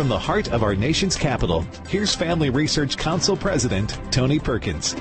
from 0.00 0.08
the 0.08 0.18
heart 0.18 0.50
of 0.50 0.62
our 0.62 0.74
nation's 0.74 1.14
capital, 1.14 1.60
here's 1.86 2.14
Family 2.14 2.48
Research 2.48 2.96
Council 2.96 3.36
President 3.36 3.98
Tony 4.10 4.38
Perkins. 4.38 4.94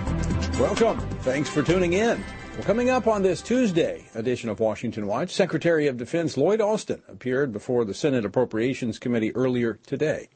Welcome. 0.59 0.99
Thanks 1.21 1.49
for 1.49 1.63
tuning 1.63 1.93
in. 1.93 2.21
Well, 2.55 2.63
coming 2.63 2.89
up 2.89 3.07
on 3.07 3.21
this 3.21 3.41
Tuesday 3.41 4.09
edition 4.13 4.49
of 4.49 4.59
Washington 4.59 5.07
Watch, 5.07 5.29
Secretary 5.29 5.87
of 5.87 5.95
Defense 5.95 6.35
Lloyd 6.35 6.59
Austin 6.59 7.01
appeared 7.07 7.53
before 7.53 7.85
the 7.85 7.93
Senate 7.93 8.25
Appropriations 8.25 8.99
Committee 8.99 9.33
earlier 9.37 9.79
today. 9.85 10.27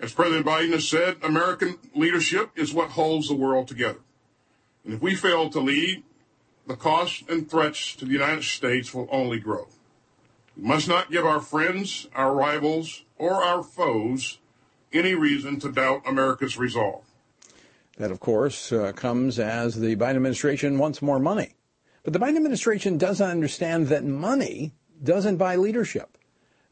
As 0.00 0.12
President 0.12 0.44
Biden 0.44 0.72
has 0.72 0.88
said, 0.88 1.18
American 1.22 1.78
leadership 1.94 2.50
is 2.56 2.74
what 2.74 2.90
holds 2.90 3.28
the 3.28 3.36
world 3.36 3.68
together. 3.68 4.00
And 4.84 4.94
if 4.94 5.00
we 5.00 5.14
fail 5.14 5.50
to 5.50 5.60
lead, 5.60 6.02
the 6.66 6.74
costs 6.74 7.22
and 7.28 7.48
threats 7.48 7.94
to 7.94 8.06
the 8.06 8.12
United 8.12 8.42
States 8.42 8.92
will 8.92 9.08
only 9.12 9.38
grow. 9.38 9.68
We 10.56 10.64
must 10.64 10.88
not 10.88 11.12
give 11.12 11.24
our 11.24 11.38
friends, 11.40 12.08
our 12.12 12.34
rivals, 12.34 13.04
or 13.18 13.42
our 13.44 13.62
foes 13.62 14.38
any 14.92 15.14
reason 15.14 15.60
to 15.60 15.70
doubt 15.70 16.02
America's 16.06 16.56
resolve. 16.56 17.04
That, 17.98 18.10
of 18.10 18.20
course, 18.20 18.72
uh, 18.72 18.92
comes 18.92 19.38
as 19.38 19.74
the 19.74 19.96
Biden 19.96 20.16
administration 20.16 20.78
wants 20.78 21.02
more 21.02 21.18
money. 21.18 21.54
But 22.04 22.12
the 22.12 22.20
Biden 22.20 22.36
administration 22.36 22.96
doesn't 22.96 23.28
understand 23.28 23.88
that 23.88 24.04
money 24.04 24.72
doesn't 25.02 25.36
buy 25.36 25.56
leadership. 25.56 26.16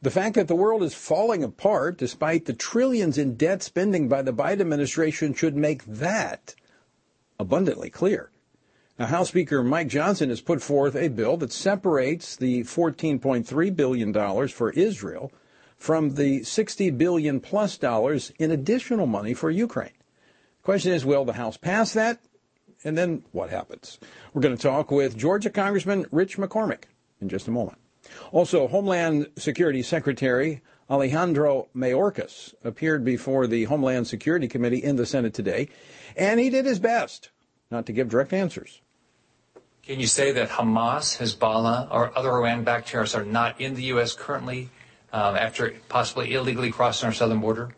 The 0.02 0.10
fact 0.10 0.34
that 0.36 0.46
the 0.46 0.54
world 0.54 0.82
is 0.82 0.94
falling 0.94 1.42
apart 1.42 1.98
despite 1.98 2.44
the 2.44 2.52
trillions 2.52 3.18
in 3.18 3.34
debt 3.34 3.62
spending 3.62 4.08
by 4.08 4.22
the 4.22 4.32
Biden 4.32 4.60
administration 4.60 5.34
should 5.34 5.56
make 5.56 5.84
that 5.84 6.54
abundantly 7.40 7.90
clear. 7.90 8.30
Now, 8.98 9.06
House 9.06 9.28
Speaker 9.28 9.62
Mike 9.62 9.88
Johnson 9.88 10.30
has 10.30 10.40
put 10.40 10.62
forth 10.62 10.94
a 10.94 11.08
bill 11.08 11.36
that 11.38 11.52
separates 11.52 12.36
the 12.36 12.62
$14.3 12.62 13.76
billion 13.76 14.48
for 14.48 14.70
Israel 14.70 15.32
from 15.76 16.14
the 16.14 16.40
$60 16.40 16.96
billion 16.96 17.40
plus 17.40 17.78
in 18.38 18.50
additional 18.50 19.06
money 19.06 19.34
for 19.34 19.50
Ukraine. 19.50 19.90
The 20.60 20.64
Question 20.64 20.92
is, 20.92 21.04
will 21.04 21.24
the 21.24 21.34
House 21.34 21.56
pass 21.56 21.92
that? 21.92 22.20
And 22.84 22.96
then 22.96 23.24
what 23.32 23.50
happens? 23.50 23.98
We're 24.32 24.42
going 24.42 24.56
to 24.56 24.62
talk 24.62 24.90
with 24.90 25.16
Georgia 25.16 25.50
Congressman 25.50 26.06
Rich 26.10 26.38
McCormick 26.38 26.84
in 27.20 27.28
just 27.28 27.48
a 27.48 27.50
moment. 27.50 27.78
Also, 28.30 28.68
Homeland 28.68 29.28
Security 29.36 29.82
Secretary 29.82 30.62
Alejandro 30.88 31.68
Mayorkas 31.74 32.54
appeared 32.62 33.04
before 33.04 33.46
the 33.46 33.64
Homeland 33.64 34.06
Security 34.06 34.46
Committee 34.46 34.82
in 34.82 34.96
the 34.96 35.06
Senate 35.06 35.34
today, 35.34 35.68
and 36.16 36.38
he 36.38 36.48
did 36.48 36.64
his 36.64 36.78
best 36.78 37.30
not 37.70 37.86
to 37.86 37.92
give 37.92 38.08
direct 38.08 38.32
answers. 38.32 38.80
Can 39.82 40.00
you 40.00 40.06
say 40.06 40.32
that 40.32 40.48
Hamas, 40.48 41.18
Hezbollah, 41.18 41.88
or 41.90 42.16
other 42.16 42.30
Iran-backed 42.30 42.88
terrorists 42.88 43.16
are 43.16 43.24
not 43.24 43.60
in 43.60 43.74
the 43.74 43.84
U.S. 43.84 44.14
currently 44.14 44.70
after 45.12 45.74
possibly 45.88 46.34
illegally 46.34 46.70
crossing 46.70 47.06
our 47.06 47.12
southern 47.12 47.40
border? 47.40 47.70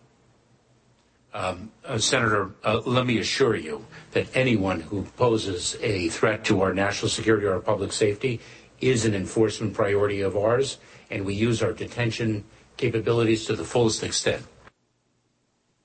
Um, 1.34 1.70
uh, 1.84 1.98
Senator, 1.98 2.50
uh, 2.64 2.80
let 2.86 3.06
me 3.06 3.18
assure 3.18 3.54
you 3.54 3.84
that 4.12 4.34
anyone 4.34 4.80
who 4.80 5.02
poses 5.16 5.76
a 5.80 6.08
threat 6.08 6.44
to 6.46 6.62
our 6.62 6.72
national 6.72 7.10
security 7.10 7.46
or 7.46 7.54
our 7.54 7.60
public 7.60 7.92
safety 7.92 8.40
is 8.80 9.04
an 9.04 9.14
enforcement 9.14 9.74
priority 9.74 10.20
of 10.20 10.36
ours, 10.36 10.78
and 11.10 11.24
we 11.24 11.34
use 11.34 11.62
our 11.62 11.72
detention 11.72 12.44
capabilities 12.76 13.44
to 13.44 13.56
the 13.56 13.64
fullest 13.64 14.02
extent. 14.02 14.42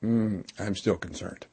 Mm, 0.03 0.45
I'm 0.59 0.75
still 0.75 0.97
concerned. 0.97 1.45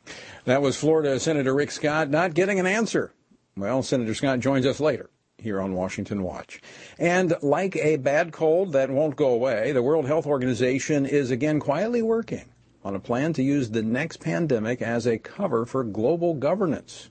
That 0.44 0.62
was 0.62 0.76
Florida 0.76 1.18
Senator 1.18 1.54
Rick 1.54 1.70
Scott 1.70 2.10
not 2.10 2.34
getting 2.34 2.60
an 2.60 2.66
answer. 2.66 3.12
Well, 3.56 3.82
Senator 3.82 4.14
Scott 4.14 4.40
joins 4.40 4.66
us 4.66 4.80
later 4.80 5.10
here 5.40 5.60
on 5.60 5.74
Washington 5.74 6.22
Watch. 6.22 6.60
And 6.98 7.34
like 7.42 7.76
a 7.76 7.96
bad 7.96 8.32
cold 8.32 8.72
that 8.72 8.90
won't 8.90 9.16
go 9.16 9.28
away, 9.28 9.72
the 9.72 9.82
World 9.82 10.06
Health 10.06 10.26
Organization 10.26 11.06
is 11.06 11.30
again 11.30 11.60
quietly 11.60 12.02
working 12.02 12.46
on 12.84 12.94
a 12.94 13.00
plan 13.00 13.32
to 13.34 13.42
use 13.42 13.70
the 13.70 13.82
next 13.82 14.18
pandemic 14.20 14.80
as 14.80 15.06
a 15.06 15.18
cover 15.18 15.66
for 15.66 15.84
global 15.84 16.34
governance. 16.34 17.10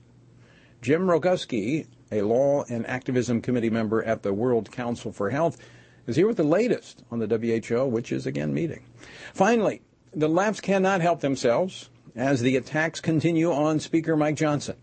Jim 0.82 1.02
Roguski, 1.02 1.86
a 2.10 2.22
law 2.22 2.64
and 2.68 2.86
activism 2.86 3.40
committee 3.40 3.70
member 3.70 4.02
at 4.02 4.22
the 4.22 4.32
World 4.32 4.70
Council 4.72 5.12
for 5.12 5.30
Health, 5.30 5.58
is 6.06 6.16
here 6.16 6.26
with 6.26 6.38
the 6.38 6.42
latest 6.42 7.04
on 7.10 7.18
the 7.18 7.26
WHO, 7.26 7.86
which 7.86 8.10
is 8.10 8.26
again 8.26 8.52
meeting. 8.52 8.84
Finally, 9.34 9.82
the 10.12 10.28
left 10.28 10.62
cannot 10.62 11.00
help 11.00 11.20
themselves 11.20 11.90
as 12.16 12.40
the 12.40 12.56
attacks 12.56 13.00
continue 13.00 13.52
on 13.52 13.78
Speaker 13.78 14.16
Mike 14.16 14.36
Johnson. 14.36 14.76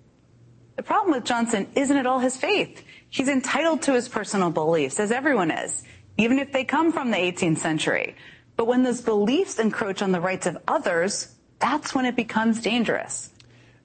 The 0.77 0.83
problem 0.83 1.15
with 1.15 1.25
Johnson 1.25 1.67
isn't 1.75 1.97
at 1.97 2.05
all 2.05 2.19
his 2.19 2.37
faith. 2.37 2.83
He's 3.09 3.29
entitled 3.29 3.81
to 3.83 3.93
his 3.93 4.09
personal 4.09 4.51
beliefs, 4.51 4.99
as 4.99 5.11
everyone 5.11 5.51
is, 5.51 5.83
even 6.17 6.39
if 6.39 6.51
they 6.51 6.63
come 6.63 6.91
from 6.91 7.11
the 7.11 7.17
18th 7.17 7.57
century. 7.57 8.15
But 8.55 8.67
when 8.67 8.83
those 8.83 9.01
beliefs 9.01 9.59
encroach 9.59 10.01
on 10.01 10.11
the 10.11 10.19
rights 10.19 10.45
of 10.45 10.57
others, 10.67 11.35
that's 11.59 11.95
when 11.95 12.05
it 12.05 12.15
becomes 12.15 12.61
dangerous. 12.61 13.31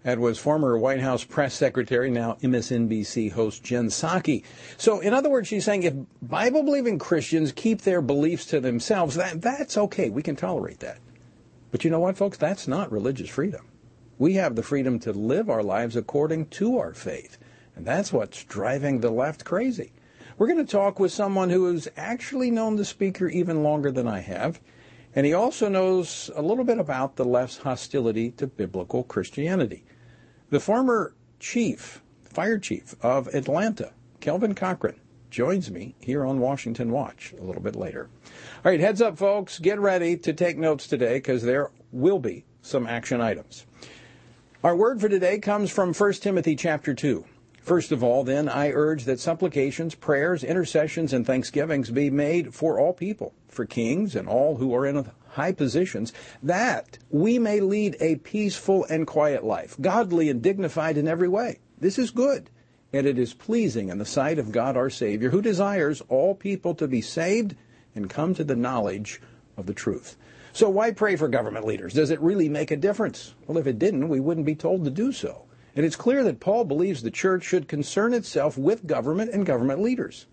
That 0.03 0.19
was 0.19 0.39
former 0.39 0.77
White 0.77 1.01
House 1.01 1.23
press 1.23 1.55
secretary, 1.55 2.11
now 2.11 2.37
MSNBC 2.43 3.31
host 3.31 3.63
Jen 3.63 3.87
Psaki. 3.87 4.43
So, 4.77 4.99
in 4.99 5.15
other 5.15 5.31
words, 5.31 5.47
she's 5.47 5.65
saying 5.65 5.85
if 5.85 5.95
Bible 6.21 6.65
believing 6.65 6.99
Christians 6.99 7.53
keep 7.53 7.83
their 7.83 8.03
beliefs 8.03 8.47
to 8.47 8.61
themselves, 8.61 9.15
that, 9.15 9.41
that's 9.41 9.77
okay. 9.77 10.11
We 10.11 10.23
can 10.23 10.35
tolerate 10.35 10.81
that. 10.81 10.99
But 11.71 11.85
you 11.85 11.91
know 11.91 12.01
what, 12.01 12.17
folks? 12.17 12.37
That's 12.37 12.67
not 12.67 12.91
religious 12.91 13.31
freedom. 13.31 13.69
We 14.19 14.35
have 14.35 14.57
the 14.57 14.63
freedom 14.63 14.99
to 15.01 15.13
live 15.13 15.49
our 15.49 15.63
lives 15.63 15.95
according 15.95 16.47
to 16.47 16.79
our 16.79 16.95
faith. 16.95 17.39
And 17.77 17.87
that's 17.87 18.13
what's 18.13 18.45
driving 18.45 19.01
the 19.01 19.11
left 19.11 19.45
crazy. 19.45 19.93
We're 20.39 20.47
going 20.47 20.65
to 20.65 20.71
talk 20.71 20.99
with 20.99 21.13
someone 21.13 21.51
who 21.51 21.73
has 21.73 21.89
actually 21.97 22.51
known 22.51 22.77
the 22.77 22.85
speaker 22.85 23.29
even 23.29 23.63
longer 23.63 23.91
than 23.91 24.09
I 24.09 24.21
have. 24.21 24.61
And 25.15 25.27
he 25.27 25.35
also 25.35 25.69
knows 25.69 26.31
a 26.35 26.43
little 26.43 26.65
bit 26.65 26.79
about 26.79 27.17
the 27.17 27.25
left's 27.25 27.59
hostility 27.59 28.31
to 28.33 28.47
biblical 28.47 29.05
Christianity. 29.05 29.85
The 30.51 30.61
former 30.61 31.15
chief, 31.39 32.03
fire 32.25 32.59
chief 32.59 32.95
of 33.03 33.29
Atlanta, 33.29 33.93
Kelvin 34.21 34.55
Cochran, 34.55 35.01
joins 35.31 35.71
me 35.71 35.95
here 35.99 36.25
on 36.25 36.41
Washington 36.41 36.93
Watch 36.93 37.35
a 37.39 37.43
little 37.43 37.63
bit 37.63 37.75
later. 37.75 38.09
All 38.65 38.71
right, 38.71 38.81
heads 38.81 39.03
up, 39.03 39.19
folks. 39.19 39.59
Get 39.59 39.81
ready 39.81 40.17
to 40.19 40.33
take 40.33 40.57
notes 40.57 40.87
today 40.87 41.15
because 41.15 41.43
there 41.43 41.71
will 41.91 42.19
be 42.19 42.45
some 42.61 42.87
action 42.87 43.21
items. 43.21 43.67
Our 44.63 44.77
word 44.77 45.01
for 45.01 45.09
today 45.09 45.39
comes 45.39 45.71
from 45.71 45.93
1 45.93 46.13
Timothy 46.15 46.55
chapter 46.55 46.95
2. 46.95 47.25
First 47.63 47.93
of 47.93 48.03
all, 48.03 48.25
then, 48.25 48.49
I 48.49 48.73
urge 48.73 49.05
that 49.05 49.21
supplications, 49.21 49.95
prayers, 49.95 50.43
intercessions, 50.43 51.13
and 51.13 51.25
thanksgivings 51.25 51.91
be 51.91 52.11
made 52.11 52.53
for 52.53 52.81
all 52.81 52.93
people, 52.93 53.35
for 53.47 53.65
kings 53.65 54.17
and 54.17 54.29
all 54.29 54.57
who 54.57 54.75
are 54.75 54.85
in 54.85 55.09
high 55.29 55.53
positions, 55.53 56.13
that 56.43 56.99
we 57.09 57.39
may 57.39 57.61
lead 57.61 57.97
a 58.01 58.17
peaceful 58.17 58.85
and 58.87 59.07
quiet 59.07 59.45
life, 59.45 59.77
godly 59.81 60.29
and 60.29 60.43
dignified 60.43 60.97
in 60.97 61.07
every 61.07 61.29
way. 61.29 61.61
This 61.79 62.01
is 62.01 62.11
good, 62.11 62.51
and 62.93 63.07
it 63.07 63.17
is 63.17 63.33
pleasing 63.33 63.91
in 63.91 63.99
the 63.99 64.05
sight 64.05 64.41
of 64.41 64.51
God 64.51 64.77
our 64.77 64.91
Savior, 64.91 65.31
who 65.31 65.41
desires 65.41 66.03
all 66.09 66.35
people 66.35 66.75
to 66.75 66.89
be 66.89 67.01
saved 67.01 67.55
and 67.95 68.11
come 68.11 68.35
to 68.35 68.43
the 68.43 68.57
knowledge 68.57 69.21
of 69.57 69.67
the 69.67 69.75
truth. 69.75 70.17
So 70.53 70.69
why 70.69 70.91
pray 70.91 71.15
for 71.15 71.29
government 71.29 71.65
leaders? 71.65 71.95
Does 71.95 72.11
it 72.11 72.21
really 72.21 72.49
make 72.49 72.73
a 72.73 72.77
difference? 72.77 73.35
Well, 73.47 73.57
if 73.57 73.69
it 73.69 73.79
didn't, 73.79 74.09
we 74.09 74.19
wouldn't 74.19 74.47
be 74.47 74.57
told 74.57 74.85
to 74.85 74.91
do 74.91 75.13
so. 75.13 75.45
And 75.75 75.87
it's 75.87 75.97
clear 75.97 76.23
that 76.25 76.41
Paul 76.41 76.65
believes 76.65 77.03
the 77.03 77.11
church 77.11 77.45
should 77.45 77.69
concern 77.69 78.13
itself 78.13 78.59
with 78.59 78.87
government 78.87 79.31
and 79.33 79.47
government 79.47 79.81
leaders. 79.81 80.27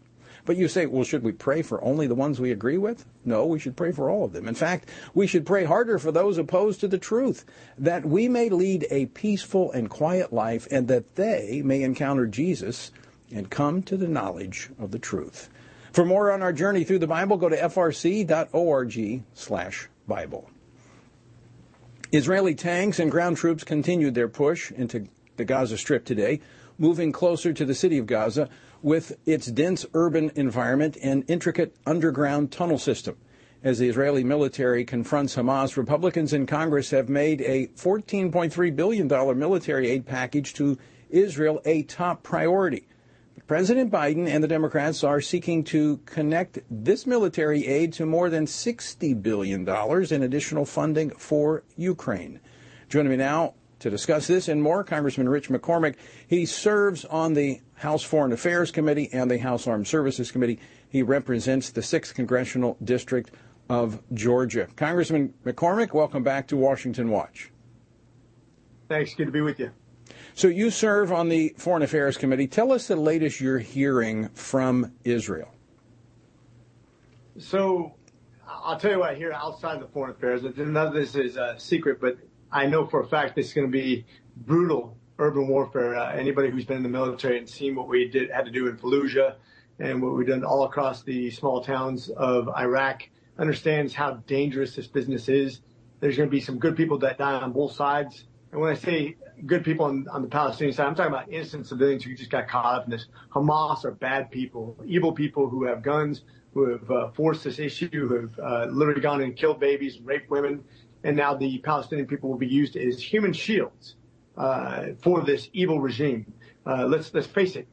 But 0.46 0.58
you 0.58 0.68
say, 0.68 0.86
well, 0.86 1.04
should 1.04 1.24
we 1.24 1.32
pray 1.32 1.62
for 1.62 1.84
only 1.84 2.08
the 2.08 2.16
ones 2.16 2.40
we 2.40 2.52
agree 2.52 2.78
with? 2.78 3.06
No, 3.24 3.46
we 3.46 3.60
should 3.60 3.78
pray 3.78 3.92
for 3.92 4.10
all 4.10 4.26
of 4.26 4.34
them. 4.34 4.48
In 4.48 4.56
fact, 4.56 4.90
we 5.14 5.28
should 5.28 5.46
pray 5.46 5.64
harder 5.64 6.00
for 6.00 6.12
those 6.12 6.38
opposed 6.38 6.80
to 6.80 6.88
the 6.88 6.98
truth, 6.98 7.46
that 7.78 8.06
we 8.06 8.28
may 8.28 8.50
lead 8.50 8.88
a 8.90 9.08
peaceful 9.08 9.72
and 9.72 9.90
quiet 9.90 10.34
life, 10.34 10.68
and 10.72 10.88
that 10.88 11.16
they 11.16 11.62
may 11.64 11.84
encounter 11.84 12.26
Jesus 12.26 12.92
and 13.32 13.50
come 13.50 13.84
to 13.84 13.98
the 13.98 14.08
knowledge 14.08 14.70
of 14.80 14.92
the 14.92 15.00
truth. 15.00 15.50
For 15.92 16.06
more 16.06 16.32
on 16.32 16.42
our 16.42 16.54
journey 16.54 16.84
through 16.84 17.00
the 17.00 17.08
Bible, 17.08 17.38
go 17.38 17.50
to 17.50 17.58
frc.org 17.58 19.24
slash 19.34 19.90
Bible. 20.08 20.50
Israeli 22.12 22.56
tanks 22.56 22.98
and 22.98 23.12
ground 23.12 23.38
troops 23.38 23.64
continued 23.64 24.16
their 24.16 24.28
push 24.28 24.72
into 24.72 25.08
the 25.40 25.46
Gaza 25.46 25.78
Strip 25.78 26.06
today, 26.06 26.40
moving 26.78 27.12
closer 27.12 27.52
to 27.52 27.66
the 27.66 27.74
city 27.74 27.98
of 27.98 28.06
Gaza 28.06 28.48
with 28.84 29.18
its 29.26 29.48
dense 29.48 29.86
urban 29.96 30.32
environment 30.36 30.98
and 31.02 31.24
intricate 31.28 31.76
underground 31.88 32.52
tunnel 32.52 32.78
system. 32.78 33.18
As 33.64 33.80
the 33.80 33.90
Israeli 33.90 34.24
military 34.24 34.86
confronts 34.86 35.36
Hamas, 35.36 35.76
Republicans 35.76 36.32
in 36.32 36.46
Congress 36.46 36.92
have 36.92 37.10
made 37.10 37.42
a 37.42 37.68
$14.3 37.76 38.76
billion 38.76 39.08
military 39.38 39.90
aid 39.90 40.06
package 40.06 40.54
to 40.54 40.78
Israel 41.10 41.62
a 41.66 41.84
top 41.84 42.24
priority. 42.24 42.88
But 43.36 43.48
President 43.48 43.92
Biden 43.92 44.28
and 44.28 44.42
the 44.42 44.48
Democrats 44.48 45.04
are 45.04 45.20
seeking 45.20 45.66
to 45.66 45.98
connect 46.06 46.60
this 46.70 47.06
military 47.06 47.68
aid 47.68 47.92
to 47.94 48.06
more 48.06 48.30
than 48.30 48.46
$60 48.46 49.22
billion 49.22 49.68
in 49.68 50.24
additional 50.24 50.66
funding 50.66 51.10
for 51.12 51.64
Ukraine. 51.76 52.40
Joining 52.88 53.12
me 53.12 53.18
now 53.18 53.56
to 53.80 53.90
discuss 53.90 54.28
this 54.28 54.48
and 54.48 54.62
more, 54.62 54.84
Congressman 54.84 55.30
Rich 55.30 55.50
McCormick. 55.50 55.96
He 56.28 56.46
serves 56.46 57.06
on 57.06 57.34
the 57.34 57.62
House 57.76 58.04
Foreign 58.04 58.32
Affairs 58.32 58.72
Committee 58.72 59.10
and 59.12 59.30
the 59.30 59.38
House 59.38 59.68
Armed 59.68 59.88
Services 59.88 60.32
Committee. 60.32 60.60
He 60.90 61.04
represents 61.04 61.70
the 61.70 61.82
6th 61.82 62.14
Congressional 62.14 62.78
District. 62.84 63.32
of 63.70 64.02
Georgia. 64.14 64.68
Congressman 64.76 65.34
McCormick, 65.46 65.94
welcome 65.94 66.24
back 66.24 66.48
to 66.48 66.58
Washington 66.58 67.10
Watch. 67.12 67.52
Thanks. 68.90 69.14
Good 69.14 69.26
to 69.26 69.32
be 69.32 69.42
with 69.42 69.60
you. 69.60 69.72
So 70.34 70.48
you 70.48 70.72
serve 70.72 71.12
on 71.12 71.30
the 71.30 71.54
Foreign 71.58 71.84
Affairs 71.84 72.18
Committee. 72.18 72.48
Tell 72.48 72.72
us 72.72 72.88
the 72.88 72.96
latest 72.96 73.40
you're 73.40 73.60
hearing 73.60 74.30
from 74.30 74.94
Israel. 75.04 75.54
So 77.38 77.94
I'll 78.48 78.80
tell 78.80 78.92
you 78.92 79.00
what 79.00 79.12
I 79.12 79.16
hear 79.16 79.32
outside 79.32 79.80
the 79.80 79.88
foreign 79.88 80.12
affairs. 80.12 80.42
None 80.58 80.76
of 80.76 80.94
this 80.94 81.16
is 81.16 81.38
a 81.38 81.56
secret, 81.60 82.02
but 82.02 82.18
I 82.52 82.66
know 82.66 82.86
for 82.88 83.02
a 83.02 83.08
fact 83.08 83.36
this 83.36 83.48
is 83.48 83.54
going 83.54 83.68
to 83.68 83.72
be 83.72 84.06
brutal 84.36 84.98
urban 85.20 85.48
warfare. 85.48 85.96
Uh, 85.96 86.12
anybody 86.14 86.50
who's 86.50 86.66
been 86.66 86.78
in 86.78 86.84
the 86.84 86.90
military 86.90 87.38
and 87.38 87.48
seen 87.48 87.76
what 87.76 87.88
we 87.88 88.08
did 88.08 88.32
had 88.32 88.46
to 88.46 88.52
do 88.52 88.68
in 88.68 88.78
Fallujah 88.78 89.36
and 89.80 90.02
what 90.02 90.16
we've 90.16 90.28
done 90.28 90.44
all 90.44 90.64
across 90.64 91.04
the 91.04 91.30
small 91.32 91.64
towns 91.64 92.10
of 92.10 92.50
Iraq 92.58 93.04
understands 93.38 93.94
how 93.94 94.16
dangerous 94.28 94.76
this 94.76 94.88
business 94.88 95.30
is. 95.30 95.62
There's 96.00 96.18
going 96.18 96.30
to 96.30 96.32
be 96.32 96.42
some 96.42 96.58
good 96.58 96.76
people 96.76 96.98
that 97.00 97.18
die 97.18 97.34
on 97.34 97.52
both 97.52 97.74
sides. 97.74 98.26
And 98.52 98.60
when 98.60 98.72
I 98.72 98.76
say 98.76 99.16
good 99.46 99.64
people 99.64 99.86
on, 99.86 100.08
on 100.12 100.22
the 100.22 100.28
Palestinian 100.28 100.76
side, 100.76 100.88
I'm 100.88 100.96
talking 100.96 101.14
about 101.14 101.32
innocent 101.32 101.68
civilians 101.68 102.04
who 102.04 102.16
just 102.16 102.32
got 102.32 102.48
caught 102.48 102.66
up 102.66 102.86
in 102.86 102.92
this. 102.92 103.06
Hamas 103.34 103.86
are 103.86 103.92
bad 103.92 104.32
people, 104.32 104.76
evil 104.86 105.12
people 105.12 105.50
who 105.50 105.66
have 105.66 105.84
guns, 105.84 106.24
who 106.54 106.72
have 106.72 106.90
uh, 106.90 107.12
forced 107.12 107.44
this 107.44 107.60
issue, 107.60 107.90
who 107.90 108.22
have 108.22 108.40
uh, 108.40 108.66
literally 108.72 109.02
gone 109.02 109.22
and 109.22 109.36
killed 109.36 109.60
babies 109.60 109.98
and 109.98 110.08
raped 110.08 110.30
women. 110.30 110.64
And 111.04 111.16
now 111.16 111.34
the 111.36 111.60
Palestinian 111.60 112.08
people 112.08 112.30
will 112.30 112.38
be 112.38 112.48
used 112.48 112.76
as 112.76 113.02
human 113.02 113.34
shields 113.34 113.96
uh, 114.38 114.88
for 115.02 115.22
this 115.22 115.50
evil 115.54 115.80
regime. 115.80 116.32
Uh, 116.66 116.86
let's 116.86 117.14
let's 117.14 117.28
face 117.28 117.56
it, 117.56 117.68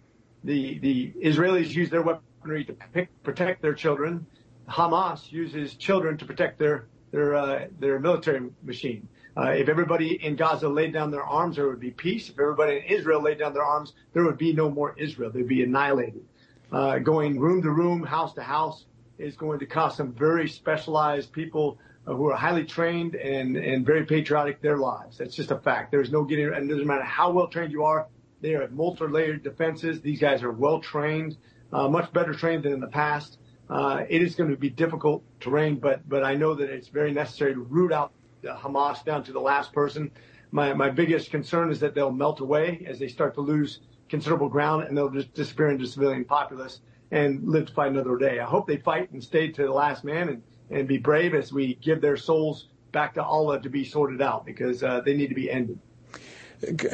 the 0.45 0.79
the 0.79 1.13
Israelis 1.23 1.75
use 1.75 1.91
their 1.91 2.03
weaponry 2.03 2.65
to 2.65 2.73
pick, 2.93 3.09
protect 3.23 3.63
their 3.63 3.75
children. 3.75 4.27
Hamas 4.69 5.31
uses 5.31 5.75
children 5.75 6.17
to 6.19 6.25
protect 6.25 6.59
their 6.59 6.87
their 7.11 7.35
uh, 7.35 7.67
their 7.79 7.99
military 7.99 8.51
machine. 8.63 9.09
Uh, 9.37 9.51
if 9.51 9.69
everybody 9.69 10.25
in 10.25 10.35
Gaza 10.35 10.69
laid 10.69 10.93
down 10.95 11.11
their 11.11 11.23
arms, 11.23 11.57
there 11.57 11.69
would 11.69 11.81
be 11.81 11.91
peace. 11.91 12.31
If 12.31 12.39
everybody 12.39 12.79
in 12.79 12.85
Israel 12.85 13.21
laid 13.21 13.39
down 13.39 13.53
their 13.53 13.65
arms, 13.65 13.93
there 14.15 14.25
would 14.25 14.39
be 14.39 14.53
no 14.53 14.71
more 14.71 14.95
Israel. 14.99 15.31
They'd 15.31 15.47
be 15.47 15.63
annihilated. 15.63 16.25
Uh, 16.73 16.99
going 16.99 17.39
room 17.39 17.63
to 17.63 17.71
room, 17.71 18.03
house 18.03 18.33
to 18.35 18.43
house 18.43 18.87
is 19.19 19.37
going 19.37 19.59
to 19.59 19.67
cost 19.67 19.99
some 19.99 20.13
very 20.13 20.49
specialized 20.49 21.33
people 21.33 21.79
who 22.07 22.31
are 22.31 22.37
highly 22.37 22.65
trained 22.65 23.17
and, 23.17 23.57
and 23.57 23.85
very 23.85 24.05
patriotic 24.05 24.61
their 24.61 24.79
lives. 24.79 25.19
That's 25.19 25.35
just 25.35 25.51
a 25.51 25.59
fact. 25.59 25.91
There's 25.91 26.13
no 26.13 26.25
getting, 26.25 26.47
and 26.47 26.71
it 26.71 26.73
doesn't 26.73 26.87
matter 26.87 27.03
how 27.03 27.33
well 27.33 27.49
trained 27.49 27.73
you 27.73 27.85
are. 27.85 28.07
They 28.41 28.55
are 28.55 28.69
multi-layered 28.69 29.43
defenses. 29.43 30.01
These 30.01 30.21
guys 30.21 30.43
are 30.43 30.53
well 30.53 30.81
trained, 30.81 31.37
uh, 31.73 31.89
much 31.89 32.13
better 32.13 32.33
trained 32.33 32.63
than 32.63 32.73
in 32.73 32.81
the 32.81 32.87
past. 32.87 33.39
Uh, 33.69 34.05
it 34.09 34.23
is 34.23 34.37
going 34.37 34.51
to 34.51 34.57
be 34.57 34.71
difficult 34.71 35.25
terrain, 35.41 35.77
but 35.77 36.09
but 36.09 36.23
I 36.23 36.35
know 36.35 36.55
that 36.55 36.71
it's 36.71 36.89
very 36.89 37.13
necessary 37.13 37.55
to 37.55 37.61
root 37.61 37.93
out 37.93 38.13
Hamas 38.45 39.05
down 39.05 39.25
to 39.25 39.33
the 39.33 39.41
last 39.41 39.73
person. 39.73 40.11
My 40.53 40.73
my 40.75 40.91
biggest 40.91 41.33
concern 41.33 41.73
is 41.73 41.81
that 41.81 41.95
they'll 41.95 42.13
melt 42.13 42.39
away 42.41 42.87
as 42.87 43.01
they 43.01 43.09
start 43.09 43.35
to 43.35 43.41
lose 43.41 43.81
considerable 44.09 44.49
ground, 44.49 44.85
and 44.85 44.97
they'll 44.97 45.11
just 45.11 45.35
disappear 45.35 45.71
into 45.71 45.87
civilian 45.87 46.25
populace 46.25 46.81
and 47.11 47.49
live 47.49 47.67
to 47.67 47.73
fight 47.73 47.91
another 47.91 48.17
day. 48.17 48.39
I 48.39 48.45
hope 48.45 48.69
they 48.69 48.77
fight 48.77 49.11
and 49.11 49.23
stay 49.23 49.49
to 49.49 49.63
the 49.63 49.73
last 49.73 50.05
man 50.05 50.29
and 50.29 50.43
and 50.71 50.87
be 50.89 50.99
brave 50.99 51.35
as 51.35 51.53
we 51.53 51.75
give 51.77 52.01
their 52.01 52.17
souls 52.17 52.69
back 52.93 53.15
to 53.15 53.23
Allah 53.23 53.61
to 53.63 53.69
be 53.69 53.85
sorted 53.85 54.23
out 54.23 54.47
because 54.47 54.83
uh, 54.83 55.01
they 55.01 55.15
need 55.15 55.29
to 55.29 55.35
be 55.35 55.51
ended. 55.51 55.79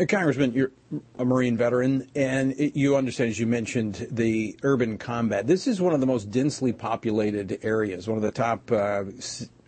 Congressman, 0.09 0.53
you're 0.53 0.73
a 1.19 1.25
Marine 1.25 1.57
veteran, 1.57 2.09
and 2.17 2.55
you 2.59 2.97
understand, 2.97 3.31
as 3.31 3.39
you 3.39 3.47
mentioned, 3.47 4.09
the 4.11 4.59
urban 4.65 4.99
combat. 4.99 5.47
This 5.47 5.69
is 5.69 5.81
one 5.81 5.95
of 5.95 6.01
the 6.01 6.07
most 6.07 6.31
densely 6.31 6.73
populated 6.73 7.61
areas, 7.63 8.09
one 8.09 8.17
of 8.17 8.23
the 8.23 8.33
top 8.33 8.73
uh, 8.73 9.05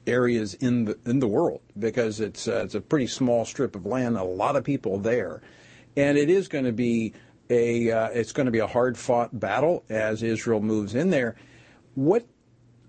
areas 0.07 0.55
in 0.55 0.87
the 0.87 0.99
in 1.07 1.21
the 1.21 1.29
world, 1.29 1.61
because 1.79 2.19
it's 2.19 2.49
uh, 2.49 2.63
it's 2.65 2.75
a 2.75 2.81
pretty 2.81 3.07
small 3.07 3.45
strip 3.45 3.77
of 3.77 3.87
land, 3.87 4.17
a 4.17 4.25
lot 4.25 4.57
of 4.57 4.65
people 4.65 4.99
there, 4.99 5.43
and 5.97 6.19
it 6.19 6.29
is 6.29 6.49
going 6.49 6.65
to 6.65 6.73
be 6.73 7.13
a 7.49 7.93
uh, 7.93 8.09
it's 8.09 8.33
going 8.33 8.47
to 8.47 8.53
be 8.53 8.59
a 8.59 8.67
hard 8.67 8.99
fought 8.99 9.39
battle 9.39 9.85
as 9.89 10.25
Israel 10.25 10.61
moves 10.61 10.97
in 10.97 11.11
there. 11.11 11.37
What 11.95 12.27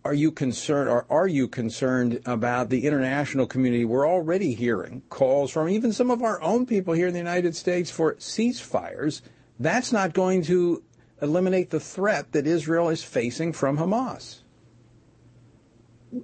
are 0.06 0.13
you 0.13 0.31
concerned 0.31 0.88
or 0.88 1.07
are 1.10 1.28
you 1.28 1.48
concerned 1.48 2.22
about 2.28 2.69
the 2.69 2.86
international 2.86 3.48
community? 3.48 3.86
We're 3.86 4.07
already 4.07 4.54
hearing 4.54 5.02
calls 5.10 5.50
from 5.50 5.68
even 5.68 5.92
some 5.92 6.12
of 6.12 6.22
our 6.22 6.40
own 6.44 6.68
people 6.68 6.94
here 6.94 7.07
in 7.07 7.13
the 7.13 7.19
United 7.19 7.56
States 7.56 7.90
for 7.90 8.13
ceasefires. 8.16 9.22
That's 9.60 9.92
not 9.92 10.13
going 10.13 10.44
to 10.44 10.84
eliminate 11.24 11.72
the 11.72 11.80
threat 11.80 12.34
that 12.34 12.46
Israel 12.46 12.90
is 12.90 13.04
facing 13.04 13.52
from 13.52 13.78
Hamas. 13.80 14.42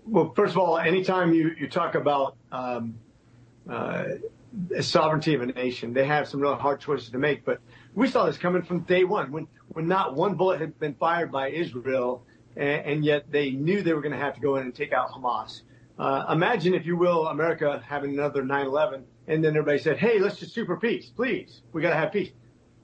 Well, 0.06 0.32
first 0.36 0.52
of 0.52 0.60
all, 0.60 0.78
anytime 0.78 1.34
you, 1.34 1.56
you 1.60 1.68
talk 1.68 1.96
about 1.96 2.36
um, 2.52 3.00
uh, 3.68 4.04
sovereignty 4.80 5.34
of 5.34 5.42
a 5.42 5.48
nation, 5.48 5.92
they 5.92 6.06
have 6.06 6.28
some 6.28 6.40
real 6.40 6.54
hard 6.54 6.82
choices 6.82 7.10
to 7.10 7.18
make. 7.18 7.44
But 7.44 7.60
we 7.96 8.08
saw 8.08 8.28
this 8.28 8.38
coming 8.38 8.62
from 8.62 8.82
day 8.82 9.06
one 9.06 9.32
when, 9.32 9.48
when 9.70 9.88
not 9.88 10.16
one 10.16 10.36
bullet 10.36 10.62
had 10.62 10.80
been 10.80 10.94
fired 10.94 11.32
by 11.32 11.50
Israel 11.50 12.24
and, 12.56 13.06
yet 13.06 13.32
they 13.32 13.52
knew 13.52 13.82
they 13.82 13.94
were 13.94 14.02
going 14.02 14.14
to 14.14 14.18
have 14.18 14.36
to 14.36 14.42
go 14.42 14.56
in 14.58 14.64
and 14.64 14.76
take 14.76 14.94
out 14.94 15.12
Hamas. 15.12 15.62
Uh, 15.98 16.26
imagine, 16.30 16.74
if 16.74 16.86
you 16.86 16.98
will, 16.98 17.28
America 17.28 17.82
having 17.86 18.14
another 18.14 18.44
9/11, 18.44 19.04
and 19.28 19.44
then 19.44 19.52
everybody 19.52 19.78
said, 19.78 19.98
"Hey, 19.98 20.20
let's 20.20 20.38
just 20.38 20.54
sue 20.54 20.66
for 20.66 20.78
peace, 20.78 21.10
please. 21.10 21.62
We 21.74 21.82
got 21.82 21.92
to 21.92 21.96
have 21.96 22.12
peace." 22.12 22.32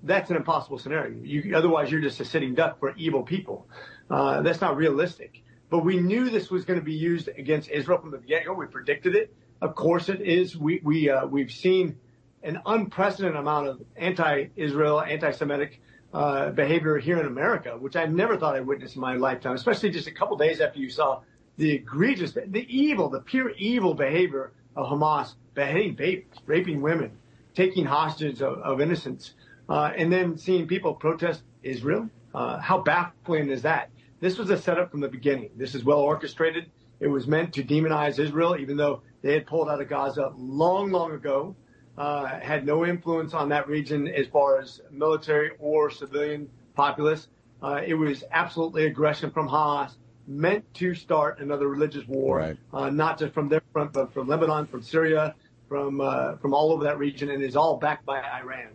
That's 0.03 0.29
an 0.29 0.35
impossible 0.35 0.77
scenario. 0.77 1.17
You, 1.23 1.55
otherwise, 1.55 1.91
you're 1.91 2.01
just 2.01 2.19
a 2.19 2.25
sitting 2.25 2.53
duck 2.53 2.79
for 2.79 2.93
evil 2.95 3.23
people. 3.23 3.67
Uh, 4.09 4.41
that's 4.41 4.61
not 4.61 4.77
realistic. 4.77 5.41
But 5.69 5.79
we 5.79 5.99
knew 5.99 6.29
this 6.29 6.49
was 6.49 6.63
going 6.63 6.79
to 6.79 6.85
be 6.85 6.93
used 6.93 7.27
against 7.27 7.69
Israel 7.69 7.99
from 7.99 8.11
the 8.11 8.19
get-go. 8.19 8.53
We 8.53 8.67
predicted 8.67 9.15
it. 9.15 9.33
Of 9.61 9.75
course, 9.75 10.07
it 10.07 10.21
is. 10.21 10.55
We 10.55 10.79
we 10.83 11.09
uh, 11.09 11.25
we've 11.25 11.51
seen 11.51 11.97
an 12.43 12.61
unprecedented 12.65 13.35
amount 13.35 13.67
of 13.67 13.81
anti-Israel, 13.95 15.01
anti-Semitic 15.01 15.81
uh, 16.13 16.49
behavior 16.51 16.97
here 16.97 17.19
in 17.19 17.25
America, 17.25 17.77
which 17.77 17.95
I 17.95 18.05
never 18.05 18.37
thought 18.37 18.55
I'd 18.55 18.65
witness 18.65 18.95
in 18.95 19.01
my 19.01 19.15
lifetime, 19.15 19.55
especially 19.55 19.89
just 19.89 20.07
a 20.07 20.11
couple 20.11 20.37
days 20.37 20.61
after 20.61 20.79
you 20.79 20.89
saw 20.89 21.21
the 21.57 21.71
egregious, 21.71 22.33
the 22.33 22.65
evil, 22.69 23.09
the 23.09 23.21
pure 23.21 23.51
evil 23.57 23.93
behavior 23.93 24.53
of 24.75 24.87
Hamas 24.87 25.33
beheading 25.53 25.95
babies, 25.95 26.25
raping 26.45 26.81
women, 26.81 27.11
taking 27.55 27.85
hostages 27.85 28.41
of, 28.41 28.59
of 28.59 28.79
innocents, 28.79 29.33
uh, 29.67 29.91
and 29.97 30.11
then 30.13 30.37
seeing 30.37 30.67
people 30.67 30.93
protest 30.93 31.41
Israel. 31.63 32.09
Uh, 32.33 32.59
how 32.59 32.79
baffling 32.79 33.49
is 33.49 33.63
that? 33.63 33.89
This 34.19 34.37
was 34.37 34.49
a 34.49 34.57
setup 34.57 34.91
from 34.91 35.01
the 35.01 35.07
beginning. 35.07 35.49
This 35.55 35.75
is 35.75 35.83
well 35.83 35.99
orchestrated. 35.99 36.69
It 36.99 37.07
was 37.07 37.27
meant 37.27 37.53
to 37.53 37.63
demonize 37.63 38.19
Israel, 38.19 38.55
even 38.57 38.77
though 38.77 39.01
they 39.21 39.33
had 39.33 39.45
pulled 39.45 39.69
out 39.69 39.81
of 39.81 39.89
Gaza 39.89 40.31
long, 40.37 40.91
long 40.91 41.11
ago 41.11 41.55
had 41.97 42.65
no 42.65 42.85
influence 42.85 43.33
on 43.33 43.49
that 43.49 43.67
region 43.67 44.07
as 44.07 44.27
far 44.27 44.59
as 44.59 44.81
military 44.91 45.51
or 45.59 45.89
civilian 45.89 46.49
populace. 46.75 47.27
Uh, 47.61 47.81
it 47.85 47.95
was 47.95 48.23
absolutely 48.31 48.85
aggression 48.85 49.31
from 49.31 49.49
Hamas, 49.49 49.95
meant 50.27 50.71
to 50.75 50.93
start 50.93 51.39
another 51.39 51.67
religious 51.67 52.07
war, 52.07 52.37
right. 52.37 52.57
uh, 52.73 52.89
not 52.89 53.17
just 53.17 53.33
from 53.33 53.49
their 53.49 53.63
front, 53.73 53.93
but 53.93 54.13
from 54.13 54.27
Lebanon, 54.27 54.67
from 54.67 54.83
Syria, 54.83 55.33
from 55.67 55.99
uh, 56.01 56.37
from 56.37 56.53
all 56.53 56.71
over 56.71 56.83
that 56.83 56.99
region, 56.99 57.29
and 57.31 57.43
is 57.43 57.55
all 57.55 57.77
backed 57.77 58.05
by 58.05 58.21
Iran. 58.21 58.69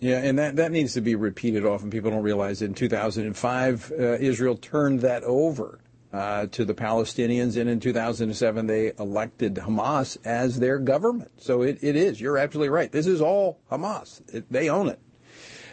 Yeah, 0.00 0.18
and 0.18 0.38
that, 0.38 0.56
that 0.56 0.72
needs 0.72 0.92
to 0.94 1.00
be 1.00 1.14
repeated 1.14 1.64
often. 1.64 1.88
People 1.90 2.10
don't 2.10 2.22
realize 2.22 2.60
in 2.60 2.74
2005, 2.74 3.92
uh, 3.92 3.94
Israel 3.94 4.56
turned 4.56 5.00
that 5.00 5.24
over 5.24 5.80
uh, 6.12 6.46
to 6.46 6.64
the 6.64 6.74
Palestinians, 6.74 7.60
and 7.60 7.68
in 7.68 7.80
2007 7.80 8.66
they 8.66 8.92
elected 8.98 9.54
Hamas 9.54 10.16
as 10.24 10.58
their 10.58 10.78
government. 10.78 11.30
So 11.38 11.62
it, 11.62 11.78
it 11.82 11.96
is. 11.96 12.20
You're 12.20 12.38
absolutely 12.38 12.70
right. 12.70 12.90
This 12.90 13.06
is 13.06 13.20
all 13.20 13.60
Hamas. 13.70 14.22
It, 14.34 14.50
they 14.50 14.68
own 14.68 14.88
it. 14.88 15.00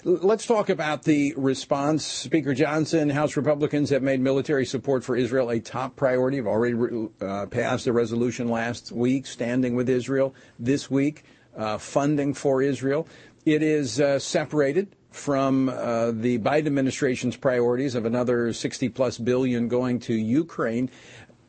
Let's 0.06 0.46
talk 0.46 0.68
about 0.68 1.04
the 1.04 1.34
response. 1.38 2.06
Speaker 2.06 2.54
Johnson, 2.54 3.10
House 3.10 3.38
Republicans 3.38 3.90
have 3.92 4.04
made 4.04 4.20
military 4.20 4.66
support 4.66 5.02
for 5.02 5.16
Israel 5.16 5.50
a 5.50 5.62
top 5.62 5.96
priority. 5.96 6.38
Have 6.38 6.48
already 6.48 7.08
uh, 7.22 7.46
passed 7.46 7.88
a 7.88 7.94
resolution 7.94 8.50
last 8.50 8.92
week 8.92 9.26
standing 9.26 9.76
with 9.76 9.88
Israel. 9.88 10.36
This 10.60 10.92
week, 10.92 11.24
uh, 11.56 11.78
funding 11.78 12.34
for 12.34 12.62
Israel. 12.62 13.08
It 13.46 13.64
is 13.64 14.02
uh, 14.02 14.20
separated 14.20 14.94
from 15.14 15.70
uh, 15.70 16.12
the 16.12 16.40
Biden 16.40 16.66
administration's 16.66 17.38
priorities 17.38 17.96
of 17.96 18.06
another 18.06 18.52
60 18.52 18.90
plus 18.90 19.18
billion 19.18 19.68
going 19.68 20.00
to 20.00 20.14
Ukraine. 20.14 20.90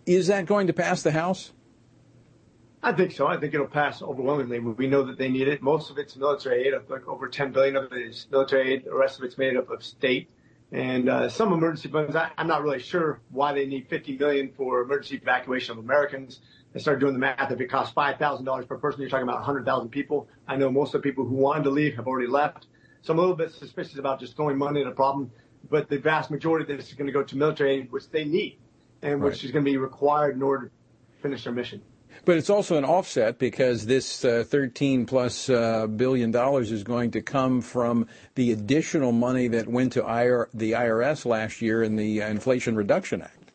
Is 0.07 0.27
that 0.27 0.47
going 0.47 0.67
to 0.67 0.73
pass 0.73 1.03
the 1.03 1.13
House? 1.13 1.53
I 2.83 2.93
think 2.93 3.13
so. 3.13 3.27
I 3.27 3.39
think 3.39 3.55
it'll 3.55 3.67
pass 3.67 4.03
overwhelmingly. 4.03 4.59
We 4.59 4.87
know 4.87 5.05
that 5.05 5.17
they 5.17 5.31
need 5.31 5.49
it. 5.49 5.63
Most 5.63 5.91
of 5.91 5.97
it's 5.97 6.15
military 6.17 6.69
aid. 6.69 6.75
Like 6.89 7.09
over 7.09 7.27
10 7.27 7.53
billion 7.53 7.77
of 7.77 7.91
it 7.91 7.99
is 7.99 8.27
military 8.31 8.75
aid. 8.75 8.85
The 8.85 8.95
rest 8.95 9.19
of 9.19 9.25
it's 9.25 9.39
made 9.39 9.57
up 9.57 9.71
of 9.71 9.83
state 9.83 10.29
and 10.71 11.09
uh, 11.09 11.29
some 11.31 11.53
emergency 11.53 11.89
funds. 11.89 12.15
I, 12.15 12.31
am 12.37 12.47
not 12.47 12.63
really 12.63 12.81
sure 12.81 13.21
why 13.31 13.55
they 13.55 13.65
need 13.65 13.89
50 13.89 14.19
million 14.19 14.53
for 14.55 14.83
emergency 14.83 15.17
evacuation 15.17 15.73
of 15.73 15.79
Americans. 15.79 16.41
I 16.75 16.79
started 16.79 17.01
doing 17.01 17.15
the 17.15 17.21
math. 17.21 17.51
If 17.51 17.61
it 17.61 17.69
costs 17.69 17.95
$5,000 17.95 18.69
per 18.69 18.77
person, 18.77 19.01
you're 19.01 19.09
talking 19.09 19.23
about 19.23 19.37
100,000 19.37 19.89
people. 19.89 20.29
I 20.47 20.57
know 20.57 20.71
most 20.71 20.95
of 20.95 21.01
the 21.01 21.09
people 21.09 21.25
who 21.25 21.37
wanted 21.37 21.65
to 21.65 21.71
leave 21.71 21.95
have 21.95 22.07
already 22.07 22.29
left. 22.29 22.67
So 23.05 23.13
I'm 23.13 23.19
a 23.19 23.21
little 23.21 23.37
bit 23.37 23.53
suspicious 23.53 23.99
about 23.99 24.19
just 24.19 24.35
throwing 24.35 24.57
money 24.57 24.81
at 24.81 24.87
a 24.87 24.91
problem, 24.91 25.31
but 25.69 25.91
the 25.91 25.99
vast 25.99 26.31
majority 26.31 26.73
of 26.73 26.79
this 26.79 26.89
is 26.89 26.95
going 26.95 27.07
to 27.07 27.13
go 27.13 27.23
to 27.23 27.37
military 27.37 27.75
aid, 27.75 27.93
which 27.93 28.09
they 28.09 28.25
need, 28.25 28.59
and 29.03 29.23
which 29.23 29.35
right. 29.35 29.45
is 29.45 29.51
going 29.51 29.63
to 29.63 29.71
be 29.71 29.77
required 29.77 30.37
in 30.37 30.43
order 30.43 30.69
to 30.69 31.23
finish 31.23 31.45
their 31.45 31.53
mission. 31.53 31.83
But 32.25 32.39
it's 32.39 32.49
also 32.49 32.79
an 32.79 32.85
offset 32.87 33.39
because 33.39 33.85
this 33.85 34.25
uh, 34.25 34.45
13 34.47 35.05
plus 35.05 35.51
uh, 35.51 35.87
billion 35.87 36.31
dollars 36.31 36.73
is 36.73 36.83
going 36.83 37.11
to 37.11 37.21
come 37.21 37.61
from 37.61 38.07
the 38.37 38.53
additional 38.53 39.13
money 39.13 39.49
that 39.49 39.69
went 39.69 39.93
to 39.95 40.01
IR, 40.01 40.49
the 40.55 40.73
IRS 40.73 41.27
last 41.27 41.61
year 41.61 41.83
in 41.83 41.97
the 41.97 42.23
uh, 42.23 42.29
Inflation 42.29 42.75
Reduction 42.75 43.21
Act. 43.21 43.53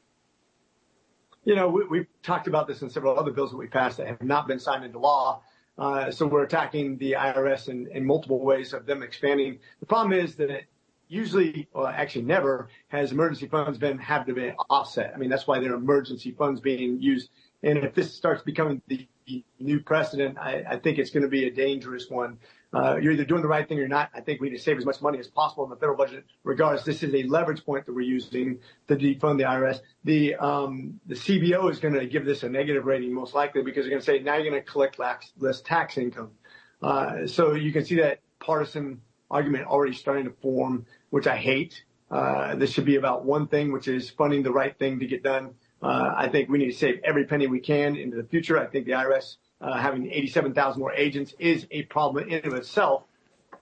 You 1.44 1.56
know, 1.56 1.70
we, 1.70 1.98
have 1.98 2.08
talked 2.22 2.48
about 2.48 2.68
this 2.68 2.84
in 2.84 2.90
several 2.92 3.18
other 3.18 3.32
bills 3.32 3.50
that 3.50 3.58
we 3.58 3.66
passed 3.66 3.98
that 3.98 4.06
have 4.06 4.22
not 4.22 4.48
been 4.48 4.60
signed 4.60 4.86
into 4.86 5.00
law. 5.00 5.42
Uh, 5.80 6.12
so 6.12 6.28
we're 6.28 6.44
attacking 6.44 6.98
the 6.98 7.14
IRS 7.14 7.70
in, 7.70 8.06
multiple 8.06 8.40
ways 8.40 8.74
of 8.74 8.86
them 8.86 9.02
expanding. 9.02 9.60
The 9.80 9.86
problem 9.86 10.14
is 10.14 10.36
that 10.36 10.50
it 10.50 10.66
usually, 11.08 11.68
well, 11.74 11.88
actually 11.88 12.24
never 12.24 12.70
has 12.90 13.12
emergency 13.12 13.48
funds 13.48 13.78
been 13.80 13.98
have 13.98 14.26
to 14.26 14.34
be 14.34 14.52
offset. 14.70 15.14
I 15.16 15.18
mean, 15.18 15.30
that's 15.30 15.48
why 15.48 15.60
there 15.60 15.72
are 15.72 15.78
emergency 15.78 16.32
funds 16.32 16.60
being 16.60 17.02
used 17.02 17.30
and 17.64 17.80
if 17.80 17.94
this 17.94 18.14
starts 18.14 18.42
becoming 18.42 18.82
the 18.88 19.08
new 19.60 19.80
precedent, 19.82 20.38
I, 20.38 20.64
I 20.68 20.80
think 20.80 20.98
it's 20.98 21.10
going 21.10 21.24
to 21.24 21.30
be 21.30 21.46
a 21.46 21.52
dangerous 21.52 22.10
one. 22.10 22.38
Uh, 22.72 22.98
you're 22.98 23.14
either 23.14 23.26
doing 23.26 23.42
the 23.42 23.48
right 23.48 23.68
thing 23.68 23.80
or 23.80 23.88
not. 23.88 24.12
I 24.14 24.22
think 24.22 24.42
we 24.42 24.50
need 24.50 24.58
to 24.58 24.62
save 24.62 24.78
as 24.78 24.86
much 24.86 25.02
money 25.02 25.18
as 25.18 25.28
possible 25.28 25.64
in 25.64 25.72
the 25.72 25.76
federal 25.76 25.98
budget. 25.98 26.26
Regardless, 26.44 26.84
this 26.84 27.02
is 27.02 27.14
a 27.16 27.24
leverage 27.24 27.66
point 27.66 27.88
that 27.88 27.94
we're 27.94 28.02
using 28.02 28.60
to 28.88 28.96
defund 28.96 29.38
the 29.40 29.46
IRS. 29.46 29.80
The 30.04 30.36
um, 30.36 31.00
the 31.08 31.16
CBO 31.16 31.72
is 31.72 31.80
going 31.80 31.96
to 31.96 32.06
give 32.06 32.26
this 32.26 32.44
a 32.44 32.50
negative 32.50 32.86
rating 32.86 33.14
most 33.14 33.34
likely 33.34 33.64
because 33.64 33.86
they're 33.86 33.90
going 33.90 34.02
to 34.02 34.06
say 34.06 34.20
now 34.20 34.36
you're 34.36 34.52
going 34.52 34.64
to 34.64 34.70
collect 34.70 35.00
less 35.00 35.62
tax 35.62 35.98
income. 35.98 36.32
Uh, 36.82 37.26
so 37.26 37.56
you 37.56 37.74
can 37.74 37.86
see 37.86 37.96
that 37.96 38.20
partisan 38.40 39.02
argument 39.32 39.66
already 39.66 39.94
starting 39.94 40.26
to 40.26 40.34
form, 40.42 40.86
which 41.10 41.28
I 41.28 41.38
hate. 41.38 41.84
Uh, 42.12 42.56
this 42.56 42.72
should 42.72 42.86
be 42.86 42.96
about 42.96 43.26
one 43.26 43.48
thing, 43.48 43.72
which 43.72 43.88
is 43.88 44.10
funding 44.10 44.44
the 44.44 44.52
right 44.52 44.78
thing 44.78 45.00
to 45.00 45.08
get 45.08 45.24
done. 45.24 45.56
Uh, 45.82 46.14
I 46.16 46.28
think 46.28 46.50
we 46.50 46.58
need 46.58 46.72
to 46.72 46.78
save 46.78 47.02
every 47.04 47.26
penny 47.26 47.48
we 47.48 47.60
can 47.60 47.96
into 47.96 48.18
the 48.18 48.24
future. 48.24 48.60
I 48.60 48.68
think 48.68 48.86
the 48.86 48.94
IRS 48.94 49.38
having 49.62 50.12
87,000 50.12 50.80
more 50.80 50.94
agents 50.94 51.34
is 51.40 51.68
a 51.72 51.84
problem 51.84 52.28
in 52.28 52.36
and 52.36 52.46
of 52.46 52.54
itself. 52.54 53.04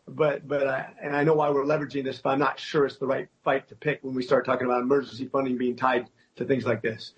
But 0.08 0.48
but 0.48 0.63
and 1.01 1.16
I 1.16 1.25
know 1.25 1.34
why 1.34 1.50
we're 1.50 1.66
leveraging 1.66 2.06
this, 2.06 2.20
but 2.20 2.30
I'm 2.30 2.39
not 2.39 2.60
sure 2.60 2.86
it's 2.86 2.98
the 2.98 3.08
right 3.08 3.27
fight 3.44 3.68
to 3.70 3.75
pick 3.75 4.00
when 4.04 4.16
we 4.16 4.24
start 4.24 4.46
talking 4.46 4.66
about 4.66 4.82
emergency 4.82 5.27
funding 5.27 5.58
being 5.58 5.75
tied 5.75 6.08
to 6.38 6.46
things 6.46 6.66
like 6.66 6.82
this. 6.82 7.12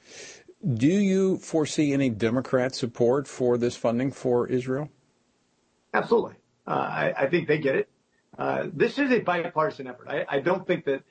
Do 0.74 0.88
you 0.88 1.38
foresee 1.38 1.94
any 1.94 2.10
Democrat 2.10 2.76
support 2.76 3.28
for 3.28 3.58
this 3.58 3.76
funding 3.76 4.12
for 4.12 4.48
Israel? 4.48 4.90
Absolutely. 5.94 6.36
Uh, 6.68 6.72
I, 6.72 7.14
I, 7.18 7.30
think 7.30 7.48
they 7.48 7.60
get 7.60 7.76
it. 7.76 7.90
Uh, 8.38 8.68
this 8.74 9.00
is 9.00 9.12
a 9.12 9.20
bipartisan 9.20 9.88
effort. 9.88 10.08
I, 10.08 10.26
I 10.28 10.40
don't 10.40 10.68
think 10.68 10.86
that 10.86 11.04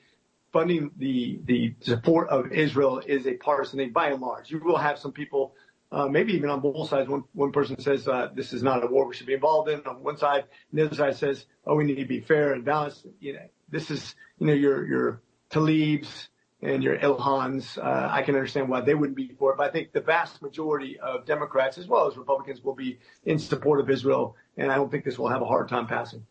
funding 0.53 0.91
the 0.97 1.39
the 1.45 1.73
support 1.81 2.29
of 2.29 2.51
Israel 2.51 2.99
is 3.05 3.27
a 3.27 3.33
partisan 3.33 3.79
thing 3.79 3.91
by 3.91 4.09
and 4.09 4.21
large. 4.21 4.51
You 4.51 4.59
will 4.63 4.77
have 4.77 4.99
some 4.99 5.11
people, 5.11 5.53
uh, 5.55 5.58
maybe 5.91 6.33
even 6.33 6.49
on 6.49 6.59
both 6.59 6.89
sides. 6.89 7.09
One 7.09 7.23
one 7.33 7.51
person 7.51 7.79
says 7.79 8.07
uh, 8.07 8.29
this 8.33 8.53
is 8.53 8.63
not 8.63 8.83
a 8.83 8.87
war 8.87 9.07
we 9.07 9.15
should 9.15 9.27
be 9.27 9.33
involved 9.33 9.69
in 9.69 9.81
on 9.85 10.03
one 10.03 10.17
side, 10.17 10.45
and 10.71 10.79
the 10.79 10.85
other 10.85 10.95
side 10.95 11.15
says, 11.15 11.45
oh, 11.65 11.75
we 11.75 11.83
need 11.83 11.95
to 11.95 12.05
be 12.05 12.21
fair 12.21 12.53
and 12.53 12.63
balanced. 12.63 13.05
You 13.19 13.33
know, 13.33 13.47
this 13.69 13.91
is 13.91 14.15
you 14.37 14.47
know 14.47 14.53
your 14.53 14.85
your 14.85 15.21
Tlaibs 15.49 16.27
and 16.61 16.83
your 16.83 16.97
Ilhans. 16.97 17.77
Uh, 17.77 18.09
I 18.11 18.21
can 18.21 18.35
understand 18.35 18.69
why 18.69 18.81
they 18.81 18.93
wouldn't 18.93 19.15
be 19.15 19.31
for 19.39 19.51
it, 19.51 19.57
but 19.57 19.69
I 19.69 19.71
think 19.71 19.91
the 19.91 20.01
vast 20.01 20.41
majority 20.41 20.99
of 20.99 21.25
Democrats 21.25 21.77
as 21.77 21.87
well 21.87 22.07
as 22.07 22.17
Republicans 22.17 22.63
will 22.63 22.75
be 22.75 22.99
in 23.25 23.39
support 23.39 23.79
of 23.79 23.89
Israel, 23.89 24.35
and 24.57 24.71
I 24.71 24.75
don't 24.75 24.91
think 24.91 25.05
this 25.05 25.17
will 25.17 25.29
have 25.29 25.41
a 25.41 25.45
hard 25.45 25.69
time 25.69 25.87
passing. 25.87 26.25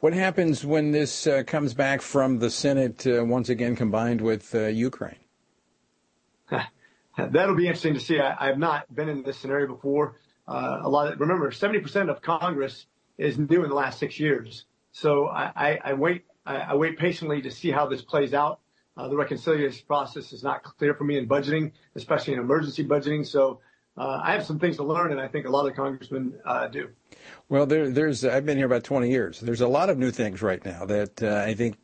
What 0.00 0.12
happens 0.12 0.64
when 0.64 0.92
this 0.92 1.26
uh, 1.26 1.42
comes 1.44 1.74
back 1.74 2.00
from 2.00 2.38
the 2.38 2.50
Senate 2.50 3.06
uh, 3.06 3.24
once 3.24 3.48
again 3.48 3.74
combined 3.74 4.20
with 4.20 4.54
uh, 4.54 4.66
Ukraine? 4.66 5.16
That'll 7.16 7.54
be 7.54 7.66
interesting 7.66 7.94
to 7.94 8.00
see. 8.00 8.20
I, 8.20 8.46
have 8.46 8.58
not 8.58 8.94
been 8.94 9.08
in 9.08 9.22
this 9.22 9.38
scenario 9.38 9.66
before. 9.68 10.20
Uh, 10.46 10.80
a 10.82 10.88
lot. 10.88 11.18
Remember, 11.18 11.50
70% 11.50 12.10
of 12.10 12.20
Congress 12.20 12.86
is 13.18 13.38
new 13.38 13.62
in 13.62 13.70
the 13.70 13.74
last 13.74 13.98
six 13.98 14.20
years. 14.20 14.66
So 14.92 15.26
I, 15.28 15.94
wait. 15.94 16.24
I, 16.44 16.76
wait 16.76 16.96
patiently 16.96 17.42
to 17.42 17.50
see 17.50 17.72
how 17.72 17.86
this 17.86 18.02
plays 18.02 18.32
out. 18.32 18.60
Uh, 18.96 19.08
the 19.08 19.16
reconciliation 19.16 19.84
process 19.86 20.32
is 20.32 20.44
not 20.44 20.62
clear 20.62 20.94
for 20.94 21.04
me 21.04 21.18
in 21.18 21.28
budgeting, 21.28 21.72
especially 21.96 22.34
in 22.34 22.38
emergency 22.38 22.84
budgeting. 22.84 23.26
So 23.26 23.60
uh, 23.96 24.20
I 24.22 24.32
have 24.32 24.46
some 24.46 24.58
things 24.58 24.76
to 24.76 24.84
learn, 24.84 25.10
and 25.10 25.20
I 25.20 25.26
think 25.26 25.46
a 25.46 25.50
lot 25.50 25.66
of 25.66 25.74
congressmen 25.74 26.34
do. 26.70 26.90
Well, 27.48 27.62
I've 27.62 28.46
been 28.46 28.56
here 28.56 28.66
about 28.66 28.84
20 28.84 29.10
years. 29.10 29.40
There's 29.40 29.60
a 29.60 29.68
lot 29.68 29.90
of 29.90 29.98
new 29.98 30.10
things 30.10 30.40
right 30.40 30.64
now 30.64 30.86
that 30.86 31.22
I 31.22 31.54
think 31.54 31.78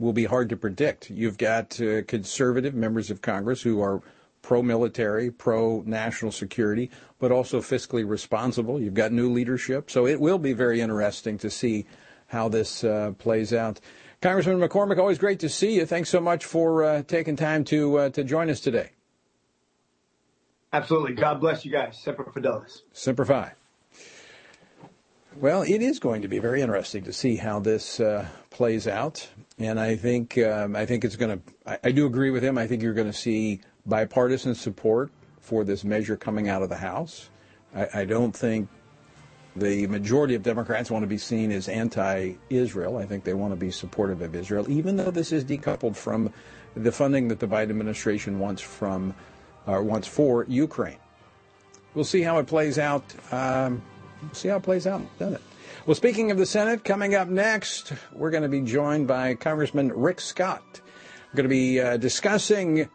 will 0.00 0.12
be 0.12 0.24
hard 0.24 0.48
to 0.48 0.56
predict. 0.56 1.10
You've 1.10 1.38
got 1.38 1.80
conservative 2.08 2.74
members 2.74 3.10
of 3.10 3.22
Congress 3.22 3.62
who 3.62 3.80
are 3.80 4.02
pro-military, 4.48 5.30
pro-national 5.30 6.32
security, 6.32 6.90
but 7.18 7.30
also 7.30 7.60
fiscally 7.60 8.08
responsible. 8.08 8.80
You've 8.80 8.94
got 8.94 9.12
new 9.12 9.30
leadership, 9.30 9.90
so 9.90 10.06
it 10.06 10.18
will 10.18 10.38
be 10.38 10.54
very 10.54 10.80
interesting 10.80 11.36
to 11.40 11.50
see 11.50 11.84
how 12.28 12.48
this 12.48 12.82
uh, 12.82 13.12
plays 13.18 13.52
out. 13.52 13.78
Congressman 14.22 14.58
McCormick, 14.58 14.96
always 14.96 15.18
great 15.18 15.38
to 15.40 15.50
see 15.50 15.74
you. 15.74 15.84
Thanks 15.84 16.08
so 16.08 16.18
much 16.18 16.46
for 16.46 16.82
uh, 16.82 17.02
taking 17.02 17.36
time 17.36 17.62
to 17.64 17.98
uh, 17.98 18.08
to 18.08 18.24
join 18.24 18.48
us 18.48 18.60
today. 18.60 18.92
Absolutely. 20.72 21.12
God 21.12 21.40
bless 21.40 21.66
you 21.66 21.70
guys. 21.70 21.98
Semper 22.02 22.24
Fidelis. 22.24 22.80
Semper 22.94 23.26
Fi. 23.26 23.52
Well, 25.36 25.60
it 25.60 25.82
is 25.82 25.98
going 25.98 26.22
to 26.22 26.28
be 26.28 26.38
very 26.38 26.62
interesting 26.62 27.04
to 27.04 27.12
see 27.12 27.36
how 27.36 27.60
this 27.60 28.00
uh, 28.00 28.26
plays 28.48 28.88
out, 28.88 29.28
and 29.58 29.78
I 29.78 29.94
think 29.96 30.38
um, 30.38 30.74
I 30.74 30.86
think 30.86 31.04
it's 31.04 31.16
going 31.16 31.38
to. 31.38 31.70
I, 31.70 31.78
I, 31.84 31.92
do 31.92 32.06
agree 32.06 32.30
with 32.30 32.42
him. 32.42 32.56
I 32.56 32.66
think 32.66 32.82
you're 32.82 32.94
going 32.94 33.12
to 33.12 33.12
see 33.12 33.60
bipartisan 33.88 34.54
support 34.54 35.10
for 35.40 35.64
this 35.64 35.82
measure 35.84 36.16
coming 36.16 36.48
out 36.48 36.62
of 36.62 36.68
the 36.68 36.76
House. 36.76 37.30
I, 37.74 37.88
I 37.94 38.04
don't 38.04 38.36
think 38.36 38.68
the 39.56 39.86
majority 39.86 40.34
of 40.34 40.42
Democrats 40.42 40.90
want 40.90 41.02
to 41.02 41.08
be 41.08 41.18
seen 41.18 41.50
as 41.50 41.68
anti-Israel. 41.68 42.96
I 42.98 43.06
think 43.06 43.24
they 43.24 43.34
want 43.34 43.52
to 43.52 43.56
be 43.56 43.70
supportive 43.70 44.22
of 44.22 44.34
Israel, 44.34 44.70
even 44.70 44.96
though 44.96 45.10
this 45.10 45.32
is 45.32 45.44
decoupled 45.44 45.96
from 45.96 46.32
the 46.76 46.92
funding 46.92 47.28
that 47.28 47.40
the 47.40 47.46
Biden 47.46 47.70
administration 47.70 48.38
wants 48.38 48.62
from 48.62 49.14
uh, 49.66 49.80
wants 49.82 50.06
for 50.06 50.44
Ukraine. 50.48 50.98
We'll 51.94 52.04
see 52.04 52.22
how 52.22 52.38
it 52.38 52.46
plays 52.46 52.78
out. 52.78 53.02
Um, 53.32 53.82
see 54.32 54.48
how 54.48 54.56
it 54.56 54.62
plays 54.62 54.86
out, 54.86 55.02
doesn't 55.18 55.34
it? 55.34 55.42
Well, 55.86 55.94
speaking 55.94 56.30
of 56.30 56.38
the 56.38 56.46
Senate, 56.46 56.84
coming 56.84 57.14
up 57.14 57.28
next, 57.28 57.92
we're 58.12 58.30
going 58.30 58.42
to 58.42 58.48
be 58.48 58.60
joined 58.60 59.08
by 59.08 59.34
Congressman 59.34 59.92
Rick 59.92 60.20
Scott. 60.20 60.80
We're 61.32 61.36
going 61.36 61.44
to 61.44 61.48
be 61.48 61.80
uh, 61.80 61.96
discussing 61.96 62.88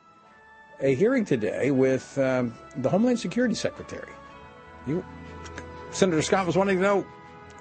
a 0.83 0.93
hearing 0.93 1.23
today 1.23 1.71
with 1.71 2.17
um, 2.17 2.53
the 2.75 2.89
Homeland 2.89 3.17
Security 3.17 3.55
Secretary. 3.55 4.09
You, 4.85 5.03
Senator 5.91 6.21
Scott 6.21 6.45
was 6.45 6.57
wanting 6.57 6.75
to 6.75 6.81
know, 6.83 7.05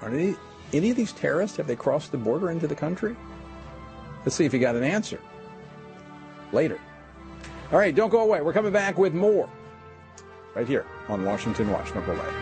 are 0.02 0.08
any, 0.08 0.34
any 0.72 0.90
of 0.90 0.96
these 0.96 1.12
terrorists, 1.12 1.56
have 1.56 1.68
they 1.68 1.76
crossed 1.76 2.10
the 2.10 2.18
border 2.18 2.50
into 2.50 2.66
the 2.66 2.74
country? 2.74 3.16
Let's 4.24 4.34
see 4.34 4.44
if 4.44 4.52
he 4.52 4.58
got 4.58 4.74
an 4.74 4.82
answer 4.82 5.20
later. 6.52 6.80
All 7.70 7.78
right, 7.78 7.94
don't 7.94 8.10
go 8.10 8.20
away. 8.20 8.40
We're 8.40 8.52
coming 8.52 8.72
back 8.72 8.98
with 8.98 9.14
more 9.14 9.48
right 10.54 10.66
here 10.66 10.84
on 11.08 11.24
Washington 11.24 11.70
Watch. 11.70 11.94
Go 11.94 12.00
away. 12.00 12.41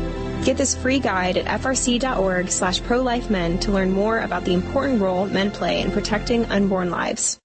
Get 0.43 0.57
this 0.57 0.75
free 0.75 0.97
guide 0.97 1.37
at 1.37 1.61
frc.org 1.61 2.49
slash 2.49 2.81
prolifemen 2.81 3.61
to 3.61 3.71
learn 3.71 3.91
more 3.91 4.19
about 4.19 4.43
the 4.43 4.53
important 4.55 4.99
role 4.99 5.27
men 5.27 5.51
play 5.51 5.81
in 5.81 5.91
protecting 5.91 6.45
unborn 6.45 6.89
lives. 6.89 7.37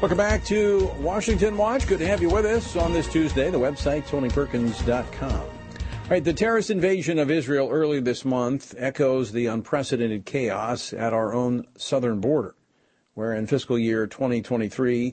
Welcome 0.00 0.16
back 0.16 0.44
to 0.44 0.92
Washington 1.00 1.56
Watch. 1.56 1.88
Good 1.88 1.98
to 1.98 2.06
have 2.06 2.22
you 2.22 2.30
with 2.30 2.46
us 2.46 2.76
on 2.76 2.92
this 2.92 3.08
Tuesday. 3.08 3.50
The 3.50 3.58
website, 3.58 4.04
TonyPerkins.com. 4.04 5.42
Right, 6.08 6.22
the 6.22 6.32
terrorist 6.32 6.70
invasion 6.70 7.18
of 7.18 7.32
Israel 7.32 7.68
early 7.68 7.98
this 7.98 8.24
month 8.24 8.76
echoes 8.78 9.32
the 9.32 9.46
unprecedented 9.46 10.24
chaos 10.24 10.92
at 10.92 11.12
our 11.12 11.34
own 11.34 11.64
southern 11.76 12.20
border, 12.20 12.54
where 13.14 13.34
in 13.34 13.48
fiscal 13.48 13.76
year 13.76 14.06
2023, 14.06 15.08
uh, 15.08 15.12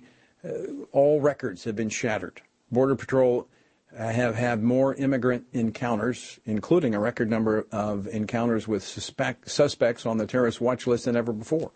all 0.91 1.21
records 1.21 1.63
have 1.63 1.75
been 1.75 1.89
shattered. 1.89 2.41
Border 2.71 2.95
Patrol 2.95 3.47
uh, 3.97 4.09
have 4.09 4.35
had 4.35 4.61
more 4.61 4.93
immigrant 4.95 5.45
encounters, 5.53 6.39
including 6.45 6.93
a 6.93 6.99
record 6.99 7.29
number 7.29 7.65
of 7.71 8.07
encounters 8.07 8.67
with 8.67 8.83
suspect, 8.83 9.49
suspects 9.49 10.05
on 10.05 10.17
the 10.17 10.27
terrorist 10.27 10.59
watch 10.59 10.85
list 10.87 11.05
than 11.05 11.15
ever 11.15 11.31
before. 11.31 11.71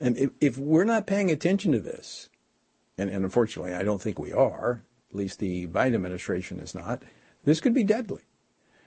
And 0.00 0.16
if, 0.16 0.30
if 0.40 0.58
we're 0.58 0.84
not 0.84 1.06
paying 1.06 1.30
attention 1.30 1.72
to 1.72 1.80
this, 1.80 2.28
and, 2.96 3.10
and 3.10 3.24
unfortunately 3.24 3.74
I 3.74 3.82
don't 3.82 4.00
think 4.00 4.18
we 4.18 4.32
are, 4.32 4.82
at 5.10 5.16
least 5.16 5.38
the 5.38 5.66
Biden 5.66 5.94
administration 5.94 6.58
is 6.60 6.74
not, 6.74 7.02
this 7.44 7.60
could 7.60 7.74
be 7.74 7.84
deadly. 7.84 8.22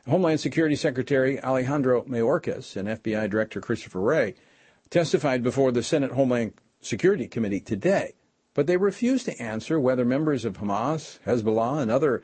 Homeland 0.07 0.39
Security 0.39 0.75
Secretary 0.75 1.41
Alejandro 1.41 2.03
Mayorkas 2.03 2.75
and 2.75 2.87
FBI 2.87 3.29
Director 3.29 3.59
Christopher 3.59 3.99
Wray 3.99 4.35
testified 4.89 5.43
before 5.43 5.71
the 5.71 5.83
Senate 5.83 6.11
Homeland 6.11 6.53
Security 6.81 7.27
Committee 7.27 7.59
today, 7.59 8.13
but 8.57 8.65
they 8.65 8.75
refused 8.75 9.25
to 9.25 9.39
answer 9.39 9.79
whether 9.79 10.03
members 10.03 10.43
of 10.43 10.57
Hamas, 10.57 11.19
Hezbollah, 11.27 11.79
and 11.79 11.91
other 11.91 12.23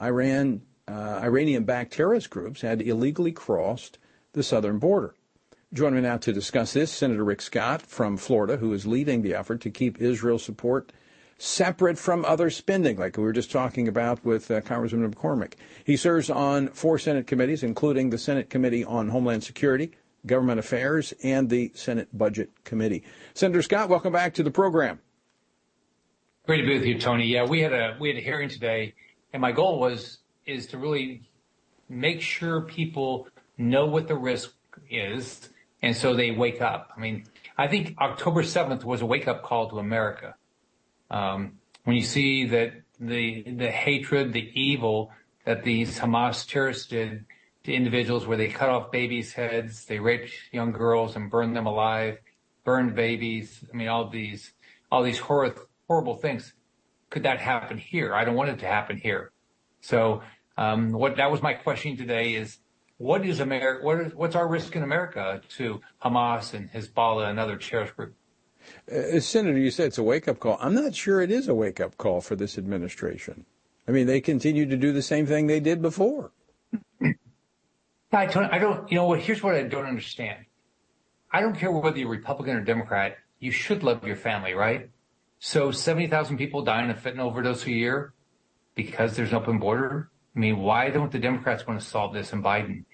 Iran, 0.00 0.62
uh, 0.86 1.18
Iranian-backed 1.20 1.92
terrorist 1.92 2.30
groups 2.30 2.60
had 2.60 2.80
illegally 2.80 3.32
crossed 3.32 3.98
the 4.32 4.44
southern 4.44 4.78
border. 4.78 5.16
Joining 5.74 5.96
me 5.96 6.02
now 6.02 6.18
to 6.18 6.32
discuss 6.32 6.72
this, 6.72 6.92
Senator 6.92 7.24
Rick 7.24 7.42
Scott 7.42 7.82
from 7.82 8.16
Florida, 8.16 8.58
who 8.58 8.72
is 8.72 8.86
leading 8.86 9.22
the 9.22 9.34
effort 9.34 9.60
to 9.62 9.70
keep 9.70 10.00
Israel 10.00 10.38
support 10.38 10.92
separate 11.36 11.98
from 11.98 12.24
other 12.26 12.48
spending, 12.48 12.96
like 12.96 13.16
we 13.16 13.24
were 13.24 13.32
just 13.32 13.50
talking 13.50 13.88
about 13.88 14.24
with 14.24 14.52
uh, 14.52 14.60
Congressman 14.60 15.12
McCormick. 15.12 15.54
He 15.82 15.96
serves 15.96 16.30
on 16.30 16.68
four 16.68 16.96
Senate 16.96 17.26
committees, 17.26 17.64
including 17.64 18.10
the 18.10 18.18
Senate 18.18 18.50
Committee 18.50 18.84
on 18.84 19.08
Homeland 19.08 19.42
Security, 19.42 19.90
Government 20.26 20.60
Affairs, 20.60 21.12
and 21.24 21.50
the 21.50 21.72
Senate 21.74 22.16
Budget 22.16 22.50
Committee. 22.62 23.02
Senator 23.34 23.62
Scott, 23.62 23.88
welcome 23.88 24.12
back 24.12 24.32
to 24.34 24.44
the 24.44 24.52
program. 24.52 25.00
Great 26.44 26.56
to 26.56 26.66
be 26.66 26.74
with 26.74 26.84
you, 26.84 26.98
Tony. 26.98 27.26
Yeah, 27.26 27.44
we 27.44 27.60
had 27.60 27.72
a 27.72 27.96
we 28.00 28.08
had 28.08 28.18
a 28.18 28.20
hearing 28.20 28.48
today, 28.48 28.94
and 29.32 29.40
my 29.40 29.52
goal 29.52 29.78
was 29.78 30.18
is 30.44 30.66
to 30.68 30.78
really 30.78 31.22
make 31.88 32.20
sure 32.20 32.62
people 32.62 33.28
know 33.56 33.86
what 33.86 34.08
the 34.08 34.16
risk 34.16 34.52
is, 34.90 35.50
and 35.82 35.96
so 35.96 36.14
they 36.14 36.32
wake 36.32 36.60
up. 36.60 36.90
I 36.96 36.98
mean, 36.98 37.26
I 37.56 37.68
think 37.68 37.94
October 38.00 38.42
seventh 38.42 38.84
was 38.84 39.02
a 39.02 39.06
wake 39.06 39.28
up 39.28 39.44
call 39.44 39.70
to 39.70 39.78
America. 39.78 40.34
Um, 41.12 41.58
when 41.84 41.94
you 41.94 42.02
see 42.02 42.46
that 42.46 42.72
the 42.98 43.42
the 43.42 43.70
hatred, 43.70 44.32
the 44.32 44.50
evil 44.60 45.12
that 45.44 45.62
these 45.62 46.00
Hamas 46.00 46.44
terrorists 46.44 46.88
did 46.88 47.24
to 47.62 47.72
individuals 47.72 48.26
where 48.26 48.36
they 48.36 48.48
cut 48.48 48.68
off 48.68 48.90
babies' 48.90 49.32
heads, 49.32 49.84
they 49.84 50.00
raped 50.00 50.32
young 50.50 50.72
girls 50.72 51.14
and 51.14 51.30
burned 51.30 51.54
them 51.54 51.66
alive, 51.66 52.18
burned 52.64 52.96
babies. 52.96 53.64
I 53.72 53.76
mean, 53.76 53.86
all 53.86 54.08
these 54.08 54.50
all 54.90 55.04
these 55.04 55.20
horrible 55.92 56.16
things. 56.16 56.54
Could 57.10 57.24
that 57.24 57.38
happen 57.38 57.76
here? 57.76 58.14
I 58.14 58.24
don't 58.24 58.34
want 58.34 58.48
it 58.48 58.58
to 58.60 58.66
happen 58.66 58.96
here. 58.96 59.30
So, 59.82 60.22
um, 60.56 60.92
what 60.92 61.16
that 61.16 61.30
was 61.30 61.42
my 61.42 61.52
question 61.52 61.98
today 61.98 62.32
is, 62.32 62.58
what 62.96 63.26
is 63.26 63.40
America? 63.40 63.84
What 63.84 64.00
is, 64.00 64.14
what's 64.14 64.34
our 64.34 64.48
risk 64.48 64.74
in 64.74 64.82
America 64.82 65.42
to 65.56 65.82
Hamas 66.02 66.54
and 66.54 66.72
Hezbollah 66.72 67.28
and 67.28 67.38
other 67.38 67.56
terrorist 67.56 67.94
groups? 67.94 68.16
Uh, 68.90 69.20
Senator, 69.20 69.58
you 69.58 69.70
said 69.70 69.88
it's 69.88 69.98
a 69.98 70.02
wake 70.02 70.28
up 70.28 70.40
call. 70.40 70.56
I'm 70.60 70.74
not 70.74 70.94
sure 70.94 71.20
it 71.20 71.30
is 71.30 71.46
a 71.48 71.54
wake 71.54 71.78
up 71.78 71.98
call 71.98 72.22
for 72.22 72.36
this 72.36 72.56
administration. 72.56 73.44
I 73.86 73.90
mean, 73.90 74.06
they 74.06 74.22
continue 74.22 74.64
to 74.64 74.76
do 74.76 74.92
the 74.92 75.02
same 75.02 75.26
thing 75.26 75.46
they 75.46 75.60
did 75.60 75.82
before. 75.82 76.30
I 78.12 78.26
don't, 78.26 78.50
I 78.50 78.58
don't, 78.58 78.90
you 78.90 78.96
know 78.96 79.06
what? 79.06 79.20
Here's 79.20 79.42
what 79.42 79.56
I 79.56 79.62
don't 79.64 79.86
understand. 79.86 80.46
I 81.30 81.42
don't 81.42 81.56
care 81.56 81.70
whether 81.70 81.98
you're 81.98 82.08
Republican 82.08 82.56
or 82.56 82.60
Democrat. 82.60 83.18
You 83.40 83.50
should 83.50 83.82
love 83.82 84.06
your 84.06 84.16
family, 84.16 84.54
right? 84.54 84.88
So 85.44 85.72
70,000 85.72 86.36
people 86.36 86.62
die 86.62 86.84
in 86.84 86.90
a 86.90 86.94
fentanyl 86.94 87.24
overdose 87.24 87.66
a 87.66 87.72
year 87.72 88.12
because 88.76 89.16
there's 89.16 89.30
an 89.30 89.34
open 89.34 89.58
border. 89.58 90.08
I 90.36 90.38
mean, 90.38 90.60
why 90.60 90.88
don't 90.90 91.10
the 91.10 91.18
Democrats 91.18 91.66
want 91.66 91.80
to 91.80 91.84
solve 91.84 92.14
this 92.14 92.32
in 92.32 92.44
Biden? 92.44 92.84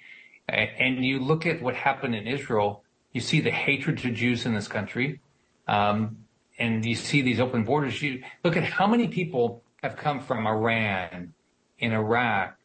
And 0.48 1.04
you 1.04 1.18
look 1.18 1.44
at 1.44 1.60
what 1.60 1.74
happened 1.74 2.14
in 2.14 2.26
Israel, 2.26 2.84
you 3.12 3.20
see 3.20 3.42
the 3.42 3.50
hatred 3.50 3.98
to 3.98 4.10
Jews 4.10 4.46
in 4.46 4.54
this 4.54 4.66
country. 4.66 5.20
Um, 5.66 6.24
and 6.58 6.86
you 6.86 6.94
see 6.94 7.20
these 7.20 7.38
open 7.38 7.64
borders. 7.64 8.00
You 8.00 8.22
look 8.42 8.56
at 8.56 8.64
how 8.64 8.86
many 8.86 9.08
people 9.08 9.62
have 9.82 9.96
come 9.96 10.18
from 10.18 10.46
Iran, 10.46 11.34
in 11.78 11.92
Iraq, 11.92 12.56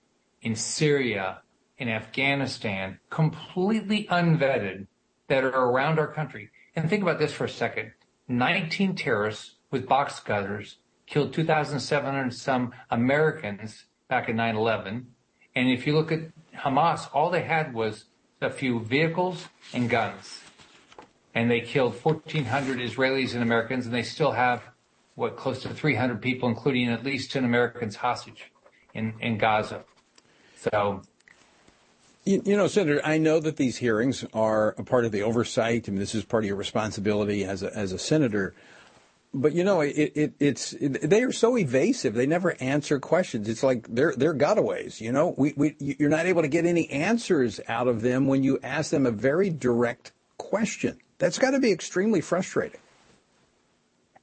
in 0.41 0.55
Syria, 0.55 1.41
in 1.77 1.89
Afghanistan, 1.89 2.99
completely 3.09 4.07
unvetted 4.09 4.87
that 5.27 5.43
are 5.43 5.49
around 5.49 5.99
our 5.99 6.07
country. 6.07 6.51
And 6.73 6.89
think 6.89 7.01
about 7.03 7.19
this 7.19 7.33
for 7.33 7.43
a 7.43 7.49
second. 7.49 7.91
19 8.29 8.95
terrorists 8.95 9.55
with 9.73 9.87
box 9.87 10.21
cutters 10.21 10.77
killed 11.05 11.33
2,700 11.33 12.33
some 12.33 12.71
Americans 12.89 13.85
back 14.07 14.29
in 14.29 14.37
9-11. 14.37 15.03
And 15.55 15.69
if 15.69 15.85
you 15.85 15.93
look 15.93 16.11
at 16.11 16.21
Hamas, 16.55 17.09
all 17.13 17.29
they 17.29 17.41
had 17.41 17.73
was 17.73 18.05
a 18.39 18.49
few 18.49 18.79
vehicles 18.79 19.47
and 19.73 19.89
guns. 19.89 20.39
And 21.35 21.51
they 21.51 21.59
killed 21.59 21.93
1,400 22.01 22.79
Israelis 22.79 23.33
and 23.33 23.41
Americans, 23.41 23.85
and 23.85 23.93
they 23.93 24.03
still 24.03 24.31
have, 24.31 24.61
what, 25.15 25.35
close 25.35 25.61
to 25.63 25.69
300 25.69 26.21
people, 26.21 26.47
including 26.47 26.89
at 26.89 27.03
least 27.03 27.31
10 27.31 27.43
Americans 27.43 27.95
hostage 27.95 28.51
in, 28.93 29.13
in 29.19 29.37
Gaza. 29.37 29.83
So 30.55 31.01
you, 32.25 32.41
you, 32.45 32.55
know, 32.55 32.67
Senator, 32.67 33.01
I 33.03 33.17
know 33.17 33.39
that 33.41 33.57
these 33.57 33.77
hearings 33.77 34.23
are 34.33 34.75
a 34.77 34.83
part 34.83 35.03
of 35.03 35.11
the 35.11 35.23
oversight. 35.23 35.89
I 35.89 35.91
mean, 35.91 35.99
this 35.99 36.15
is 36.15 36.23
part 36.23 36.43
of 36.43 36.47
your 36.47 36.55
responsibility 36.55 37.43
as 37.43 37.63
a, 37.63 37.75
as 37.75 37.91
a 37.91 37.99
senator. 37.99 38.53
But 39.35 39.53
you 39.53 39.63
know, 39.63 39.81
it, 39.81 40.11
it, 40.15 40.33
it's 40.39 40.73
it, 40.73 41.09
they 41.09 41.23
are 41.23 41.31
so 41.31 41.57
evasive. 41.57 42.13
They 42.13 42.27
never 42.27 42.55
answer 42.59 42.99
questions. 42.99 43.49
It's 43.49 43.63
like 43.63 43.87
they're 43.89 44.13
they're 44.15 44.35
gotaways. 44.35 45.01
You 45.01 45.11
know, 45.11 45.33
we, 45.37 45.53
we 45.57 45.75
you're 45.79 46.09
not 46.09 46.27
able 46.27 46.43
to 46.43 46.47
get 46.47 46.65
any 46.65 46.87
answers 46.91 47.59
out 47.67 47.87
of 47.87 48.01
them 48.01 48.27
when 48.27 48.43
you 48.43 48.59
ask 48.61 48.91
them 48.91 49.07
a 49.07 49.11
very 49.11 49.49
direct 49.49 50.11
question. 50.37 50.99
That's 51.17 51.39
got 51.39 51.51
to 51.51 51.59
be 51.59 51.71
extremely 51.71 52.21
frustrating. 52.21 52.79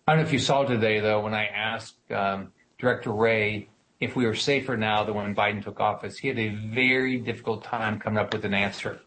I 0.07 0.13
don't 0.13 0.23
know 0.23 0.27
if 0.27 0.33
you 0.33 0.39
saw 0.39 0.63
today 0.63 1.01
though 1.01 1.21
when 1.21 1.35
I 1.35 1.47
asked 1.47 1.97
um, 2.13 2.53
Director 2.79 3.11
Wray 3.11 3.69
if 3.99 4.15
we 4.15 4.27
were 4.27 4.35
safer 4.35 4.77
now 4.77 5.03
than 5.03 5.15
when 5.15 5.35
Biden 5.35 5.63
took 5.63 5.81
office. 5.81 6.19
He 6.19 6.29
had 6.29 6.39
a 6.39 6.49
very 6.49 7.19
difficult 7.19 7.65
time 7.65 7.99
coming 7.99 8.19
up 8.19 8.33
with 8.33 8.45
an 8.45 8.55
answer. 8.55 9.01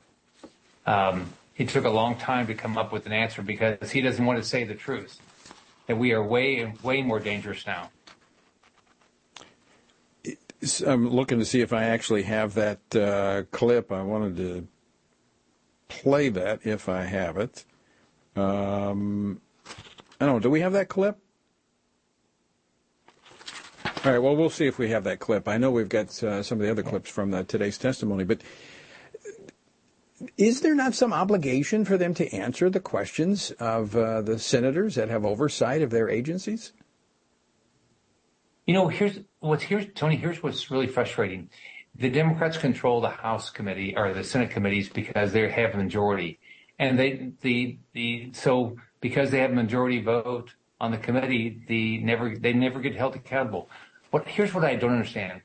Um, 0.86 1.32
he 1.54 1.66
took 1.66 1.86
a 1.86 1.90
long 1.90 2.18
time 2.18 2.48
to 2.48 2.54
come 2.54 2.78
up 2.78 2.92
with 2.92 3.06
an 3.06 3.14
answer 3.14 3.42
because 3.42 3.92
he 3.92 4.02
doesn't 4.02 4.26
want 4.26 4.38
to 4.38 4.48
say 4.48 4.66
the 4.66 4.76
truth 4.76 5.20
that 5.88 5.98
we 5.98 6.14
are 6.14 6.24
way, 6.24 6.74
way 6.84 7.02
more 7.02 7.20
dangerous 7.20 7.66
now. 7.66 7.90
I'm 10.88 11.10
looking 11.10 11.40
to 11.40 11.46
see 11.46 11.62
if 11.62 11.74
I 11.74 11.84
actually 11.84 12.24
have 12.24 12.54
that 12.54 12.96
uh, 12.96 13.44
clip. 13.52 13.92
I 13.92 14.02
wanted 14.02 14.38
to 14.38 14.68
play 15.90 16.30
that 16.30 16.66
if 16.66 16.88
I 16.88 17.04
have 17.04 17.38
it. 17.38 17.66
Um, 18.36 19.42
I 20.20 20.26
don't 20.26 20.36
know. 20.36 20.40
Do 20.40 20.50
we 20.50 20.62
have 20.62 20.74
that 20.74 20.88
clip? 20.88 21.18
All 24.06 24.12
right. 24.12 24.20
Well, 24.20 24.36
we'll 24.36 24.50
see 24.50 24.68
if 24.68 24.78
we 24.80 24.90
have 24.90 25.04
that 25.04 25.20
clip. 25.20 25.48
I 25.48 25.58
know 25.58 25.72
we've 25.72 25.90
got 25.90 26.22
uh, 26.24 26.44
some 26.44 26.60
of 26.60 26.66
the 26.66 26.72
other 26.72 26.84
clips 26.84 27.10
from 27.10 27.46
today's 27.46 27.78
testimony, 27.78 28.24
but 28.24 28.42
is 30.38 30.62
there 30.62 30.76
not 30.76 30.94
some 30.94 31.14
obligation 31.14 31.86
for 31.86 31.98
them 31.98 32.14
to 32.16 32.34
answer 32.34 32.70
the 32.70 32.80
questions 32.80 33.52
of 33.60 33.96
uh, 33.96 34.22
the 34.22 34.40
senators 34.40 34.96
that 34.96 35.10
have 35.10 35.26
oversight 35.26 35.82
of 35.82 35.90
their 35.90 36.10
agencies? 36.10 36.74
You 38.66 38.74
know, 38.74 38.88
here's 38.88 39.20
what's 39.40 39.64
here's 39.64 39.86
Tony. 39.94 40.16
Here's 40.16 40.42
what's 40.42 40.72
really 40.72 40.88
frustrating. 40.88 41.50
The 41.96 42.10
Democrats 42.10 42.58
control 42.58 43.02
the 43.02 43.10
House 43.10 43.50
committee 43.50 43.94
or 43.96 44.14
the 44.14 44.24
Senate 44.24 44.50
committees 44.50 44.90
because 44.90 45.34
they 45.34 45.50
have 45.50 45.74
a 45.74 45.78
majority, 45.78 46.40
and 46.80 46.98
they 46.98 47.32
the 47.42 47.78
the 47.94 48.32
so 48.34 48.78
because 49.02 49.32
they 49.32 49.40
have 49.40 49.52
a 49.52 49.56
majority 49.56 50.02
vote 50.02 50.54
on 50.80 50.92
the 50.92 50.98
committee, 50.98 51.62
the 51.68 52.00
never 52.00 52.38
they 52.38 52.54
never 52.54 52.80
get 52.80 52.96
held 52.96 53.16
accountable. 53.16 53.70
But 54.12 54.28
here's 54.28 54.54
what 54.54 54.64
I 54.64 54.76
don't 54.76 54.92
understand: 54.92 55.42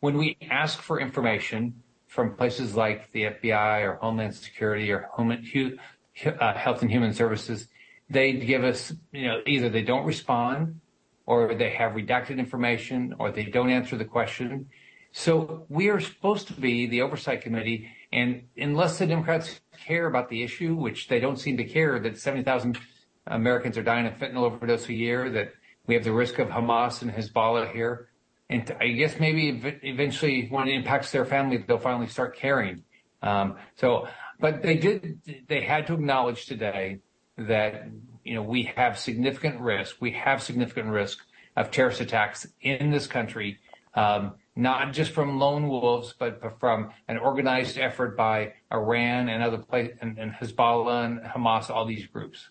when 0.00 0.16
we 0.16 0.38
ask 0.50 0.80
for 0.80 0.98
information 0.98 1.81
from 2.12 2.36
places 2.36 2.76
like 2.76 3.10
the 3.12 3.22
FBI 3.22 3.88
or 3.88 3.94
Homeland 3.94 4.34
Security 4.34 4.92
or 4.92 5.08
uh, 5.16 6.54
Health 6.54 6.82
and 6.82 6.90
Human 6.90 7.14
Services, 7.14 7.68
they 8.10 8.34
give 8.34 8.64
us, 8.64 8.92
you 9.12 9.28
know, 9.28 9.40
either 9.46 9.70
they 9.70 9.80
don't 9.80 10.04
respond 10.04 10.78
or 11.24 11.54
they 11.54 11.70
have 11.70 11.92
redacted 11.92 12.38
information 12.38 13.14
or 13.18 13.30
they 13.30 13.44
don't 13.44 13.70
answer 13.70 13.96
the 13.96 14.04
question. 14.04 14.68
So 15.12 15.64
we 15.70 15.88
are 15.88 16.00
supposed 16.00 16.48
to 16.48 16.52
be 16.52 16.86
the 16.86 17.00
oversight 17.00 17.40
committee. 17.40 17.88
And 18.12 18.42
unless 18.58 18.98
the 18.98 19.06
Democrats 19.06 19.62
care 19.86 20.06
about 20.06 20.28
the 20.28 20.42
issue, 20.42 20.74
which 20.74 21.08
they 21.08 21.18
don't 21.18 21.38
seem 21.38 21.56
to 21.56 21.64
care 21.64 21.98
that 21.98 22.18
70,000 22.18 22.78
Americans 23.26 23.78
are 23.78 23.82
dying 23.82 24.06
of 24.06 24.18
fentanyl 24.18 24.42
overdose 24.42 24.86
a 24.90 24.92
year, 24.92 25.30
that 25.30 25.54
we 25.86 25.94
have 25.94 26.04
the 26.04 26.12
risk 26.12 26.38
of 26.38 26.48
Hamas 26.48 27.00
and 27.00 27.10
Hezbollah 27.10 27.72
here, 27.72 28.08
and 28.52 28.76
I 28.80 28.88
guess 28.88 29.18
maybe 29.18 29.78
eventually 29.82 30.46
when 30.48 30.68
it 30.68 30.74
impacts 30.74 31.10
their 31.10 31.24
family, 31.24 31.56
they'll 31.56 31.78
finally 31.78 32.08
start 32.08 32.36
caring. 32.36 32.84
Um, 33.22 33.56
so, 33.76 34.08
but 34.40 34.62
they 34.62 34.76
did, 34.76 35.20
they 35.48 35.62
had 35.62 35.86
to 35.86 35.94
acknowledge 35.94 36.46
today 36.46 36.98
that, 37.38 37.88
you 38.24 38.34
know, 38.34 38.42
we 38.42 38.64
have 38.76 38.98
significant 38.98 39.60
risk. 39.60 39.96
We 40.00 40.12
have 40.12 40.42
significant 40.42 40.88
risk 40.88 41.18
of 41.56 41.70
terrorist 41.70 42.00
attacks 42.00 42.46
in 42.60 42.90
this 42.90 43.06
country, 43.06 43.58
um, 43.94 44.34
not 44.56 44.92
just 44.92 45.12
from 45.12 45.38
lone 45.38 45.68
wolves, 45.68 46.14
but 46.18 46.40
from 46.60 46.90
an 47.08 47.18
organized 47.18 47.78
effort 47.78 48.16
by 48.16 48.54
Iran 48.72 49.28
and 49.28 49.42
other 49.42 49.58
places, 49.58 49.96
and, 50.00 50.18
and 50.18 50.32
Hezbollah 50.32 51.06
and 51.06 51.20
Hamas, 51.20 51.70
all 51.70 51.86
these 51.86 52.06
groups. 52.06 52.50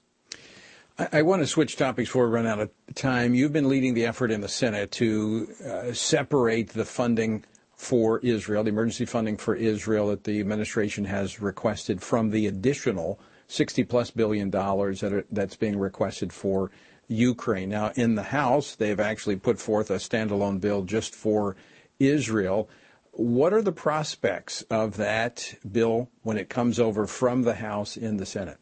I 1.12 1.24
want 1.24 1.42
to 1.42 1.48
switch 1.48 1.78
topics 1.78 2.10
before 2.10 2.28
we 2.28 2.36
run 2.36 2.46
out 2.46 2.60
of 2.60 2.70
time. 2.94 3.34
You've 3.34 3.54
been 3.54 3.70
leading 3.70 3.96
the 3.96 4.06
effort 4.06 4.30
in 4.30 4.42
the 4.42 4.48
Senate 4.48 4.92
to 4.92 5.48
uh, 5.66 5.94
separate 5.94 6.70
the 6.70 6.86
funding 6.86 7.44
for 7.74 8.20
Israel, 8.20 8.64
the 8.64 8.70
emergency 8.70 9.06
funding 9.06 9.38
for 9.38 9.56
Israel 9.56 10.10
that 10.10 10.26
the 10.26 10.40
administration 10.40 11.06
has 11.06 11.42
requested 11.42 12.04
from 12.04 12.30
the 12.30 12.46
additional 12.46 13.20
60 13.48 13.84
plus 13.86 14.12
billion 14.12 14.52
dollars 14.52 15.00
that 15.00 15.12
are, 15.12 15.26
that's 15.32 15.56
being 15.56 15.80
requested 15.80 16.32
for 16.32 16.70
Ukraine. 17.08 17.70
Now, 17.70 17.92
in 17.96 18.14
the 18.14 18.24
House, 18.24 18.76
they've 18.76 19.00
actually 19.00 19.38
put 19.38 19.60
forth 19.60 19.90
a 19.90 19.96
standalone 19.96 20.62
bill 20.62 20.84
just 20.84 21.16
for 21.16 21.56
Israel. 22.00 22.70
What 23.14 23.54
are 23.54 23.64
the 23.64 23.72
prospects 23.72 24.62
of 24.70 24.98
that 24.98 25.56
bill 25.70 26.10
when 26.22 26.38
it 26.38 26.50
comes 26.50 26.80
over 26.80 27.08
from 27.08 27.42
the 27.42 27.56
House 27.56 27.98
in 27.98 28.18
the 28.18 28.26
Senate? 28.26 28.61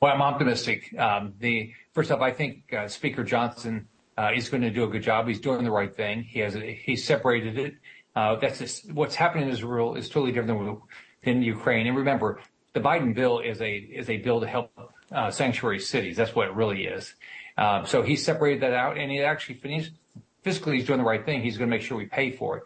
Well, 0.00 0.12
I'm 0.12 0.22
optimistic. 0.22 0.96
Um, 0.96 1.34
the 1.40 1.72
first 1.92 2.12
off, 2.12 2.20
I 2.20 2.30
think 2.30 2.72
uh, 2.72 2.86
Speaker 2.86 3.24
Johnson 3.24 3.88
uh, 4.16 4.30
is 4.32 4.48
going 4.48 4.62
to 4.62 4.70
do 4.70 4.84
a 4.84 4.86
good 4.86 5.02
job. 5.02 5.26
He's 5.26 5.40
doing 5.40 5.64
the 5.64 5.72
right 5.72 5.94
thing. 5.94 6.22
He 6.22 6.94
separated 6.94 7.58
it. 7.58 7.74
Uh, 8.14 8.36
that's 8.36 8.84
what's 8.92 9.16
happening 9.16 9.48
in 9.48 9.50
Israel 9.50 9.96
is 9.96 10.08
totally 10.08 10.30
different 10.30 10.80
than, 11.24 11.42
Ukraine. 11.42 11.88
And 11.88 11.96
remember, 11.96 12.40
the 12.74 12.80
Biden 12.80 13.12
bill 13.12 13.40
is 13.40 13.60
a 13.60 13.74
is 13.74 14.08
a 14.08 14.18
bill 14.18 14.40
to 14.40 14.46
help 14.46 14.70
sanctuary 15.30 15.80
cities. 15.80 16.16
That's 16.16 16.34
what 16.34 16.46
it 16.46 16.54
really 16.54 16.84
is. 16.84 17.14
Um, 17.56 17.84
so 17.84 18.02
he 18.02 18.14
separated 18.14 18.62
that 18.62 18.72
out, 18.72 18.98
and 18.98 19.10
he 19.10 19.20
actually 19.20 19.56
fiscally. 20.44 20.74
He's 20.74 20.86
doing 20.86 20.98
the 20.98 21.04
right 21.04 21.24
thing. 21.24 21.42
He's 21.42 21.58
going 21.58 21.68
to 21.68 21.76
make 21.76 21.84
sure 21.84 21.98
we 21.98 22.06
pay 22.06 22.30
for 22.30 22.58
it. 22.58 22.62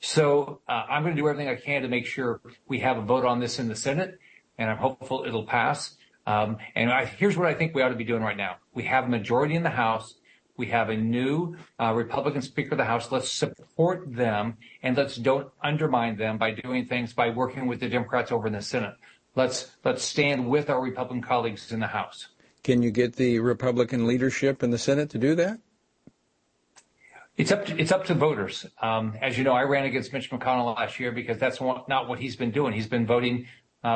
So 0.00 0.60
I'm 0.68 1.04
going 1.04 1.14
to 1.14 1.22
do 1.22 1.28
everything 1.28 1.48
I 1.48 1.54
can 1.54 1.82
to 1.82 1.88
make 1.88 2.06
sure 2.06 2.40
we 2.66 2.80
have 2.80 2.98
a 2.98 3.02
vote 3.02 3.24
on 3.24 3.38
this 3.38 3.60
in 3.60 3.68
the 3.68 3.76
Senate, 3.76 4.18
and 4.58 4.68
I'm 4.68 4.78
hopeful 4.78 5.24
it'll 5.26 5.46
pass. 5.46 5.96
Um, 6.26 6.58
and 6.74 6.90
here's 7.08 7.36
what 7.36 7.46
I 7.46 7.54
think 7.54 7.74
we 7.74 7.82
ought 7.82 7.90
to 7.90 7.94
be 7.94 8.04
doing 8.04 8.22
right 8.22 8.36
now. 8.36 8.56
We 8.74 8.84
have 8.84 9.04
a 9.04 9.08
majority 9.08 9.54
in 9.54 9.62
the 9.62 9.70
House. 9.70 10.14
We 10.56 10.66
have 10.68 10.88
a 10.88 10.96
new 10.96 11.56
uh, 11.78 11.92
Republican 11.94 12.42
Speaker 12.42 12.72
of 12.72 12.78
the 12.78 12.84
House. 12.84 13.12
Let's 13.12 13.30
support 13.30 14.12
them 14.12 14.56
and 14.82 14.96
let's 14.96 15.16
don't 15.16 15.48
undermine 15.62 16.16
them 16.16 16.38
by 16.38 16.52
doing 16.52 16.86
things 16.86 17.12
by 17.12 17.30
working 17.30 17.66
with 17.66 17.80
the 17.80 17.88
Democrats 17.88 18.32
over 18.32 18.46
in 18.46 18.54
the 18.54 18.62
Senate. 18.62 18.96
Let's 19.34 19.70
let's 19.84 20.02
stand 20.02 20.48
with 20.48 20.70
our 20.70 20.80
Republican 20.80 21.22
colleagues 21.22 21.70
in 21.72 21.80
the 21.80 21.86
House. 21.86 22.28
Can 22.64 22.82
you 22.82 22.90
get 22.90 23.16
the 23.16 23.38
Republican 23.38 24.06
leadership 24.06 24.62
in 24.62 24.70
the 24.70 24.78
Senate 24.78 25.10
to 25.10 25.18
do 25.18 25.34
that? 25.36 25.60
It's 27.36 27.52
up 27.52 27.66
to, 27.66 27.78
it's 27.78 27.92
up 27.92 28.06
to 28.06 28.14
voters. 28.14 28.64
Um, 28.80 29.14
as 29.20 29.36
you 29.36 29.44
know, 29.44 29.52
I 29.52 29.62
ran 29.64 29.84
against 29.84 30.10
Mitch 30.12 30.30
McConnell 30.30 30.74
last 30.74 30.98
year 30.98 31.12
because 31.12 31.38
that's 31.38 31.60
not 31.60 32.08
what 32.08 32.18
he's 32.18 32.34
been 32.34 32.50
doing. 32.50 32.72
He's 32.72 32.88
been 32.88 33.06
voting 33.06 33.46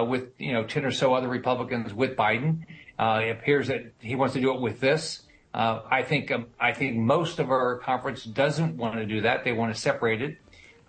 with 0.08 0.28
you 0.38 0.52
know 0.52 0.64
10 0.64 0.84
or 0.84 0.90
so 0.90 1.14
other 1.14 1.28
Republicans 1.28 1.92
with 1.92 2.16
Biden. 2.16 2.64
Uh, 2.98 3.22
it 3.24 3.30
appears 3.30 3.68
that 3.68 3.92
he 4.00 4.14
wants 4.14 4.34
to 4.34 4.40
do 4.40 4.54
it 4.54 4.60
with 4.60 4.78
this. 4.80 5.22
Uh, 5.52 5.80
I 5.90 6.02
think 6.02 6.30
um, 6.30 6.46
I 6.60 6.72
think 6.72 6.96
most 6.96 7.38
of 7.38 7.50
our 7.50 7.78
conference 7.78 8.24
doesn't 8.24 8.76
want 8.76 8.96
to 8.96 9.06
do 9.06 9.22
that. 9.22 9.44
They 9.44 9.52
want 9.52 9.74
to 9.74 9.80
separate 9.80 10.22
it, 10.22 10.38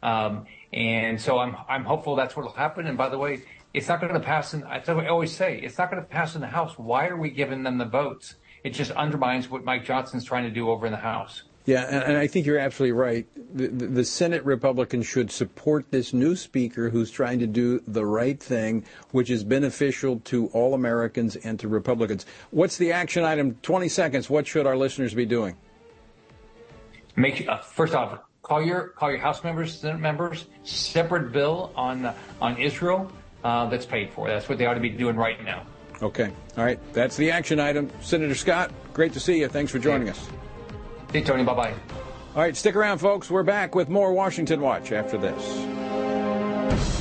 um, 0.04 0.46
and 0.72 1.20
so 1.20 1.40
I'm 1.40 1.56
I'm 1.68 1.84
hopeful 1.84 2.16
that's 2.16 2.36
what 2.36 2.46
will 2.46 2.54
happen. 2.54 2.86
And 2.86 2.98
by 2.98 3.10
the 3.10 3.18
way, 3.18 3.42
it's 3.74 3.88
not 3.88 4.02
going 4.02 4.14
to 4.14 4.20
pass. 4.20 4.54
In, 4.54 4.64
I 4.64 5.08
always 5.08 5.36
say 5.36 5.60
it's 5.60 5.78
not 5.78 5.90
going 5.90 6.04
to 6.04 6.08
pass 6.08 6.36
in 6.36 6.42
the 6.42 6.48
House. 6.48 6.78
Why 6.78 7.08
are 7.08 7.18
we 7.18 7.32
giving 7.32 7.64
them 7.64 7.80
the 7.80 7.86
votes? 7.86 8.36
It 8.64 8.72
just 8.72 8.92
undermines 8.92 9.50
what 9.50 9.64
Mike 9.64 9.84
Johnson's 9.84 10.26
trying 10.26 10.44
to 10.44 10.52
do 10.52 10.70
over 10.70 10.86
in 10.86 10.92
the 10.92 11.00
House. 11.00 11.44
Yeah, 11.66 11.84
and, 11.84 12.18
I 12.18 12.26
think 12.26 12.46
you're 12.46 12.58
absolutely 12.58 12.94
right. 12.94 13.28
The, 13.56 13.68
the, 13.68 14.04
Senate 14.04 14.44
Republicans 14.46 15.06
should 15.06 15.30
support 15.30 15.92
this 15.92 16.12
new 16.12 16.36
speaker 16.36 16.90
who's 16.90 17.12
trying 17.12 17.40
to 17.40 17.48
do 17.48 17.82
the 17.86 18.06
right 18.06 18.42
thing, 18.42 18.84
which 19.12 19.30
is 19.30 19.44
beneficial 19.44 20.20
to 20.26 20.48
all 20.48 20.74
Americans 20.74 21.36
and 21.36 21.60
to 21.60 21.68
Republicans. 21.68 22.26
What's 22.50 22.78
the 22.78 22.92
action 22.92 23.24
item? 23.24 23.58
20 23.62 23.90
seconds. 23.90 24.30
What 24.30 24.48
should 24.48 24.66
our 24.66 24.76
listeners 24.76 25.14
be 25.14 25.26
doing? 25.26 25.56
Make 27.16 27.48
uh, 27.48 27.58
first 27.58 27.94
off, 27.94 28.20
call 28.42 28.64
your 28.64 28.88
call 28.90 29.12
your 29.12 29.20
House 29.20 29.44
members, 29.44 29.78
Senate 29.78 30.00
members, 30.00 30.46
separate 30.64 31.32
bill 31.32 31.72
on 31.76 32.06
uh, 32.06 32.16
on 32.42 32.58
Israel 32.58 33.12
uh, 33.44 33.68
that's 33.68 33.86
paid 33.86 34.12
for. 34.12 34.28
That's 34.28 34.50
what 34.50 34.58
they 34.58 34.66
ought 34.66 34.76
to 34.76 34.80
be 34.80 34.90
doing 34.90 35.16
right 35.16 35.44
now. 35.44 35.66
Okay. 36.02 36.32
All 36.58 36.64
right. 36.64 36.80
That's 36.94 37.16
the 37.18 37.30
action 37.30 37.60
item. 37.60 37.92
Senator 38.02 38.34
Scott, 38.34 38.72
great 38.94 39.14
to 39.14 39.20
see 39.20 39.40
you. 39.40 39.48
Thanks 39.48 39.72
for 39.72 39.78
joining 39.78 40.10
us. 40.10 40.30
Hey, 41.12 41.22
Tony. 41.22 41.44
Bye 41.44 41.54
bye. 41.54 41.74
All 42.36 42.42
right, 42.42 42.56
stick 42.56 42.76
around, 42.76 43.00
folks. 43.00 43.30
We're 43.30 43.44
back 43.44 43.76
with 43.76 43.90
more 43.90 44.14
Washington 44.14 44.62
Watch 44.62 44.94
after 44.94 45.18
this. 45.18 47.01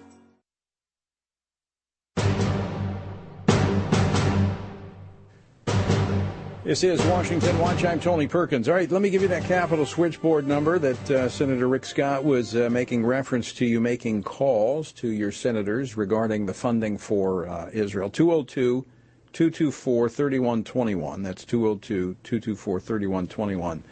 This 6.71 6.85
is 6.85 7.03
Washington 7.07 7.59
Watch. 7.59 7.83
I'm 7.83 7.99
Tony 7.99 8.29
Perkins. 8.29 8.69
All 8.69 8.75
right, 8.75 8.89
let 8.89 9.01
me 9.01 9.09
give 9.09 9.21
you 9.21 9.27
that 9.27 9.43
Capitol 9.43 9.85
switchboard 9.85 10.47
number 10.47 10.79
that 10.79 11.11
uh, 11.11 11.27
Senator 11.27 11.67
Rick 11.67 11.83
Scott 11.83 12.23
was 12.23 12.55
uh, 12.55 12.69
making 12.69 13.05
reference 13.05 13.51
to 13.55 13.65
you 13.65 13.81
making 13.81 14.23
calls 14.23 14.93
to 14.93 15.09
your 15.09 15.33
senators 15.33 15.97
regarding 15.97 16.45
the 16.45 16.53
funding 16.53 16.97
for 16.97 17.45
uh, 17.45 17.69
Israel. 17.73 18.09
202 18.09 18.85
224 19.33 20.07
3121. 20.07 21.23
That's 21.23 21.43
202 21.43 22.15
224 22.23 22.79
3121. 22.79 23.83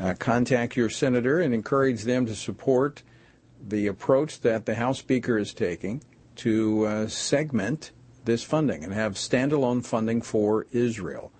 Uh, 0.00 0.14
contact 0.18 0.74
your 0.74 0.88
senator 0.88 1.38
and 1.38 1.52
encourage 1.52 2.04
them 2.04 2.24
to 2.24 2.34
support 2.34 3.02
the 3.62 3.88
approach 3.88 4.40
that 4.40 4.64
the 4.64 4.76
House 4.76 5.00
Speaker 5.00 5.36
is 5.36 5.52
taking 5.52 6.02
to 6.36 6.86
uh, 6.86 7.08
segment 7.08 7.90
this 8.24 8.42
funding 8.42 8.82
and 8.84 8.94
have 8.94 9.16
standalone 9.16 9.84
funding 9.84 10.22
for 10.22 10.66
Israel. 10.72 11.30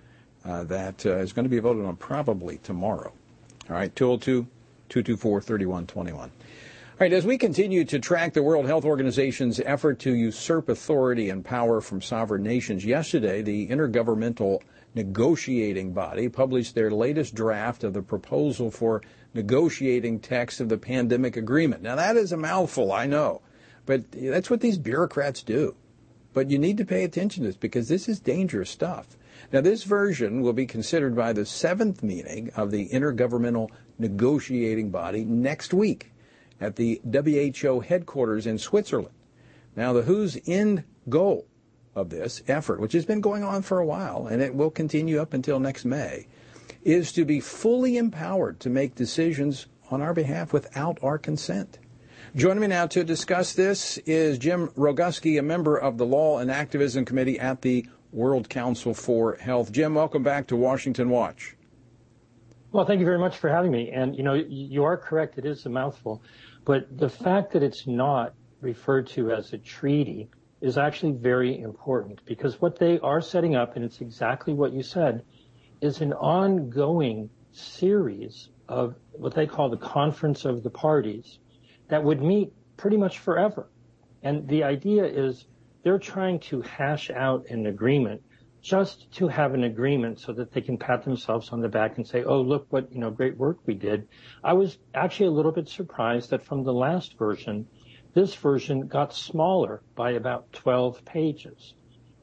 Uh, 0.45 0.65
that 0.65 1.07
uh, 1.07 1.19
is 1.19 1.33
going 1.33 1.45
to 1.45 1.51
be 1.51 1.61
voted 1.61 1.85
on 1.85 1.97
probably 1.97 2.59
tomorrow. 2.59 3.13
All 3.71 3.77
right, 3.77 3.95
202 3.95 4.47
224 4.89 5.41
3121. 5.41 6.21
All 6.21 6.29
right, 6.99 7.13
as 7.13 7.25
we 7.25 7.39
continue 7.39 7.85
to 7.85 7.99
track 7.99 8.35
the 8.35 8.43
World 8.43 8.67
Health 8.67 8.85
Organization's 8.85 9.61
effort 9.61 9.99
to 10.01 10.15
usurp 10.15 10.69
authority 10.69 11.31
and 11.31 11.45
power 11.45 11.81
from 11.81 12.03
sovereign 12.03 12.43
nations, 12.43 12.85
yesterday 12.85 13.41
the 13.41 13.69
Intergovernmental 13.69 14.61
Negotiating 14.95 15.93
Body 15.93 16.29
published 16.29 16.75
their 16.75 16.91
latest 16.91 17.35
draft 17.35 17.83
of 17.83 17.95
the 17.95 18.03
proposal 18.03 18.71
for 18.71 19.01
negotiating 19.33 20.21
text 20.21 20.61
of 20.61 20.69
the 20.69 20.77
pandemic 20.77 21.37
agreement. 21.37 21.83
Now, 21.83 21.95
that 21.95 22.17
is 22.17 22.33
a 22.33 22.37
mouthful, 22.37 22.93
I 22.93 23.07
know, 23.07 23.41
but 23.87 24.05
that's 24.13 24.51
what 24.51 24.61
these 24.61 24.77
bureaucrats 24.77 25.43
do. 25.43 25.75
But 26.35 26.51
you 26.51 26.59
need 26.59 26.77
to 26.79 26.85
pay 26.85 27.05
attention 27.05 27.43
to 27.43 27.49
this 27.49 27.57
because 27.57 27.89
this 27.89 28.09
is 28.09 28.21
dangerous 28.21 28.71
stuff. 28.71 29.17
Now, 29.53 29.61
this 29.61 29.85
version 29.85 30.41
will 30.41 30.55
be 30.55 30.65
considered 30.65 31.15
by 31.15 31.35
the 31.35 31.45
seventh 31.45 32.03
meeting 32.03 32.51
of 32.57 32.71
the 32.71 32.89
Intergovernmental 32.89 33.69
Negotiating 33.99 34.89
Body 34.91 35.27
next 35.27 35.75
week 35.75 36.11
at 36.59 36.77
the 36.77 37.03
WHO 37.05 37.81
headquarters 37.81 38.47
in 38.47 38.57
Switzerland. 38.57 39.15
Now, 39.77 39.93
the 39.93 40.03
WHO's 40.03 40.39
end 40.47 40.85
goal 41.11 41.47
of 41.95 42.09
this 42.09 42.43
effort, 42.49 42.81
which 42.81 42.95
has 42.95 43.05
been 43.05 43.21
going 43.21 43.43
on 43.43 43.61
for 43.61 43.79
a 43.79 43.85
while 43.85 44.27
and 44.27 44.41
it 44.41 44.55
will 44.55 44.71
continue 44.71 45.21
up 45.21 45.35
until 45.35 45.61
next 45.61 45.85
May, 45.85 46.27
is 46.83 47.13
to 47.13 47.27
be 47.27 47.39
fully 47.39 47.99
empowered 47.99 48.59
to 48.61 48.71
make 48.71 48.95
decisions 48.95 49.67
on 49.91 50.01
our 50.01 50.15
behalf 50.15 50.55
without 50.55 50.99
our 51.03 51.19
consent. 51.19 51.79
Joining 52.35 52.63
me 52.63 52.69
now 52.69 52.87
to 52.87 53.05
discuss 53.05 53.53
this 53.53 53.99
is 53.99 54.39
Jim 54.39 54.69
Roguski, 54.69 55.39
a 55.39 55.43
member 55.43 55.77
of 55.77 55.99
the 55.99 56.07
Law 56.07 56.39
and 56.39 56.51
Activism 56.51 57.05
Committee 57.05 57.39
at 57.39 57.61
the 57.61 57.85
World 58.13 58.51
Council 58.51 58.93
for 58.93 59.37
Health. 59.37 59.73
Jim, 59.73 59.95
welcome 59.95 60.23
back 60.23 60.47
to 60.49 60.57
Washington 60.57 61.09
Watch. 61.09 61.57
Well, 62.71 62.85
thank 62.85 63.01
you 63.01 63.07
very 63.07 63.19
much 63.19 63.39
for 63.39 63.49
having 63.49 63.71
me. 63.71 63.91
And, 63.91 64.15
you 64.15 64.23
know, 64.23 64.35
you 64.35 64.85
are 64.85 64.99
correct. 64.99 65.39
It 65.39 65.47
is 65.47 65.65
a 65.65 65.71
mouthful. 65.71 66.23
But 66.65 66.97
the 66.97 67.09
fact 67.09 67.53
that 67.53 67.63
it's 67.63 67.87
not 67.87 68.35
referred 68.61 69.07
to 69.09 69.33
as 69.33 69.53
a 69.55 69.59
treaty 69.59 70.29
is 70.61 70.77
actually 70.79 71.13
very 71.13 71.61
important 71.61 72.25
because 72.25 72.61
what 72.61 72.79
they 72.79 72.99
are 73.01 73.21
setting 73.21 73.57
up, 73.57 73.77
and 73.77 73.85
it's 73.85 74.01
exactly 74.01 74.53
what 74.53 74.73
you 74.73 74.83
said, 74.83 75.25
is 75.81 76.01
an 76.03 76.13
ongoing 76.13 77.31
series 77.51 78.51
of 78.69 78.95
what 79.13 79.35
they 79.35 79.47
call 79.47 79.71
the 79.71 79.77
Conference 79.77 80.45
of 80.45 80.63
the 80.63 80.71
Parties 80.71 81.39
that 81.89 82.05
would 82.05 82.23
meet 82.23 82.53
pretty 82.77 82.97
much 82.97 83.19
forever. 83.19 83.69
And 84.23 84.47
the 84.49 84.65
idea 84.65 85.05
is 85.05 85.47
they're 85.83 85.99
trying 85.99 86.39
to 86.39 86.61
hash 86.63 87.11
out 87.11 87.47
an 87.49 87.67
agreement 87.67 88.23
just 88.63 89.11
to 89.13 89.27
have 89.27 89.55
an 89.55 89.65
agreement 89.65 90.21
so 90.21 90.33
that 90.33 90.53
they 90.53 90.61
can 90.61 90.79
pat 90.79 91.05
themselves 91.05 91.51
on 91.51 91.61
the 91.61 91.69
back 91.69 91.97
and 91.97 92.07
say, 92.07 92.23
oh, 92.23 92.41
look 92.41 92.67
what, 92.71 92.93
you 92.93 93.01
know, 93.01 93.11
great 93.11 93.37
work 93.37 93.59
we 93.67 93.75
did. 93.75 94.07
I 94.45 94.53
was 94.53 94.79
actually 94.95 95.27
a 95.27 95.33
little 95.33 95.51
bit 95.51 95.69
surprised 95.69 96.31
that 96.31 96.45
from 96.45 96.63
the 96.63 96.73
last 96.73 97.19
version, 97.19 97.67
this 98.15 98.35
version 98.37 98.87
got 98.87 99.13
smaller 99.13 99.83
by 99.97 100.13
about 100.13 100.53
12 100.53 101.05
pages. 101.05 101.75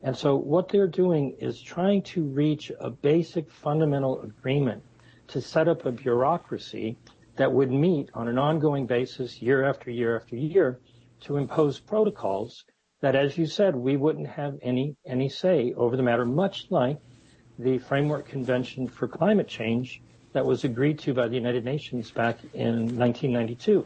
And 0.01 0.15
so 0.15 0.37
what 0.37 0.69
they're 0.69 0.87
doing 0.87 1.35
is 1.39 1.61
trying 1.61 2.03
to 2.03 2.23
reach 2.23 2.71
a 2.79 2.89
basic 2.89 3.51
fundamental 3.51 4.21
agreement 4.21 4.81
to 5.27 5.41
set 5.41 5.67
up 5.67 5.85
a 5.85 5.91
bureaucracy 5.91 6.97
that 7.35 7.51
would 7.51 7.71
meet 7.71 8.09
on 8.13 8.29
an 8.29 8.37
ongoing 8.37 8.85
basis 8.85 9.41
year 9.41 9.65
after 9.65 9.91
year 9.91 10.15
after 10.15 10.37
year 10.37 10.79
to 11.21 11.35
impose 11.35 11.81
protocols 11.81 12.63
that, 13.01 13.15
as 13.15 13.37
you 13.37 13.45
said, 13.45 13.75
we 13.75 13.97
wouldn't 13.97 14.27
have 14.27 14.57
any 14.61 14.95
any 15.05 15.29
say 15.29 15.73
over 15.75 15.95
the 15.95 16.03
matter, 16.03 16.25
much 16.25 16.67
like 16.69 16.97
the 17.57 17.77
Framework 17.77 18.27
Convention 18.27 18.87
for 18.87 19.07
Climate 19.07 19.47
Change 19.47 20.01
that 20.33 20.45
was 20.45 20.63
agreed 20.63 20.99
to 20.99 21.13
by 21.13 21.27
the 21.27 21.35
United 21.35 21.65
Nations 21.65 22.11
back 22.11 22.37
in 22.53 22.97
1992. 22.97 23.85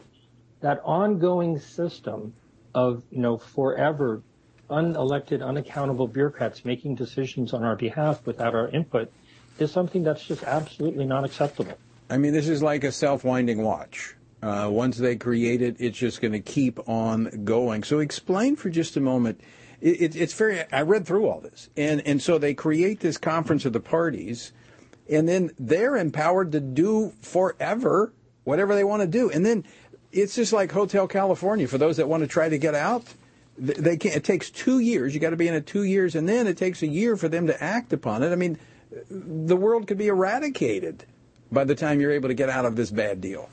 That 0.61 0.81
ongoing 0.83 1.59
system 1.59 2.33
of, 2.73 3.03
you 3.11 3.19
know, 3.19 3.37
forever 3.37 4.21
unelected, 4.69 5.45
unaccountable 5.45 6.07
bureaucrats 6.07 6.65
making 6.65 6.95
decisions 6.95 7.53
on 7.53 7.63
our 7.63 7.75
behalf 7.75 8.25
without 8.25 8.55
our 8.55 8.69
input 8.69 9.11
is 9.59 9.71
something 9.71 10.03
that's 10.03 10.23
just 10.23 10.43
absolutely 10.43 11.05
not 11.05 11.23
acceptable. 11.23 11.77
I 12.09 12.17
mean, 12.17 12.33
this 12.33 12.47
is 12.47 12.63
like 12.63 12.83
a 12.83 12.91
self-winding 12.91 13.61
watch. 13.61 14.15
Uh, 14.43 14.67
once 14.69 14.97
they 14.97 15.15
create 15.15 15.61
it, 15.61 15.77
it's 15.79 15.97
just 15.97 16.19
going 16.19 16.33
to 16.33 16.39
keep 16.39 16.77
on 16.89 17.45
going. 17.45 17.81
So 17.81 17.99
explain 17.99 18.57
for 18.57 18.69
just 18.69 18.97
a 18.97 18.99
moment. 18.99 19.39
It, 19.79 20.01
it, 20.01 20.15
it's 20.17 20.33
very. 20.33 20.65
I 20.69 20.81
read 20.81 21.05
through 21.05 21.29
all 21.29 21.39
this, 21.39 21.69
and 21.77 22.05
and 22.05 22.21
so 22.21 22.37
they 22.37 22.53
create 22.53 22.99
this 22.99 23.17
conference 23.17 23.63
of 23.63 23.71
the 23.71 23.79
parties, 23.79 24.51
and 25.09 25.29
then 25.29 25.51
they're 25.57 25.95
empowered 25.95 26.51
to 26.51 26.59
do 26.59 27.13
forever 27.21 28.11
whatever 28.43 28.75
they 28.75 28.83
want 28.83 29.01
to 29.01 29.07
do, 29.07 29.29
and 29.29 29.45
then 29.45 29.63
it's 30.11 30.35
just 30.35 30.51
like 30.51 30.73
Hotel 30.73 31.07
California 31.07 31.65
for 31.65 31.77
those 31.77 31.95
that 31.95 32.09
want 32.09 32.21
to 32.21 32.27
try 32.27 32.49
to 32.49 32.57
get 32.57 32.75
out. 32.75 33.05
They 33.57 33.95
can't. 33.95 34.17
It 34.17 34.25
takes 34.25 34.49
two 34.49 34.79
years. 34.79 35.13
You 35.13 35.21
got 35.21 35.29
to 35.29 35.37
be 35.37 35.47
in 35.47 35.53
it 35.53 35.65
two 35.65 35.83
years, 35.83 36.15
and 36.15 36.27
then 36.27 36.47
it 36.47 36.57
takes 36.57 36.81
a 36.81 36.87
year 36.87 37.15
for 37.15 37.29
them 37.29 37.47
to 37.47 37.63
act 37.63 37.93
upon 37.93 38.23
it. 38.23 38.33
I 38.33 38.35
mean, 38.35 38.57
the 39.09 39.55
world 39.55 39.87
could 39.87 39.97
be 39.97 40.07
eradicated 40.07 41.05
by 41.49 41.63
the 41.63 41.75
time 41.75 42.01
you're 42.01 42.11
able 42.11 42.27
to 42.27 42.33
get 42.33 42.49
out 42.49 42.65
of 42.65 42.75
this 42.75 42.91
bad 42.91 43.21
deal. 43.21 43.49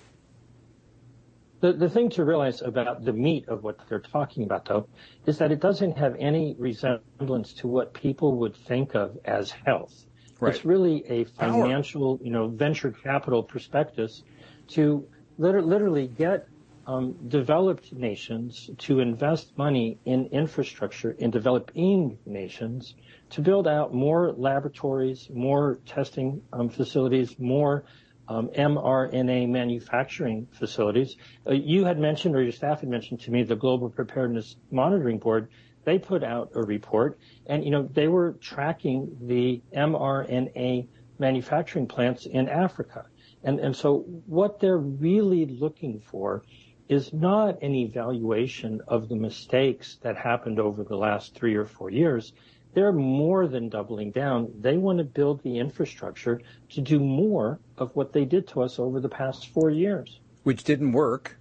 The, 1.60 1.74
the 1.74 1.90
thing 1.90 2.10
to 2.10 2.24
realize 2.24 2.62
about 2.62 3.04
the 3.04 3.12
meat 3.12 3.48
of 3.48 3.62
what 3.62 3.78
they're 3.88 4.00
talking 4.00 4.44
about, 4.44 4.64
though, 4.64 4.88
is 5.26 5.38
that 5.38 5.52
it 5.52 5.60
doesn't 5.60 5.98
have 5.98 6.16
any 6.18 6.56
resemblance 6.58 7.52
to 7.54 7.68
what 7.68 7.92
people 7.92 8.38
would 8.38 8.56
think 8.56 8.94
of 8.94 9.18
as 9.24 9.50
health. 9.50 10.06
Right. 10.38 10.54
It's 10.54 10.64
really 10.64 11.04
a 11.06 11.24
financial, 11.24 12.18
you 12.22 12.30
know, 12.30 12.48
venture 12.48 12.90
capital 12.90 13.42
prospectus 13.42 14.22
to 14.68 15.06
literally 15.36 16.06
get 16.06 16.48
um, 16.86 17.14
developed 17.28 17.92
nations 17.92 18.70
to 18.78 19.00
invest 19.00 19.56
money 19.56 19.98
in 20.06 20.26
infrastructure 20.26 21.12
in 21.12 21.30
developing 21.30 22.18
nations 22.24 22.94
to 23.30 23.42
build 23.42 23.68
out 23.68 23.94
more 23.94 24.32
laboratories, 24.32 25.28
more 25.32 25.78
testing 25.86 26.42
um, 26.52 26.68
facilities, 26.68 27.38
more 27.38 27.84
mRNA 28.30 29.48
manufacturing 29.48 30.46
facilities. 30.52 31.16
Uh, 31.46 31.52
you 31.52 31.84
had 31.84 31.98
mentioned, 31.98 32.36
or 32.36 32.42
your 32.42 32.52
staff 32.52 32.80
had 32.80 32.88
mentioned 32.88 33.20
to 33.20 33.30
me, 33.30 33.42
the 33.42 33.56
Global 33.56 33.90
Preparedness 33.90 34.56
Monitoring 34.70 35.18
Board. 35.18 35.48
They 35.84 35.98
put 35.98 36.22
out 36.22 36.50
a 36.54 36.62
report, 36.62 37.18
and 37.46 37.64
you 37.64 37.70
know 37.70 37.88
they 37.92 38.08
were 38.08 38.32
tracking 38.40 39.16
the 39.22 39.62
mRNA 39.74 40.86
manufacturing 41.18 41.86
plants 41.86 42.26
in 42.26 42.48
Africa. 42.48 43.06
And, 43.42 43.60
and 43.60 43.74
so 43.74 44.00
what 44.26 44.60
they're 44.60 44.76
really 44.76 45.46
looking 45.46 46.00
for 46.00 46.44
is 46.88 47.12
not 47.12 47.62
an 47.62 47.74
evaluation 47.74 48.80
of 48.88 49.08
the 49.08 49.14
mistakes 49.14 49.98
that 50.02 50.16
happened 50.16 50.58
over 50.58 50.82
the 50.82 50.96
last 50.96 51.34
three 51.34 51.54
or 51.54 51.64
four 51.64 51.88
years. 51.88 52.32
They're 52.74 52.92
more 52.92 53.48
than 53.48 53.68
doubling 53.68 54.12
down. 54.12 54.52
They 54.60 54.76
want 54.76 54.98
to 54.98 55.04
build 55.04 55.42
the 55.42 55.58
infrastructure 55.58 56.40
to 56.70 56.80
do 56.80 57.00
more 57.00 57.58
of 57.76 57.94
what 57.96 58.12
they 58.12 58.24
did 58.24 58.46
to 58.48 58.62
us 58.62 58.78
over 58.78 59.00
the 59.00 59.08
past 59.08 59.48
four 59.48 59.70
years. 59.70 60.20
Which 60.44 60.64
didn't 60.64 60.92
work 60.92 61.36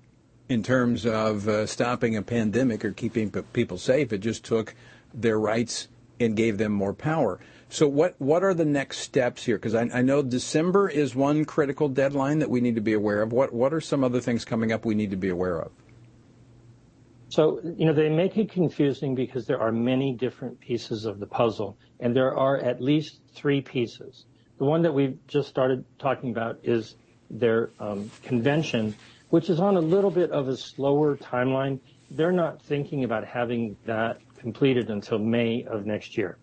in 0.49 0.63
terms 0.63 1.05
of 1.05 1.47
uh, 1.47 1.67
stopping 1.67 2.15
a 2.15 2.23
pandemic 2.23 2.83
or 2.83 2.91
keeping 2.91 3.29
people 3.29 3.77
safe. 3.77 4.11
It 4.11 4.19
just 4.19 4.43
took 4.43 4.73
their 5.13 5.39
rights 5.39 5.87
and 6.19 6.35
gave 6.35 6.57
them 6.57 6.71
more 6.71 6.93
power. 6.93 7.39
So 7.69 7.87
what 7.87 8.15
what 8.17 8.43
are 8.43 8.55
the 8.55 8.65
next 8.65 8.97
steps 8.97 9.45
here? 9.45 9.57
Because 9.57 9.75
I, 9.75 9.89
I, 9.93 10.01
know 10.01 10.23
December 10.23 10.89
is 10.89 11.15
one 11.15 11.45
critical 11.45 11.87
deadline 11.87 12.39
that 12.39 12.49
we 12.49 12.61
need 12.61 12.75
to 12.75 12.81
be 12.81 12.93
aware 12.93 13.21
of. 13.21 13.31
What 13.31 13.53
what 13.53 13.73
are 13.73 13.79
some 13.79 14.03
other 14.03 14.19
things 14.19 14.43
coming 14.43 14.71
up 14.71 14.85
we 14.85 14.95
need 14.95 15.11
to 15.11 15.17
be 15.17 15.29
aware 15.29 15.59
of? 15.59 15.71
So, 17.29 17.61
you 17.63 17.85
know, 17.85 17.93
they 17.93 18.09
make 18.09 18.37
it 18.37 18.51
confusing 18.51 19.13
because 19.13 19.45
there 19.45 19.61
are 19.61 19.71
many 19.71 20.13
different 20.13 20.59
pieces 20.59 21.05
of 21.05 21.19
the 21.19 21.27
puzzle, 21.27 21.77
and 21.99 22.15
there 22.15 22.35
are 22.35 22.57
at 22.57 22.81
least 22.81 23.21
three 23.35 23.61
pieces. 23.61 24.25
The 24.57 24.65
one 24.65 24.81
that 24.81 24.93
we've 24.93 25.17
just 25.27 25.47
started 25.47 25.85
talking 25.99 26.31
about 26.31 26.59
is 26.63 26.95
their 27.29 27.69
um, 27.79 28.09
convention, 28.23 28.95
which 29.29 29.47
is 29.51 29.59
on 29.59 29.77
a 29.77 29.79
little 29.79 30.09
bit 30.09 30.31
of 30.31 30.47
a 30.47 30.57
slower 30.57 31.15
timeline. 31.17 31.79
They're 32.09 32.31
not 32.31 32.63
thinking 32.63 33.03
about 33.03 33.25
having 33.25 33.77
that 33.85 34.17
completed 34.39 34.89
until 34.89 35.19
May 35.19 35.63
of 35.65 35.85
next 35.85 36.17
year. 36.17 36.39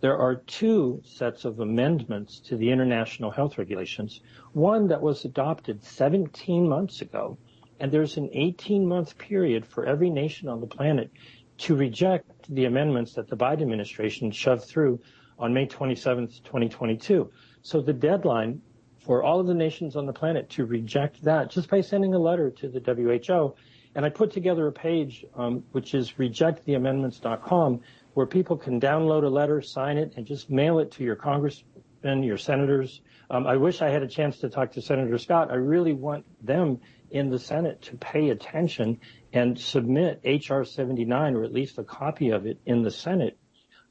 There 0.00 0.16
are 0.16 0.36
two 0.36 1.02
sets 1.04 1.44
of 1.44 1.58
amendments 1.58 2.38
to 2.46 2.56
the 2.56 2.70
international 2.70 3.32
health 3.32 3.58
regulations, 3.58 4.20
one 4.52 4.86
that 4.88 5.02
was 5.02 5.24
adopted 5.24 5.82
17 5.82 6.68
months 6.68 7.02
ago 7.02 7.36
and 7.80 7.90
there's 7.90 8.16
an 8.16 8.28
18-month 8.28 9.18
period 9.18 9.66
for 9.66 9.86
every 9.86 10.10
nation 10.10 10.48
on 10.48 10.60
the 10.60 10.66
planet 10.66 11.10
to 11.58 11.74
reject 11.74 12.54
the 12.54 12.66
amendments 12.66 13.14
that 13.14 13.28
the 13.28 13.36
Biden 13.36 13.62
administration 13.62 14.30
shoved 14.30 14.64
through 14.64 15.00
on 15.38 15.52
May 15.52 15.66
27th, 15.66 16.42
2022. 16.44 17.30
So 17.62 17.80
the 17.80 17.92
deadline 17.92 18.62
for 19.04 19.22
all 19.22 19.40
of 19.40 19.46
the 19.46 19.54
nations 19.54 19.96
on 19.96 20.06
the 20.06 20.12
planet 20.12 20.50
to 20.50 20.66
reject 20.66 21.22
that 21.24 21.50
just 21.50 21.68
by 21.68 21.80
sending 21.80 22.14
a 22.14 22.18
letter 22.18 22.50
to 22.50 22.68
the 22.68 22.80
WHO. 22.80 23.54
And 23.94 24.04
I 24.04 24.10
put 24.10 24.30
together 24.30 24.66
a 24.68 24.72
page, 24.72 25.24
um, 25.34 25.64
which 25.72 25.94
is 25.94 26.12
rejecttheamendments.com, 26.12 27.80
where 28.14 28.26
people 28.26 28.56
can 28.56 28.80
download 28.80 29.24
a 29.24 29.28
letter, 29.28 29.60
sign 29.62 29.98
it, 29.98 30.12
and 30.16 30.26
just 30.26 30.50
mail 30.50 30.78
it 30.78 30.92
to 30.92 31.04
your 31.04 31.16
congressmen, 31.16 32.22
your 32.22 32.38
senators. 32.38 33.00
Um, 33.30 33.46
I 33.46 33.56
wish 33.56 33.82
I 33.82 33.90
had 33.90 34.02
a 34.02 34.08
chance 34.08 34.38
to 34.38 34.48
talk 34.48 34.72
to 34.72 34.82
Senator 34.82 35.18
Scott. 35.18 35.50
I 35.50 35.54
really 35.54 35.92
want 35.92 36.24
them 36.44 36.80
in 37.10 37.30
the 37.30 37.38
Senate 37.38 37.82
to 37.82 37.96
pay 37.96 38.30
attention 38.30 39.00
and 39.32 39.58
submit 39.58 40.20
H.R. 40.24 40.64
79, 40.64 41.34
or 41.34 41.44
at 41.44 41.52
least 41.52 41.78
a 41.78 41.84
copy 41.84 42.30
of 42.30 42.46
it, 42.46 42.58
in 42.66 42.82
the 42.82 42.90
Senate. 42.90 43.38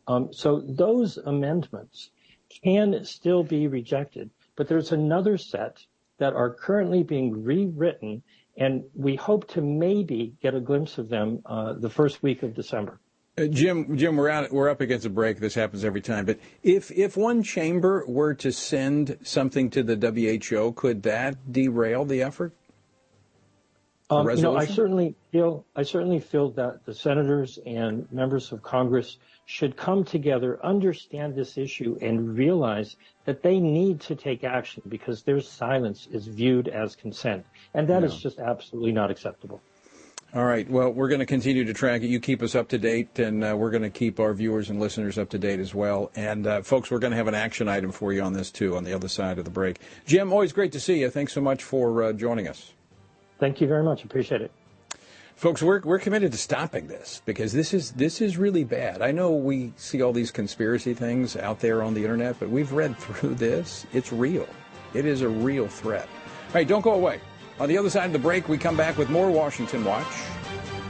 Um, 0.07 0.29
so 0.31 0.61
those 0.61 1.17
amendments 1.17 2.09
can 2.63 3.05
still 3.05 3.43
be 3.43 3.67
rejected, 3.67 4.29
but 4.55 4.67
there's 4.67 4.91
another 4.91 5.37
set 5.37 5.85
that 6.17 6.33
are 6.33 6.53
currently 6.53 7.03
being 7.03 7.43
rewritten, 7.43 8.23
and 8.57 8.83
we 8.95 9.15
hope 9.15 9.47
to 9.49 9.61
maybe 9.61 10.33
get 10.41 10.55
a 10.55 10.59
glimpse 10.59 10.97
of 10.97 11.09
them 11.09 11.41
uh, 11.45 11.73
the 11.73 11.89
first 11.89 12.21
week 12.23 12.43
of 12.43 12.53
December. 12.53 12.99
Uh, 13.37 13.45
Jim, 13.45 13.95
Jim, 13.95 14.17
we're 14.17 14.29
out. 14.29 14.51
We're 14.51 14.69
up 14.69 14.81
against 14.81 15.05
a 15.05 15.09
break. 15.09 15.39
This 15.39 15.55
happens 15.55 15.85
every 15.85 16.01
time. 16.01 16.25
But 16.25 16.39
if 16.61 16.91
if 16.91 17.15
one 17.15 17.41
chamber 17.41 18.03
were 18.05 18.33
to 18.35 18.51
send 18.51 19.17
something 19.23 19.69
to 19.69 19.83
the 19.83 19.95
WHO, 19.95 20.73
could 20.73 21.03
that 21.03 21.51
derail 21.51 22.03
the 22.03 22.21
effort? 22.21 22.53
Um, 24.11 24.27
you 24.29 24.41
know, 24.41 24.57
I 24.57 24.65
certainly 24.65 25.15
feel 25.31 25.65
I 25.75 25.83
certainly 25.83 26.19
feel 26.19 26.49
that 26.51 26.83
the 26.85 26.95
senators 26.95 27.59
and 27.65 28.11
members 28.11 28.51
of 28.51 28.63
Congress 28.63 29.17
should 29.45 29.77
come 29.77 30.03
together, 30.03 30.59
understand 30.63 31.35
this 31.35 31.57
issue, 31.57 31.97
and 32.01 32.35
realize 32.35 32.95
that 33.25 33.43
they 33.43 33.59
need 33.59 34.01
to 34.01 34.15
take 34.15 34.43
action 34.43 34.81
because 34.87 35.21
their 35.23 35.41
silence 35.41 36.07
is 36.11 36.27
viewed 36.27 36.67
as 36.67 36.95
consent, 36.95 37.45
and 37.75 37.87
that 37.87 38.01
yeah. 38.01 38.07
is 38.07 38.17
just 38.17 38.39
absolutely 38.39 38.91
not 38.91 39.11
acceptable. 39.11 39.61
All 40.33 40.45
right. 40.45 40.69
Well, 40.69 40.91
we're 40.91 41.07
going 41.07 41.19
to 41.19 41.25
continue 41.25 41.65
to 41.65 41.73
track 41.73 42.03
it. 42.03 42.07
You 42.07 42.19
keep 42.19 42.43
us 42.43 42.53
up 42.53 42.67
to 42.69 42.77
date, 42.77 43.17
and 43.17 43.43
uh, 43.43 43.55
we're 43.57 43.71
going 43.71 43.83
to 43.83 43.89
keep 43.89 44.19
our 44.19 44.33
viewers 44.33 44.69
and 44.69 44.79
listeners 44.79 45.17
up 45.17 45.29
to 45.29 45.39
date 45.39 45.59
as 45.59 45.73
well. 45.73 46.11
And 46.15 46.45
uh, 46.45 46.61
folks, 46.61 46.91
we're 46.91 46.99
going 46.99 47.11
to 47.11 47.17
have 47.17 47.27
an 47.27 47.35
action 47.35 47.67
item 47.67 47.91
for 47.91 48.13
you 48.13 48.21
on 48.21 48.33
this 48.33 48.51
too 48.51 48.75
on 48.77 48.83
the 48.83 48.93
other 48.93 49.07
side 49.07 49.39
of 49.39 49.45
the 49.45 49.51
break. 49.51 49.79
Jim, 50.05 50.31
always 50.31 50.53
great 50.53 50.71
to 50.73 50.79
see 50.79 50.99
you. 50.99 51.09
Thanks 51.09 51.33
so 51.33 51.41
much 51.41 51.63
for 51.63 52.03
uh, 52.03 52.13
joining 52.13 52.47
us. 52.47 52.73
Thank 53.39 53.61
you 53.61 53.67
very 53.67 53.83
much. 53.83 54.03
Appreciate 54.03 54.41
it. 54.41 54.51
Folks, 55.35 55.63
we're, 55.63 55.79
we're 55.79 55.99
committed 55.99 56.33
to 56.33 56.37
stopping 56.37 56.87
this 56.87 57.21
because 57.25 57.53
this 57.53 57.73
is 57.73 57.91
this 57.91 58.19
is 58.19 58.37
really 58.37 58.65
bad. 58.65 59.01
I 59.01 59.11
know 59.11 59.31
we 59.31 59.71
see 59.77 60.01
all 60.01 60.11
these 60.11 60.31
conspiracy 60.31 60.93
things 60.93 61.37
out 61.37 61.61
there 61.61 61.81
on 61.81 61.93
the 61.93 62.01
internet, 62.01 62.37
but 62.39 62.49
we've 62.49 62.73
read 62.73 62.97
through 62.97 63.35
this. 63.35 63.85
It's 63.93 64.11
real. 64.11 64.47
It 64.93 65.05
is 65.05 65.21
a 65.21 65.29
real 65.29 65.69
threat. 65.69 66.09
Right, 66.53 66.67
don't 66.67 66.81
go 66.81 66.93
away. 66.93 67.21
On 67.59 67.69
the 67.69 67.77
other 67.77 67.89
side 67.89 68.07
of 68.07 68.13
the 68.13 68.19
break, 68.19 68.49
we 68.49 68.57
come 68.57 68.75
back 68.75 68.97
with 68.97 69.09
more 69.09 69.31
Washington 69.31 69.85
Watch 69.85 70.07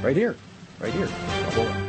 right 0.02 0.16
here. 0.16 0.36
Right 0.80 0.94
here. 0.94 1.89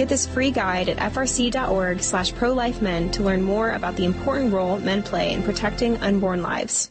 Get 0.00 0.08
this 0.08 0.26
free 0.26 0.50
guide 0.50 0.88
at 0.88 0.96
frc.org 1.12 2.00
slash 2.00 2.32
prolifemen 2.32 3.12
to 3.12 3.22
learn 3.22 3.42
more 3.42 3.72
about 3.72 3.96
the 3.96 4.06
important 4.06 4.50
role 4.50 4.78
men 4.78 5.02
play 5.02 5.34
in 5.34 5.42
protecting 5.42 5.98
unborn 5.98 6.40
lives. 6.40 6.90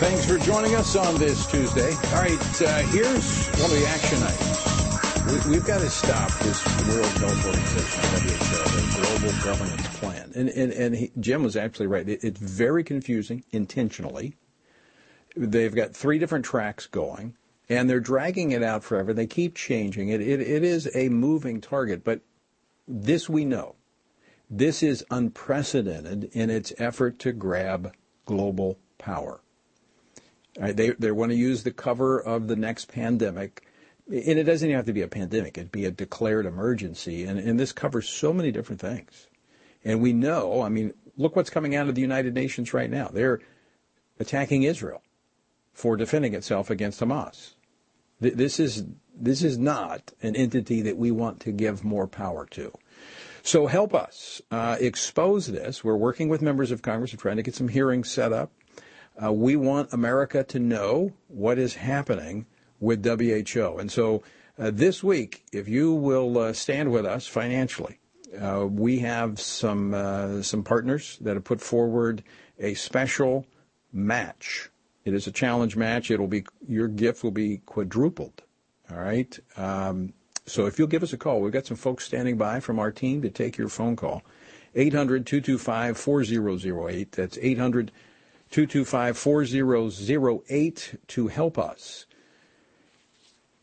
Thanks 0.00 0.24
for 0.24 0.38
joining 0.38 0.74
us 0.76 0.96
on 0.96 1.18
this 1.18 1.46
Tuesday. 1.50 1.92
All 1.92 2.22
right, 2.22 2.62
uh, 2.62 2.78
here's 2.84 3.48
one 3.56 3.70
of 3.70 3.76
the 3.78 3.86
action 3.88 4.22
items. 4.22 5.46
We, 5.46 5.56
have 5.56 5.66
got 5.66 5.82
to 5.82 5.90
stop 5.90 6.32
this 6.38 6.64
World 6.88 7.04
Health 7.18 7.46
Organization, 7.48 8.00
WHO, 8.30 8.64
the 8.72 8.84
global 9.02 9.44
governance 9.44 9.98
plan. 9.98 10.32
And, 10.34 10.48
and, 10.48 10.72
and 10.72 10.96
he, 10.96 11.12
Jim 11.20 11.42
was 11.42 11.54
actually 11.54 11.88
right. 11.88 12.08
It, 12.08 12.24
it's 12.24 12.40
very 12.40 12.82
confusing 12.82 13.44
intentionally. 13.50 14.38
They've 15.36 15.74
got 15.74 15.94
three 15.94 16.18
different 16.18 16.46
tracks 16.46 16.86
going, 16.86 17.36
and 17.68 17.90
they're 17.90 18.00
dragging 18.00 18.52
it 18.52 18.62
out 18.62 18.82
forever. 18.82 19.12
They 19.12 19.26
keep 19.26 19.54
changing 19.54 20.08
it. 20.08 20.20
It, 20.20 20.40
it 20.40 20.64
is 20.64 20.88
a 20.94 21.10
moving 21.10 21.60
target, 21.60 22.04
but 22.04 22.20
this 22.88 23.28
we 23.28 23.44
know. 23.44 23.74
This 24.48 24.82
is 24.82 25.04
unprecedented 25.10 26.30
in 26.32 26.48
its 26.48 26.72
effort 26.78 27.18
to 27.20 27.32
grab 27.32 27.92
global 28.24 28.78
power. 28.98 29.40
Right, 30.58 30.74
they 30.74 30.90
they 30.90 31.10
want 31.10 31.32
to 31.32 31.36
use 31.36 31.64
the 31.64 31.72
cover 31.72 32.18
of 32.18 32.48
the 32.48 32.56
next 32.56 32.86
pandemic, 32.86 33.66
and 34.08 34.38
it 34.38 34.44
doesn't 34.44 34.66
even 34.66 34.76
have 34.76 34.86
to 34.86 34.94
be 34.94 35.02
a 35.02 35.08
pandemic; 35.08 35.58
it'd 35.58 35.70
be 35.70 35.84
a 35.84 35.90
declared 35.90 36.46
emergency, 36.46 37.24
and 37.24 37.38
and 37.38 37.60
this 37.60 37.72
covers 37.72 38.08
so 38.08 38.32
many 38.32 38.50
different 38.52 38.80
things. 38.80 39.26
And 39.84 40.00
we 40.00 40.14
know, 40.14 40.62
I 40.62 40.70
mean, 40.70 40.94
look 41.18 41.36
what's 41.36 41.50
coming 41.50 41.76
out 41.76 41.88
of 41.88 41.94
the 41.94 42.00
United 42.00 42.32
Nations 42.32 42.72
right 42.72 42.90
now. 42.90 43.08
They're 43.08 43.40
attacking 44.18 44.62
Israel 44.62 45.02
for 45.76 45.94
defending 45.94 46.32
itself 46.32 46.70
against 46.70 47.00
Hamas. 47.00 47.54
This 48.18 48.58
is 48.58 48.84
this 49.14 49.42
is 49.42 49.58
not 49.58 50.12
an 50.22 50.34
entity 50.34 50.80
that 50.80 50.96
we 50.96 51.10
want 51.10 51.38
to 51.40 51.52
give 51.52 51.84
more 51.84 52.06
power 52.06 52.46
to. 52.46 52.72
So 53.42 53.66
help 53.66 53.94
us 53.94 54.40
uh, 54.50 54.78
expose 54.80 55.46
this. 55.46 55.84
We're 55.84 55.96
working 55.96 56.30
with 56.30 56.40
members 56.40 56.70
of 56.70 56.80
Congress. 56.80 57.12
We're 57.12 57.20
trying 57.20 57.36
to 57.36 57.42
get 57.42 57.54
some 57.54 57.68
hearings 57.68 58.10
set 58.10 58.32
up. 58.32 58.52
Uh, 59.22 59.32
we 59.32 59.54
want 59.54 59.92
America 59.92 60.42
to 60.44 60.58
know 60.58 61.12
what 61.28 61.58
is 61.58 61.74
happening 61.74 62.46
with 62.80 63.04
WHO. 63.04 63.76
And 63.78 63.92
so 63.92 64.22
uh, 64.58 64.70
this 64.72 65.04
week, 65.04 65.44
if 65.52 65.68
you 65.68 65.92
will 65.92 66.38
uh, 66.38 66.52
stand 66.54 66.90
with 66.90 67.04
us 67.04 67.26
financially, 67.26 68.00
uh, 68.40 68.66
we 68.66 69.00
have 69.00 69.38
some 69.38 69.92
uh, 69.92 70.40
some 70.40 70.62
partners 70.62 71.18
that 71.20 71.34
have 71.34 71.44
put 71.44 71.60
forward 71.60 72.24
a 72.58 72.72
special 72.72 73.46
match. 73.92 74.70
It 75.06 75.14
is 75.14 75.28
a 75.28 75.32
challenge 75.32 75.76
match. 75.76 76.10
It'll 76.10 76.26
be 76.26 76.44
your 76.66 76.88
gift 76.88 77.22
will 77.22 77.30
be 77.30 77.58
quadrupled. 77.58 78.42
All 78.90 78.98
right. 78.98 79.38
Um, 79.56 80.12
so 80.46 80.66
if 80.66 80.78
you'll 80.78 80.88
give 80.88 81.04
us 81.04 81.12
a 81.12 81.16
call, 81.16 81.40
we've 81.40 81.52
got 81.52 81.64
some 81.64 81.76
folks 81.76 82.04
standing 82.04 82.36
by 82.36 82.58
from 82.58 82.80
our 82.80 82.90
team 82.90 83.22
to 83.22 83.30
take 83.30 83.56
your 83.56 83.68
phone 83.68 83.94
call. 83.94 84.22
800 84.74 85.24
225 85.24 85.96
4008. 85.96 87.12
That's 87.12 87.38
800 87.40 87.92
225 88.50 89.16
4008 89.16 90.94
to 91.06 91.28
help 91.28 91.56
us 91.56 92.06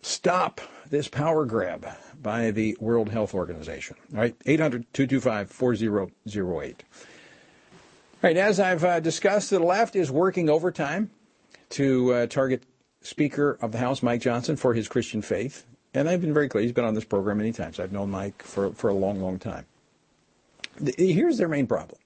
stop 0.01 0.61
this 0.89 1.09
power 1.09 1.45
grab 1.45 1.85
by 2.21 2.51
the 2.51 2.77
World 2.79 3.09
Health 3.09 3.33
Organization. 3.33 3.97
All 4.13 4.21
right, 4.21 4.35
800 4.45 4.85
225 4.93 5.51
4008. 5.51 6.83
All 6.93 8.29
right, 8.29 8.37
as 8.37 8.61
I've 8.61 8.85
uh, 8.85 9.01
discussed, 9.01 9.49
the 9.49 9.59
left 9.59 9.97
is 9.97 10.09
working 10.09 10.49
overtime 10.49 11.09
to 11.73 12.13
uh, 12.13 12.27
target 12.27 12.63
Speaker 13.01 13.57
of 13.61 13.71
the 13.71 13.79
House 13.79 14.03
Mike 14.03 14.21
Johnson 14.21 14.55
for 14.55 14.73
his 14.73 14.87
Christian 14.87 15.21
faith. 15.21 15.65
And 15.93 16.07
I've 16.07 16.21
been 16.21 16.33
very 16.33 16.47
clear. 16.47 16.63
He's 16.63 16.71
been 16.71 16.85
on 16.85 16.93
this 16.93 17.03
program 17.03 17.37
many 17.37 17.51
times. 17.51 17.79
I've 17.79 17.91
known 17.91 18.11
Mike 18.11 18.41
for, 18.43 18.71
for 18.73 18.89
a 18.89 18.93
long, 18.93 19.21
long 19.21 19.39
time. 19.39 19.65
Here's 20.97 21.37
their 21.37 21.47
main 21.47 21.67
problem 21.67 21.99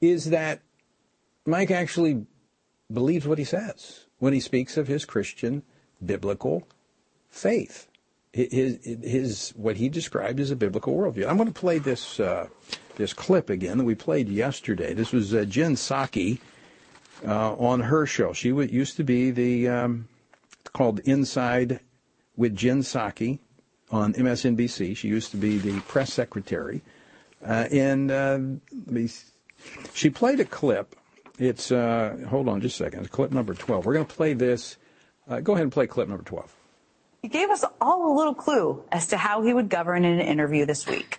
is 0.00 0.30
that 0.30 0.60
Mike 1.44 1.70
actually 1.70 2.24
believes 2.90 3.26
what 3.26 3.38
he 3.38 3.44
says 3.44 4.06
when 4.18 4.32
he 4.32 4.40
speaks 4.40 4.76
of 4.76 4.88
his 4.88 5.04
Christian 5.04 5.62
biblical 6.04 6.66
faith. 7.28 7.88
His, 8.32 8.78
his 8.84 9.52
what 9.56 9.76
he 9.76 9.88
described 9.88 10.40
as 10.40 10.50
a 10.50 10.56
biblical 10.56 10.94
worldview. 10.94 11.28
I'm 11.28 11.36
going 11.36 11.52
to 11.52 11.60
play 11.60 11.78
this 11.78 12.20
uh, 12.20 12.46
this 12.96 13.12
clip 13.12 13.50
again 13.50 13.76
that 13.78 13.84
we 13.84 13.96
played 13.96 14.28
yesterday. 14.28 14.94
This 14.94 15.10
was 15.10 15.34
uh, 15.34 15.44
Jen 15.44 15.74
uh, 17.26 17.54
on 17.54 17.80
her 17.80 18.06
show. 18.06 18.32
She 18.32 18.50
w- 18.50 18.70
used 18.70 18.96
to 18.96 19.04
be 19.04 19.30
the 19.30 19.68
um, 19.68 20.08
called 20.72 21.00
Inside 21.00 21.80
with 22.36 22.56
Jen 22.56 22.82
Psaki 22.82 23.38
on 23.90 24.14
MSNBC. 24.14 24.96
She 24.96 25.08
used 25.08 25.30
to 25.32 25.36
be 25.36 25.58
the 25.58 25.80
press 25.80 26.12
secretary, 26.12 26.82
uh, 27.44 27.66
and 27.70 28.10
uh, 28.10 28.38
she 29.94 30.10
played 30.10 30.40
a 30.40 30.44
clip 30.44 30.96
it's, 31.40 31.72
uh, 31.72 32.18
hold 32.28 32.48
on 32.48 32.60
just 32.60 32.78
a 32.78 32.84
second. 32.84 33.00
It's 33.00 33.08
clip 33.08 33.32
number 33.32 33.54
12. 33.54 33.86
We're 33.86 33.94
going 33.94 34.04
to 34.04 34.14
play 34.14 34.34
this. 34.34 34.76
Uh, 35.26 35.40
go 35.40 35.54
ahead 35.54 35.62
and 35.62 35.72
play 35.72 35.86
clip 35.86 36.06
number 36.06 36.22
12. 36.22 36.54
He 37.22 37.28
gave 37.28 37.48
us 37.48 37.64
all 37.80 38.12
a 38.12 38.14
little 38.14 38.34
clue 38.34 38.84
as 38.92 39.06
to 39.08 39.16
how 39.16 39.40
he 39.40 39.54
would 39.54 39.70
govern 39.70 40.04
in 40.04 40.20
an 40.20 40.26
interview 40.26 40.66
this 40.66 40.86
week. 40.86 41.18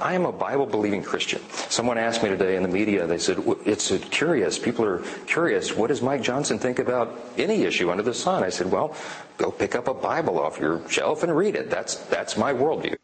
I 0.00 0.14
am 0.14 0.24
a 0.24 0.32
Bible 0.32 0.66
believing 0.66 1.02
Christian. 1.02 1.40
Someone 1.50 1.98
asked 1.98 2.22
me 2.22 2.28
today 2.28 2.56
in 2.56 2.62
the 2.62 2.68
media, 2.68 3.06
they 3.06 3.18
said, 3.18 3.38
it's 3.64 3.90
curious. 4.10 4.58
People 4.58 4.84
are 4.84 5.02
curious. 5.26 5.76
What 5.76 5.88
does 5.88 6.02
Mike 6.02 6.22
Johnson 6.22 6.58
think 6.58 6.78
about 6.78 7.18
any 7.36 7.64
issue 7.64 7.90
under 7.90 8.02
the 8.02 8.14
sun? 8.14 8.42
I 8.42 8.50
said, 8.50 8.70
well, 8.70 8.94
go 9.36 9.50
pick 9.50 9.74
up 9.74 9.88
a 9.88 9.94
Bible 9.94 10.38
off 10.38 10.58
your 10.58 10.88
shelf 10.88 11.22
and 11.22 11.36
read 11.36 11.56
it. 11.56 11.70
That's, 11.70 11.96
that's 12.06 12.36
my 12.36 12.52
worldview. 12.52 12.96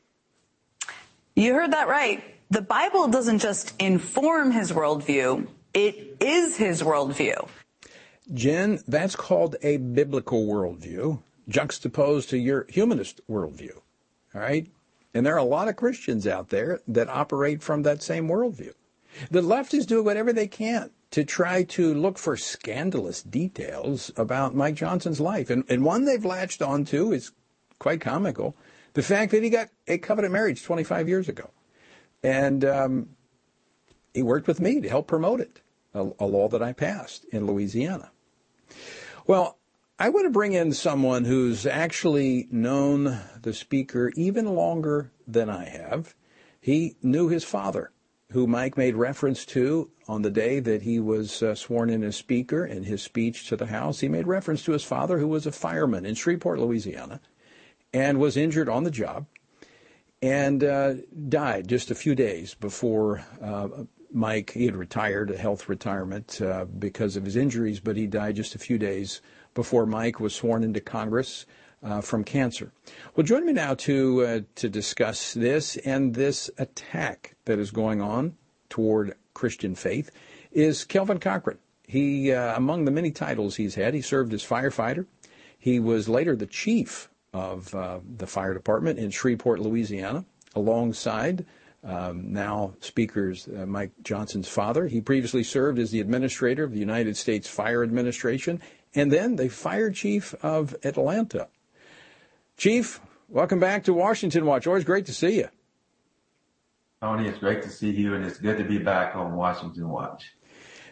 You 1.36 1.54
heard 1.54 1.72
that 1.72 1.88
right. 1.88 2.22
The 2.50 2.62
Bible 2.62 3.08
doesn't 3.08 3.40
just 3.40 3.74
inform 3.80 4.52
his 4.52 4.70
worldview, 4.72 5.48
it 5.72 6.16
is 6.20 6.56
his 6.56 6.82
worldview. 6.82 7.48
Jen, 8.32 8.78
that's 8.86 9.16
called 9.16 9.56
a 9.62 9.78
biblical 9.78 10.46
worldview 10.46 11.20
juxtaposed 11.48 12.30
to 12.30 12.38
your 12.38 12.66
humanist 12.68 13.20
worldview. 13.28 13.76
All 14.34 14.40
right? 14.40 14.68
And 15.14 15.24
there 15.24 15.34
are 15.34 15.38
a 15.38 15.44
lot 15.44 15.68
of 15.68 15.76
Christians 15.76 16.26
out 16.26 16.48
there 16.48 16.80
that 16.88 17.08
operate 17.08 17.62
from 17.62 17.82
that 17.82 18.02
same 18.02 18.28
worldview. 18.28 18.72
The 19.30 19.42
left 19.42 19.72
is 19.72 19.86
doing 19.86 20.04
whatever 20.04 20.32
they 20.32 20.48
can 20.48 20.90
to 21.12 21.24
try 21.24 21.62
to 21.62 21.94
look 21.94 22.18
for 22.18 22.36
scandalous 22.36 23.22
details 23.22 24.10
about 24.16 24.56
Mike 24.56 24.74
Johnson's 24.74 25.20
life. 25.20 25.50
And, 25.50 25.62
and 25.68 25.84
one 25.84 26.04
they've 26.04 26.24
latched 26.24 26.60
onto 26.60 27.12
is 27.12 27.30
quite 27.78 28.00
comical 28.00 28.56
the 28.94 29.02
fact 29.02 29.30
that 29.32 29.42
he 29.42 29.50
got 29.50 29.68
a 29.86 29.98
covenant 29.98 30.32
marriage 30.32 30.62
25 30.62 31.08
years 31.08 31.28
ago. 31.28 31.50
And 32.22 32.64
um, 32.64 33.08
he 34.12 34.22
worked 34.22 34.48
with 34.48 34.60
me 34.60 34.80
to 34.80 34.88
help 34.88 35.06
promote 35.06 35.40
it, 35.40 35.60
a, 35.92 36.10
a 36.18 36.26
law 36.26 36.48
that 36.48 36.62
I 36.62 36.72
passed 36.72 37.24
in 37.26 37.46
Louisiana. 37.46 38.10
Well, 39.26 39.58
I 39.96 40.08
want 40.08 40.26
to 40.26 40.30
bring 40.30 40.54
in 40.54 40.72
someone 40.72 41.24
who's 41.24 41.66
actually 41.66 42.48
known 42.50 43.20
the 43.40 43.54
speaker 43.54 44.10
even 44.16 44.56
longer 44.56 45.12
than 45.24 45.48
I 45.48 45.66
have. 45.66 46.16
He 46.60 46.96
knew 47.00 47.28
his 47.28 47.44
father, 47.44 47.92
who 48.32 48.48
Mike 48.48 48.76
made 48.76 48.96
reference 48.96 49.44
to 49.46 49.92
on 50.08 50.22
the 50.22 50.32
day 50.32 50.58
that 50.58 50.82
he 50.82 50.98
was 50.98 51.44
uh, 51.44 51.54
sworn 51.54 51.90
in 51.90 52.02
as 52.02 52.16
speaker 52.16 52.66
in 52.66 52.82
his 52.82 53.02
speech 53.02 53.46
to 53.48 53.56
the 53.56 53.66
House. 53.66 54.00
He 54.00 54.08
made 54.08 54.26
reference 54.26 54.64
to 54.64 54.72
his 54.72 54.82
father, 54.82 55.18
who 55.18 55.28
was 55.28 55.46
a 55.46 55.52
fireman 55.52 56.04
in 56.04 56.16
Shreveport, 56.16 56.58
Louisiana, 56.58 57.20
and 57.92 58.18
was 58.18 58.36
injured 58.36 58.68
on 58.68 58.82
the 58.82 58.90
job 58.90 59.26
and 60.20 60.64
uh, 60.64 60.94
died 61.28 61.68
just 61.68 61.92
a 61.92 61.94
few 61.94 62.16
days 62.16 62.54
before 62.54 63.24
uh, 63.40 63.68
Mike. 64.10 64.50
He 64.50 64.64
had 64.64 64.74
retired, 64.74 65.30
a 65.30 65.36
health 65.36 65.68
retirement 65.68 66.40
uh, 66.40 66.64
because 66.64 67.14
of 67.14 67.24
his 67.24 67.36
injuries, 67.36 67.78
but 67.78 67.96
he 67.96 68.08
died 68.08 68.34
just 68.34 68.56
a 68.56 68.58
few 68.58 68.76
days 68.76 69.20
before 69.54 69.86
Mike 69.86 70.20
was 70.20 70.34
sworn 70.34 70.62
into 70.62 70.80
Congress 70.80 71.46
uh, 71.82 72.00
from 72.00 72.24
cancer. 72.24 72.72
Well, 73.14 73.24
join 73.24 73.46
me 73.46 73.52
now 73.52 73.74
to 73.74 74.24
uh, 74.24 74.40
to 74.56 74.68
discuss 74.68 75.34
this 75.34 75.76
and 75.78 76.14
this 76.14 76.50
attack 76.58 77.36
that 77.44 77.58
is 77.58 77.70
going 77.70 78.00
on 78.00 78.36
toward 78.68 79.14
Christian 79.34 79.74
faith 79.74 80.10
is 80.50 80.84
Kelvin 80.84 81.18
Cochran. 81.18 81.58
He, 81.86 82.32
uh, 82.32 82.56
among 82.56 82.86
the 82.86 82.90
many 82.90 83.10
titles 83.10 83.56
he's 83.56 83.74
had, 83.74 83.92
he 83.92 84.00
served 84.00 84.32
as 84.32 84.42
firefighter. 84.42 85.06
He 85.58 85.78
was 85.78 86.08
later 86.08 86.34
the 86.34 86.46
chief 86.46 87.10
of 87.32 87.74
uh, 87.74 88.00
the 88.16 88.26
fire 88.26 88.54
department 88.54 88.98
in 88.98 89.10
Shreveport, 89.10 89.60
Louisiana, 89.60 90.24
alongside 90.54 91.44
um, 91.82 92.32
now 92.32 92.74
Speaker's 92.80 93.48
uh, 93.48 93.66
Mike 93.66 93.90
Johnson's 94.02 94.48
father. 94.48 94.86
He 94.86 95.00
previously 95.00 95.42
served 95.42 95.78
as 95.78 95.90
the 95.90 96.00
administrator 96.00 96.64
of 96.64 96.72
the 96.72 96.78
United 96.78 97.16
States 97.16 97.48
Fire 97.48 97.82
Administration 97.82 98.62
and 98.94 99.12
then 99.12 99.36
the 99.36 99.48
fire 99.48 99.90
chief 99.90 100.34
of 100.42 100.74
Atlanta. 100.84 101.48
Chief, 102.56 103.00
welcome 103.28 103.58
back 103.58 103.84
to 103.84 103.92
Washington 103.92 104.46
Watch. 104.46 104.66
Always 104.66 104.84
great 104.84 105.06
to 105.06 105.12
see 105.12 105.38
you. 105.38 105.48
Tony, 107.00 107.28
it's 107.28 107.38
great 107.38 107.62
to 107.62 107.68
see 107.68 107.90
you, 107.90 108.14
and 108.14 108.24
it's 108.24 108.38
good 108.38 108.56
to 108.58 108.64
be 108.64 108.78
back 108.78 109.14
on 109.14 109.36
Washington 109.36 109.88
Watch. 109.88 110.32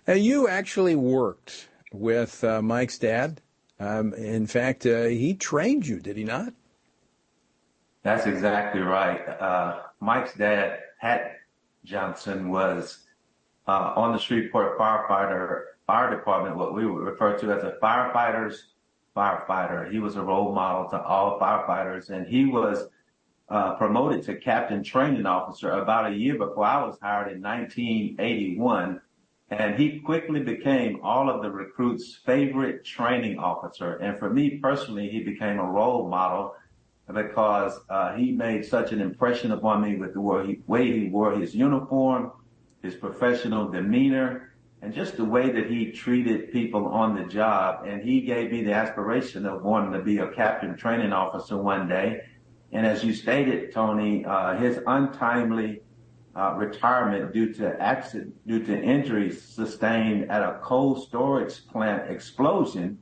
Now, 0.06 0.14
you 0.14 0.48
actually 0.48 0.96
worked 0.96 1.68
with 1.92 2.42
uh, 2.42 2.60
Mike's 2.60 2.98
dad. 2.98 3.40
Um, 3.78 4.12
in 4.14 4.46
fact, 4.46 4.84
uh, 4.84 5.04
he 5.04 5.34
trained 5.34 5.86
you, 5.86 6.00
did 6.00 6.16
he 6.16 6.24
not? 6.24 6.52
That's 8.02 8.26
exactly 8.26 8.80
right. 8.80 9.20
Uh, 9.28 9.82
Mike's 10.00 10.34
dad, 10.34 10.80
Pat 11.00 11.36
Johnson, 11.84 12.50
was 12.50 12.98
uh, 13.66 13.92
on 13.96 14.12
the 14.12 14.18
Shreveport 14.18 14.78
firefighter 14.78 15.62
fire 15.92 16.16
department, 16.16 16.56
what 16.56 16.72
we 16.72 16.86
would 16.86 17.02
refer 17.02 17.36
to 17.36 17.52
as 17.52 17.62
a 17.64 17.76
firefighter's 17.82 18.68
firefighter. 19.14 19.92
He 19.92 19.98
was 19.98 20.16
a 20.16 20.22
role 20.22 20.54
model 20.54 20.88
to 20.88 21.02
all 21.02 21.38
firefighters, 21.38 22.08
and 22.08 22.26
he 22.26 22.46
was 22.46 22.88
uh, 23.50 23.74
promoted 23.74 24.22
to 24.24 24.36
captain 24.36 24.82
training 24.82 25.26
officer 25.26 25.70
about 25.72 26.10
a 26.10 26.16
year 26.16 26.38
before 26.38 26.64
I 26.64 26.82
was 26.82 26.96
hired 27.02 27.30
in 27.30 27.42
1981. 27.42 29.02
And 29.50 29.78
he 29.78 30.00
quickly 30.00 30.40
became 30.40 30.98
all 31.02 31.28
of 31.28 31.42
the 31.42 31.50
recruits' 31.50 32.18
favorite 32.24 32.86
training 32.86 33.38
officer. 33.38 33.96
And 33.96 34.18
for 34.18 34.30
me 34.30 34.60
personally, 34.62 35.10
he 35.10 35.22
became 35.22 35.58
a 35.58 35.70
role 35.70 36.08
model 36.08 36.54
because 37.12 37.78
uh, 37.90 38.14
he 38.14 38.32
made 38.32 38.64
such 38.64 38.92
an 38.92 39.02
impression 39.02 39.52
upon 39.52 39.82
me 39.82 39.96
with 39.96 40.14
the 40.14 40.22
way 40.22 40.46
he, 40.46 40.62
way 40.66 40.90
he 40.90 41.08
wore 41.10 41.32
his 41.32 41.54
uniform, 41.54 42.32
his 42.82 42.94
professional 42.94 43.68
demeanor, 43.68 44.51
and 44.82 44.92
just 44.92 45.16
the 45.16 45.24
way 45.24 45.50
that 45.50 45.70
he 45.70 45.92
treated 45.92 46.50
people 46.52 46.86
on 46.88 47.14
the 47.14 47.24
job. 47.24 47.86
And 47.86 48.02
he 48.02 48.20
gave 48.20 48.50
me 48.50 48.64
the 48.64 48.72
aspiration 48.72 49.46
of 49.46 49.62
wanting 49.62 49.92
to 49.92 50.00
be 50.00 50.18
a 50.18 50.28
captain 50.32 50.76
training 50.76 51.12
officer 51.12 51.56
one 51.56 51.88
day. 51.88 52.22
And 52.72 52.84
as 52.84 53.04
you 53.04 53.14
stated, 53.14 53.72
Tony, 53.72 54.24
uh, 54.24 54.56
his 54.56 54.80
untimely 54.86 55.82
uh, 56.34 56.54
retirement 56.56 57.32
due 57.32 57.52
to 57.54 57.80
accident, 57.80 58.34
due 58.46 58.64
to 58.64 58.82
injuries 58.82 59.40
sustained 59.40 60.30
at 60.30 60.42
a 60.42 60.58
cold 60.64 61.06
storage 61.06 61.64
plant 61.68 62.10
explosion, 62.10 62.98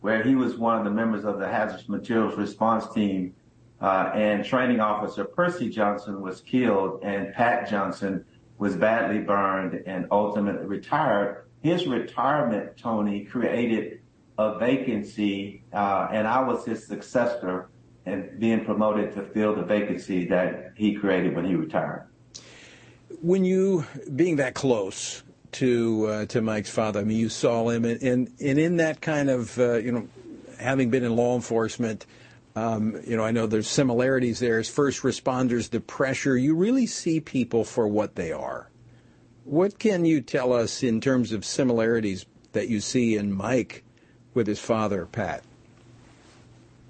where 0.00 0.22
he 0.22 0.34
was 0.34 0.56
one 0.56 0.76
of 0.76 0.84
the 0.84 0.90
members 0.90 1.24
of 1.24 1.38
the 1.38 1.48
hazardous 1.48 1.88
materials 1.88 2.36
response 2.36 2.92
team, 2.92 3.32
uh, 3.80 4.10
and 4.14 4.44
training 4.44 4.80
officer 4.80 5.24
Percy 5.24 5.70
Johnson 5.70 6.20
was 6.20 6.42
killed, 6.42 7.00
and 7.02 7.32
Pat 7.32 7.70
Johnson 7.70 8.24
was 8.62 8.76
badly 8.76 9.18
burned 9.18 9.82
and 9.86 10.06
ultimately 10.12 10.64
retired. 10.64 11.46
His 11.64 11.84
retirement, 11.84 12.76
Tony, 12.76 13.24
created 13.24 14.02
a 14.38 14.56
vacancy, 14.56 15.64
uh, 15.72 16.06
and 16.12 16.28
I 16.28 16.44
was 16.44 16.64
his 16.64 16.86
successor 16.86 17.70
and 18.06 18.38
being 18.38 18.64
promoted 18.64 19.14
to 19.14 19.22
fill 19.22 19.56
the 19.56 19.64
vacancy 19.64 20.26
that 20.28 20.74
he 20.76 20.94
created 20.94 21.34
when 21.34 21.44
he 21.44 21.56
retired. 21.56 22.06
When 23.20 23.44
you 23.44 23.84
being 24.14 24.36
that 24.36 24.54
close 24.54 25.24
to 25.52 26.06
uh, 26.06 26.26
to 26.26 26.40
Mike's 26.40 26.70
father, 26.70 27.00
I 27.00 27.04
mean, 27.04 27.18
you 27.18 27.30
saw 27.30 27.68
him, 27.68 27.84
and 27.84 28.00
and, 28.00 28.30
and 28.40 28.60
in 28.60 28.76
that 28.76 29.00
kind 29.00 29.28
of 29.28 29.58
uh, 29.58 29.74
you 29.78 29.90
know, 29.90 30.08
having 30.60 30.88
been 30.88 31.02
in 31.02 31.16
law 31.16 31.34
enforcement, 31.34 32.06
um, 32.54 33.00
you 33.06 33.16
know, 33.16 33.24
I 33.24 33.30
know 33.30 33.46
there's 33.46 33.68
similarities 33.68 34.38
there 34.38 34.58
as 34.58 34.68
first 34.68 35.02
responders, 35.02 35.70
the 35.70 35.80
pressure. 35.80 36.36
You 36.36 36.54
really 36.54 36.86
see 36.86 37.20
people 37.20 37.64
for 37.64 37.88
what 37.88 38.14
they 38.14 38.32
are. 38.32 38.70
What 39.44 39.78
can 39.78 40.04
you 40.04 40.20
tell 40.20 40.52
us 40.52 40.82
in 40.82 41.00
terms 41.00 41.32
of 41.32 41.44
similarities 41.44 42.26
that 42.52 42.68
you 42.68 42.80
see 42.80 43.16
in 43.16 43.32
Mike 43.32 43.84
with 44.34 44.46
his 44.46 44.60
father, 44.60 45.06
Pat? 45.06 45.42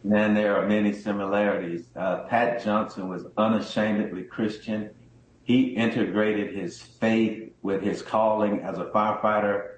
Man, 0.04 0.34
there 0.34 0.56
are 0.56 0.66
many 0.66 0.92
similarities. 0.92 1.86
Uh, 1.94 2.24
Pat 2.24 2.62
Johnson 2.64 3.08
was 3.08 3.24
unashamedly 3.36 4.24
Christian. 4.24 4.90
He 5.44 5.68
integrated 5.68 6.54
his 6.54 6.82
faith 6.82 7.52
with 7.62 7.82
his 7.82 8.02
calling 8.02 8.60
as 8.60 8.78
a 8.78 8.86
firefighter, 8.86 9.68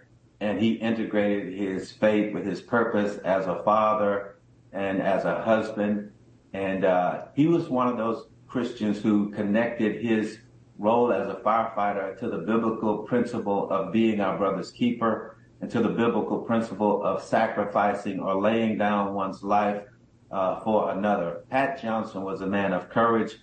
and 0.41 0.59
he 0.59 0.73
integrated 0.73 1.53
his 1.53 1.93
faith 1.93 2.33
with 2.33 2.47
his 2.47 2.63
purpose 2.63 3.19
as 3.19 3.47
a 3.47 3.63
father 3.65 4.34
and 4.75 5.01
as 5.01 5.25
a 5.25 5.43
husband. 5.43 6.11
And 6.53 6.85
uh, 6.85 7.27
he 7.35 7.47
was 7.47 7.69
one 7.69 7.89
of 7.89 7.97
those 7.97 8.27
Christians 8.47 9.01
who 9.01 9.31
connected 9.31 10.05
his 10.05 10.39
role 10.79 11.13
as 11.13 11.29
a 11.29 11.37
firefighter 11.37 12.19
to 12.19 12.29
the 12.29 12.39
biblical 12.39 12.99
principle 12.99 13.71
of 13.71 13.93
being 13.93 14.21
our 14.21 14.37
brother's 14.37 14.71
keeper 14.71 15.37
and 15.61 15.71
to 15.71 15.81
the 15.81 15.89
biblical 15.89 16.39
principle 16.39 17.03
of 17.03 17.23
sacrificing 17.23 18.21
or 18.21 18.41
laying 18.41 18.77
down 18.77 19.15
one's 19.15 19.43
life 19.43 19.83
uh, 20.31 20.61
for 20.61 20.91
another. 20.91 21.45
Pat 21.51 21.81
Johnson 21.81 22.23
was 22.23 22.41
a 22.41 22.47
man 22.47 22.73
of 22.73 22.91
courage 22.91 23.37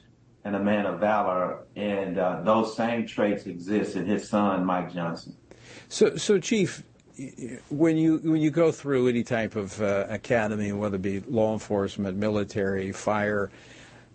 and 0.43 0.55
a 0.55 0.59
man 0.59 0.85
of 0.85 0.99
valor, 0.99 1.65
and 1.75 2.17
uh, 2.17 2.41
those 2.43 2.75
same 2.75 3.05
traits 3.05 3.45
exist 3.45 3.95
in 3.95 4.05
his 4.05 4.27
son, 4.27 4.65
Mike 4.65 4.91
Johnson. 4.91 5.35
So, 5.87 6.15
so 6.15 6.39
Chief, 6.39 6.83
when 7.69 7.97
you 7.97 8.17
when 8.17 8.41
you 8.41 8.51
go 8.51 8.71
through 8.71 9.07
any 9.07 9.23
type 9.23 9.55
of 9.55 9.81
uh, 9.81 10.05
academy, 10.09 10.71
whether 10.71 10.95
it 10.95 11.01
be 11.01 11.19
law 11.21 11.53
enforcement, 11.53 12.17
military, 12.17 12.91
fire, 12.91 13.51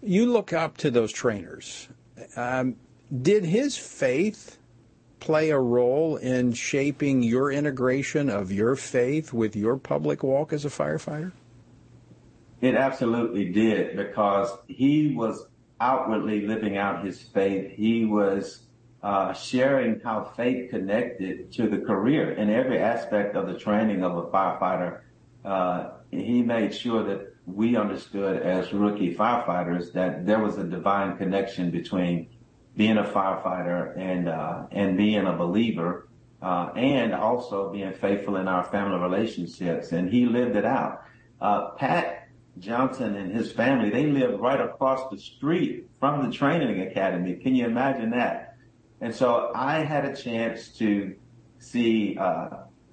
you 0.03 0.31
look 0.31 0.53
up 0.53 0.77
to 0.79 0.91
those 0.91 1.13
trainers. 1.13 1.89
Um, 2.37 2.77
did 3.23 3.45
his 3.45 3.77
faith 3.77 4.59
play 5.21 5.51
a 5.51 5.59
role 5.59 6.17
in 6.17 6.53
shaping 6.53 7.23
your 7.23 7.51
integration 7.51 8.29
of 8.29 8.53
your 8.53 8.77
faith 8.77 9.33
with 9.33 9.57
your 9.57 9.77
public 9.77 10.23
walk 10.23 10.53
as 10.53 10.65
a 10.65 10.69
firefighter? 10.69 11.33
It 12.61 12.75
absolutely 12.75 13.53
did 13.53 13.97
because 13.97 14.51
he 14.67 15.15
was 15.15 15.47
outwardly 15.81 16.47
living 16.47 16.77
out 16.79 17.05
his 17.05 17.21
faith. 17.21 17.73
He 17.73 18.05
was 18.05 18.66
sharing 19.35 20.01
how 20.01 20.25
faith 20.37 20.71
connected 20.71 21.53
to 21.53 21.69
the 21.69 21.79
career 21.79 22.33
in 22.33 22.51
every 22.51 22.79
aspect 22.79 23.37
of 23.37 23.47
the 23.47 23.59
training 23.59 24.03
of 24.03 24.17
a 24.17 24.23
firefighter. 24.25 25.01
Uh, 25.45 25.91
he 26.11 26.43
made 26.43 26.75
sure 26.75 27.05
that 27.05 27.35
we 27.47 27.77
understood 27.77 28.43
as 28.43 28.73
rookie 28.73 29.15
firefighters 29.15 29.93
that 29.93 30.27
there 30.27 30.41
was 30.41 30.59
a 30.59 30.65
divine 30.65 31.17
connection 31.17 31.71
between 31.71 32.29
being 32.77 32.99
a 32.99 33.05
firefighter 33.05 33.97
and 33.97 34.29
uh, 34.29 34.67
and 34.71 34.97
being 34.97 35.27
a 35.27 35.33
believer, 35.33 36.09
uh, 36.43 36.71
and 36.77 37.15
also 37.15 37.73
being 37.73 37.93
faithful 37.95 38.37
in 38.37 38.49
our 38.49 38.65
family 38.65 38.99
relationships. 38.99 39.93
And 39.93 40.11
he 40.11 40.27
lived 40.27 40.57
it 40.57 40.65
out. 40.65 41.03
Uh, 41.41 41.71
Pat 41.71 42.29
Johnson 42.59 43.17
and 43.17 43.33
his 43.33 43.53
family, 43.53 43.91
they 43.91 44.07
lived 44.07 44.41
right 44.41 44.61
across 44.61 45.11
the 45.11 45.19
street 45.19 45.87
from 46.01 46.29
the 46.29 46.37
training 46.37 46.81
academy. 46.81 47.35
Can 47.37 47.55
you 47.55 47.67
imagine 47.67 48.11
that? 48.11 48.56
And 49.01 49.15
so 49.15 49.53
I 49.55 49.81
had 49.81 50.05
a 50.05 50.17
chance 50.17 50.69
to 50.79 51.15
see 51.59 52.17
uh, 52.19 52.49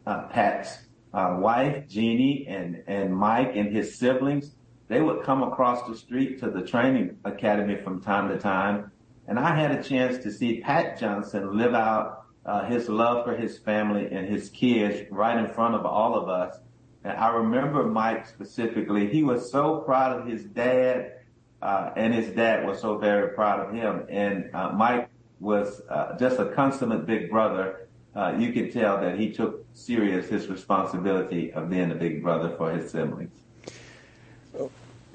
uh, 0.05 0.27
Pat's 0.27 0.77
uh, 1.13 1.37
wife, 1.39 1.87
Jeannie, 1.87 2.45
and, 2.47 2.83
and 2.87 3.15
Mike 3.15 3.55
and 3.55 3.75
his 3.75 3.97
siblings. 3.97 4.51
They 4.87 5.01
would 5.01 5.23
come 5.23 5.43
across 5.43 5.87
the 5.87 5.95
street 5.95 6.39
to 6.39 6.49
the 6.49 6.61
training 6.61 7.17
academy 7.23 7.77
from 7.83 8.01
time 8.01 8.29
to 8.29 8.37
time. 8.37 8.91
And 9.27 9.39
I 9.39 9.55
had 9.55 9.71
a 9.71 9.81
chance 9.81 10.21
to 10.23 10.31
see 10.31 10.59
Pat 10.59 10.99
Johnson 10.99 11.57
live 11.57 11.73
out 11.73 12.25
uh, 12.45 12.65
his 12.65 12.89
love 12.89 13.25
for 13.25 13.35
his 13.35 13.57
family 13.57 14.07
and 14.11 14.27
his 14.27 14.49
kids 14.49 15.07
right 15.09 15.37
in 15.37 15.53
front 15.53 15.75
of 15.75 15.85
all 15.85 16.15
of 16.15 16.27
us. 16.27 16.57
And 17.03 17.17
I 17.17 17.29
remember 17.29 17.83
Mike 17.83 18.27
specifically. 18.27 19.09
He 19.09 19.23
was 19.23 19.49
so 19.49 19.79
proud 19.79 20.19
of 20.19 20.27
his 20.27 20.43
dad, 20.43 21.13
uh, 21.61 21.91
and 21.95 22.13
his 22.13 22.33
dad 22.35 22.65
was 22.65 22.81
so 22.81 22.97
very 22.97 23.29
proud 23.33 23.61
of 23.61 23.73
him. 23.73 24.05
And 24.09 24.53
uh, 24.53 24.71
Mike 24.71 25.09
was 25.43 25.81
uh, 25.89 26.17
just 26.17 26.39
a 26.39 26.45
consummate 26.45 27.05
big 27.05 27.29
brother. 27.29 27.87
Uh, 28.15 28.35
you 28.39 28.53
could 28.53 28.71
tell 28.71 29.01
that 29.01 29.19
he 29.19 29.31
took 29.31 29.65
serious 29.73 30.27
his 30.27 30.47
responsibility 30.47 31.51
of 31.51 31.69
being 31.69 31.91
a 31.91 31.95
big 31.95 32.23
brother 32.23 32.55
for 32.57 32.71
his 32.71 32.89
siblings. 32.89 33.35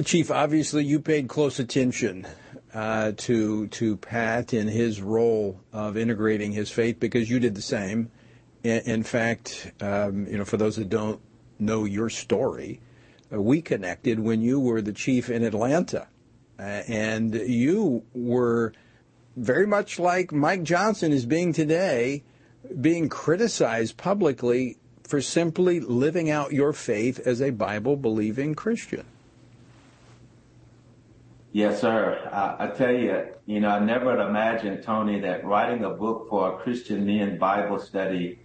Chief, 0.04 0.30
obviously 0.30 0.84
you 0.84 1.00
paid 1.00 1.28
close 1.28 1.58
attention 1.58 2.26
uh, 2.74 3.12
to 3.16 3.66
to 3.68 3.96
Pat 3.96 4.52
in 4.52 4.68
his 4.68 5.00
role 5.00 5.60
of 5.72 5.96
integrating 5.96 6.52
his 6.52 6.70
faith 6.70 7.00
because 7.00 7.30
you 7.30 7.40
did 7.40 7.54
the 7.54 7.62
same. 7.62 8.10
In, 8.62 8.80
in 8.80 9.02
fact, 9.02 9.72
um, 9.80 10.26
you 10.26 10.36
know, 10.36 10.44
for 10.44 10.56
those 10.56 10.76
that 10.76 10.88
don't 10.88 11.20
know 11.58 11.84
your 11.84 12.10
story, 12.10 12.80
uh, 13.32 13.40
we 13.40 13.62
connected 13.62 14.20
when 14.20 14.42
you 14.42 14.60
were 14.60 14.82
the 14.82 14.92
chief 14.92 15.30
in 15.30 15.42
Atlanta, 15.42 16.06
uh, 16.58 16.62
and 16.62 17.34
you 17.34 18.04
were 18.12 18.72
very 19.38 19.66
much 19.66 19.98
like 19.98 20.32
Mike 20.32 20.64
Johnson 20.64 21.12
is 21.12 21.24
being 21.24 21.52
today, 21.52 22.24
being 22.80 23.08
criticized 23.08 23.96
publicly 23.96 24.78
for 25.04 25.20
simply 25.20 25.80
living 25.80 26.28
out 26.28 26.52
your 26.52 26.72
faith 26.72 27.20
as 27.26 27.40
a 27.40 27.50
Bible 27.50 27.96
believing 27.96 28.54
Christian. 28.54 29.04
Yes, 31.52 31.80
sir. 31.80 32.28
I, 32.30 32.66
I, 32.66 32.68
tell 32.68 32.92
you, 32.92 33.26
you 33.46 33.60
know, 33.60 33.70
I 33.70 33.78
never 33.78 34.20
imagined, 34.20 34.82
Tony, 34.82 35.20
that 35.20 35.44
writing 35.46 35.84
a 35.84 35.90
book 35.90 36.28
for 36.28 36.54
a 36.54 36.58
Christian 36.58 37.06
men 37.06 37.38
Bible 37.38 37.78
study 37.78 38.40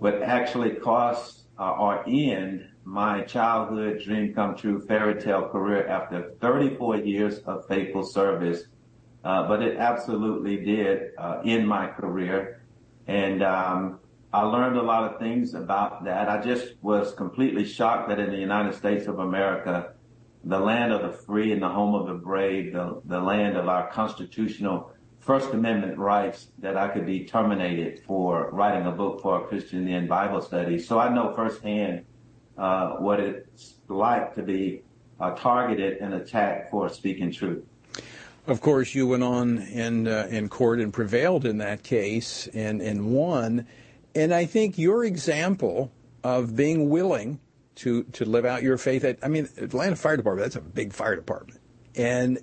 would 0.00 0.22
actually 0.22 0.74
cost 0.74 1.44
uh, 1.58 1.72
or 1.72 2.04
end 2.06 2.68
my 2.84 3.22
childhood 3.22 4.02
dream 4.04 4.34
come 4.34 4.56
true 4.56 4.84
fairy 4.84 5.20
tale 5.20 5.48
career 5.48 5.86
after 5.86 6.32
34 6.40 6.96
years 6.96 7.38
of 7.40 7.66
faithful 7.68 8.04
service 8.04 8.64
but 9.22 9.62
it 9.62 9.76
absolutely 9.76 10.56
did 10.56 11.12
uh, 11.18 11.40
in 11.44 11.66
my 11.66 11.86
career. 11.86 12.62
And 13.06 13.42
um, 13.42 14.00
I 14.32 14.42
learned 14.42 14.76
a 14.76 14.82
lot 14.82 15.12
of 15.12 15.18
things 15.20 15.54
about 15.54 16.04
that. 16.04 16.28
I 16.28 16.40
just 16.40 16.74
was 16.82 17.14
completely 17.14 17.64
shocked 17.64 18.08
that 18.08 18.18
in 18.18 18.30
the 18.30 18.38
United 18.38 18.74
States 18.74 19.06
of 19.06 19.18
America, 19.18 19.92
the 20.44 20.58
land 20.58 20.92
of 20.92 21.02
the 21.02 21.16
free 21.18 21.52
and 21.52 21.62
the 21.62 21.68
home 21.68 21.94
of 21.94 22.06
the 22.06 22.14
brave, 22.14 22.72
the, 22.72 23.00
the 23.04 23.20
land 23.20 23.56
of 23.56 23.68
our 23.68 23.90
constitutional 23.90 24.90
First 25.20 25.52
Amendment 25.52 25.98
rights, 25.98 26.48
that 26.58 26.76
I 26.76 26.88
could 26.88 27.06
be 27.06 27.26
terminated 27.26 28.00
for 28.00 28.50
writing 28.50 28.86
a 28.86 28.90
book 28.90 29.22
for 29.22 29.44
a 29.44 29.46
Christian 29.46 29.86
in 29.86 30.08
Bible 30.08 30.40
study. 30.40 30.80
So 30.80 30.98
I 30.98 31.14
know 31.14 31.32
firsthand 31.34 32.04
uh, 32.58 32.96
what 32.96 33.20
it's 33.20 33.74
like 33.86 34.34
to 34.34 34.42
be 34.42 34.82
uh, 35.20 35.30
targeted 35.36 35.98
and 35.98 36.14
attacked 36.14 36.70
for 36.72 36.88
speaking 36.88 37.30
truth. 37.30 37.64
Of 38.46 38.60
course, 38.60 38.94
you 38.94 39.06
went 39.06 39.22
on 39.22 39.58
in 39.58 40.08
uh, 40.08 40.26
in 40.28 40.48
court 40.48 40.80
and 40.80 40.92
prevailed 40.92 41.46
in 41.46 41.58
that 41.58 41.84
case 41.84 42.48
and 42.52 42.80
and 42.80 43.12
won. 43.12 43.66
And 44.14 44.34
I 44.34 44.46
think 44.46 44.78
your 44.78 45.04
example 45.04 45.92
of 46.24 46.56
being 46.56 46.90
willing 46.90 47.38
to 47.76 48.02
to 48.04 48.24
live 48.24 48.44
out 48.44 48.62
your 48.62 48.78
faith 48.78 49.04
at 49.04 49.18
I 49.22 49.28
mean 49.28 49.48
Atlanta 49.58 49.94
Fire 49.94 50.16
Department 50.16 50.44
that's 50.44 50.56
a 50.56 50.60
big 50.60 50.92
fire 50.92 51.14
department. 51.14 51.60
And 51.94 52.40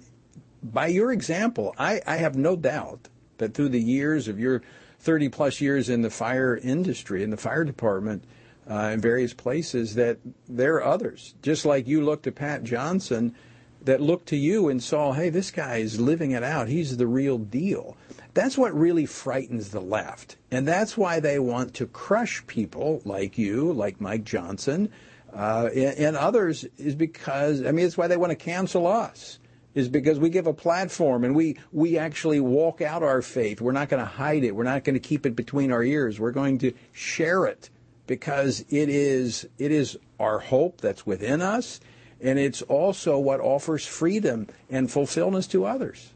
by 0.63 0.87
your 0.87 1.11
example, 1.11 1.75
I, 1.77 2.01
I 2.05 2.17
have 2.17 2.35
no 2.35 2.55
doubt 2.55 3.09
that 3.37 3.53
through 3.53 3.69
the 3.69 3.81
years 3.81 4.27
of 4.27 4.39
your 4.39 4.61
30 4.99 5.29
plus 5.29 5.61
years 5.61 5.89
in 5.89 6.01
the 6.01 6.09
fire 6.09 6.57
industry 6.57 7.23
in 7.23 7.29
the 7.29 7.37
fire 7.37 7.63
department 7.63 8.23
uh, 8.69 8.91
in 8.93 9.01
various 9.01 9.33
places 9.33 9.95
that 9.95 10.17
there 10.47 10.75
are 10.75 10.83
others 10.83 11.35
just 11.41 11.65
like 11.65 11.87
you 11.87 12.03
look 12.03 12.21
to 12.23 12.31
Pat 12.31 12.63
Johnson 12.63 13.35
that 13.81 14.01
looked 14.01 14.27
to 14.27 14.35
you 14.35 14.69
and 14.69 14.81
saw, 14.83 15.13
hey, 15.13 15.29
this 15.29 15.51
guy 15.51 15.77
is 15.77 15.99
living 15.99 16.31
it 16.31 16.43
out. 16.43 16.67
He's 16.67 16.97
the 16.97 17.07
real 17.07 17.37
deal. 17.37 17.95
That's 18.33 18.57
what 18.57 18.73
really 18.73 19.05
frightens 19.05 19.69
the 19.69 19.81
left. 19.81 20.35
And 20.51 20.67
that's 20.67 20.97
why 20.97 21.19
they 21.19 21.39
want 21.39 21.73
to 21.75 21.87
crush 21.87 22.45
people 22.47 23.01
like 23.05 23.37
you, 23.37 23.71
like 23.73 23.99
Mike 23.99 24.23
Johnson, 24.23 24.91
uh, 25.33 25.69
and, 25.73 25.97
and 25.97 26.17
others, 26.17 26.65
is 26.77 26.95
because, 26.95 27.65
I 27.65 27.71
mean, 27.71 27.85
it's 27.85 27.97
why 27.97 28.07
they 28.07 28.17
want 28.17 28.31
to 28.31 28.35
cancel 28.35 28.87
us 28.87 29.39
is 29.75 29.87
because 29.87 30.19
we 30.19 30.29
give 30.29 30.47
a 30.47 30.53
platform 30.53 31.23
and 31.23 31.35
we, 31.35 31.55
we 31.71 31.97
actually 31.97 32.39
walk 32.39 32.81
out 32.81 33.03
our 33.03 33.21
faith. 33.21 33.61
We're 33.61 33.71
not 33.71 33.87
going 33.87 34.01
to 34.01 34.09
hide 34.09 34.43
it. 34.43 34.55
We're 34.55 34.63
not 34.63 34.83
going 34.83 34.95
to 34.95 34.99
keep 34.99 35.25
it 35.25 35.35
between 35.35 35.71
our 35.71 35.83
ears. 35.83 36.19
We're 36.19 36.31
going 36.31 36.57
to 36.59 36.73
share 36.91 37.45
it 37.45 37.69
because 38.07 38.61
it 38.69 38.89
is, 38.89 39.47
it 39.59 39.71
is 39.71 39.97
our 40.19 40.39
hope 40.39 40.81
that's 40.81 41.05
within 41.05 41.41
us 41.41 41.79
and 42.21 42.37
it's 42.37 42.61
also 42.63 43.17
what 43.17 43.39
offers 43.39 43.85
freedom 43.85 44.47
and 44.69 44.91
fulfillment 44.91 45.49
to 45.51 45.65
others. 45.65 46.11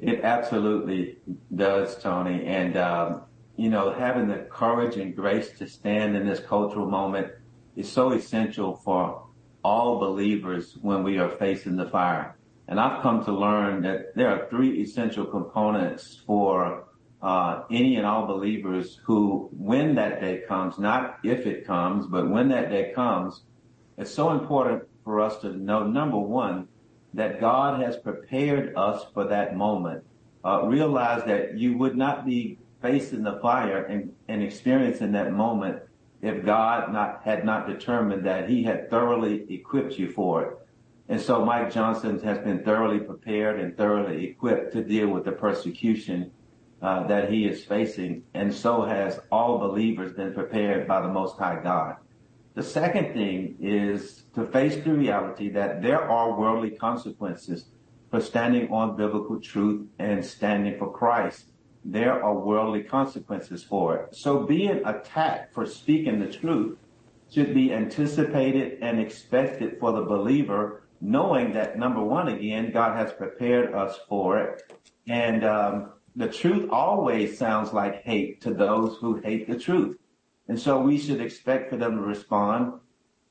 It 0.00 0.20
absolutely 0.24 1.18
does, 1.54 1.96
Tony. 2.02 2.44
And, 2.44 2.76
um, 2.76 3.22
you 3.56 3.70
know, 3.70 3.92
having 3.92 4.28
the 4.28 4.46
courage 4.50 4.96
and 4.96 5.14
grace 5.14 5.50
to 5.58 5.68
stand 5.68 6.16
in 6.16 6.26
this 6.26 6.40
cultural 6.40 6.88
moment 6.90 7.32
is 7.76 7.90
so 7.90 8.12
essential 8.12 8.76
for 8.76 9.24
all 9.64 10.00
believers 10.00 10.76
when 10.82 11.04
we 11.04 11.18
are 11.18 11.30
facing 11.30 11.76
the 11.76 11.88
fire. 11.88 12.36
And 12.68 12.80
I've 12.80 13.02
come 13.02 13.24
to 13.24 13.32
learn 13.32 13.82
that 13.82 14.14
there 14.16 14.28
are 14.28 14.48
three 14.48 14.80
essential 14.82 15.24
components 15.24 16.20
for 16.26 16.84
uh, 17.20 17.62
any 17.70 17.96
and 17.96 18.06
all 18.06 18.26
believers 18.26 18.98
who, 19.04 19.48
when 19.52 19.94
that 19.94 20.20
day 20.20 20.42
comes, 20.48 20.78
not 20.78 21.18
if 21.22 21.46
it 21.46 21.64
comes, 21.66 22.06
but 22.06 22.28
when 22.28 22.48
that 22.48 22.70
day 22.70 22.92
comes, 22.94 23.42
it's 24.02 24.10
so 24.12 24.32
important 24.32 24.82
for 25.04 25.20
us 25.20 25.38
to 25.38 25.56
know, 25.56 25.86
number 25.86 26.18
one, 26.18 26.66
that 27.14 27.40
God 27.40 27.80
has 27.80 27.96
prepared 27.96 28.74
us 28.76 29.06
for 29.14 29.24
that 29.28 29.56
moment. 29.56 30.02
Uh, 30.44 30.64
realize 30.64 31.24
that 31.24 31.56
you 31.56 31.78
would 31.78 31.96
not 31.96 32.26
be 32.26 32.58
facing 32.80 33.22
the 33.22 33.38
fire 33.38 33.84
and, 33.84 34.12
and 34.26 34.42
experiencing 34.42 35.12
that 35.12 35.32
moment 35.32 35.80
if 36.20 36.44
God 36.44 36.92
not, 36.92 37.22
had 37.24 37.44
not 37.44 37.68
determined 37.68 38.26
that 38.26 38.48
he 38.48 38.64
had 38.64 38.90
thoroughly 38.90 39.46
equipped 39.48 39.98
you 39.98 40.10
for 40.10 40.42
it. 40.42 40.58
And 41.08 41.20
so 41.20 41.44
Mike 41.44 41.72
Johnson 41.72 42.18
has 42.20 42.38
been 42.38 42.64
thoroughly 42.64 42.98
prepared 42.98 43.60
and 43.60 43.76
thoroughly 43.76 44.24
equipped 44.24 44.72
to 44.72 44.82
deal 44.82 45.08
with 45.08 45.24
the 45.24 45.32
persecution 45.32 46.32
uh, 46.80 47.06
that 47.06 47.30
he 47.30 47.44
is 47.44 47.64
facing. 47.64 48.24
And 48.34 48.52
so 48.52 48.82
has 48.82 49.20
all 49.30 49.58
believers 49.58 50.12
been 50.12 50.34
prepared 50.34 50.88
by 50.88 51.02
the 51.02 51.08
Most 51.08 51.38
High 51.38 51.60
God. 51.62 51.96
The 52.54 52.62
second 52.62 53.14
thing 53.14 53.56
is 53.60 54.24
to 54.34 54.46
face 54.46 54.76
the 54.84 54.92
reality 54.92 55.48
that 55.50 55.80
there 55.80 56.02
are 56.02 56.38
worldly 56.38 56.70
consequences 56.70 57.64
for 58.10 58.20
standing 58.20 58.70
on 58.70 58.94
biblical 58.94 59.40
truth 59.40 59.88
and 59.98 60.22
standing 60.22 60.78
for 60.78 60.92
Christ. 60.92 61.46
There 61.82 62.22
are 62.22 62.34
worldly 62.34 62.82
consequences 62.82 63.64
for 63.64 63.96
it. 63.96 64.14
So 64.14 64.44
being 64.44 64.82
attacked 64.84 65.54
for 65.54 65.64
speaking 65.64 66.20
the 66.20 66.30
truth 66.30 66.76
should 67.30 67.54
be 67.54 67.72
anticipated 67.72 68.78
and 68.82 69.00
expected 69.00 69.78
for 69.80 69.92
the 69.92 70.02
believer, 70.02 70.82
knowing 71.00 71.54
that 71.54 71.78
number 71.78 72.02
one, 72.02 72.28
again, 72.28 72.70
God 72.70 72.96
has 72.98 73.14
prepared 73.14 73.74
us 73.74 73.98
for 74.10 74.38
it. 74.38 74.78
And 75.08 75.42
um, 75.42 75.92
the 76.14 76.28
truth 76.28 76.68
always 76.70 77.38
sounds 77.38 77.72
like 77.72 78.02
hate 78.02 78.42
to 78.42 78.52
those 78.52 78.98
who 78.98 79.20
hate 79.20 79.48
the 79.48 79.58
truth. 79.58 79.96
And 80.48 80.58
so 80.58 80.80
we 80.80 80.98
should 80.98 81.20
expect 81.20 81.70
for 81.70 81.76
them 81.76 81.96
to 81.96 82.02
respond 82.02 82.80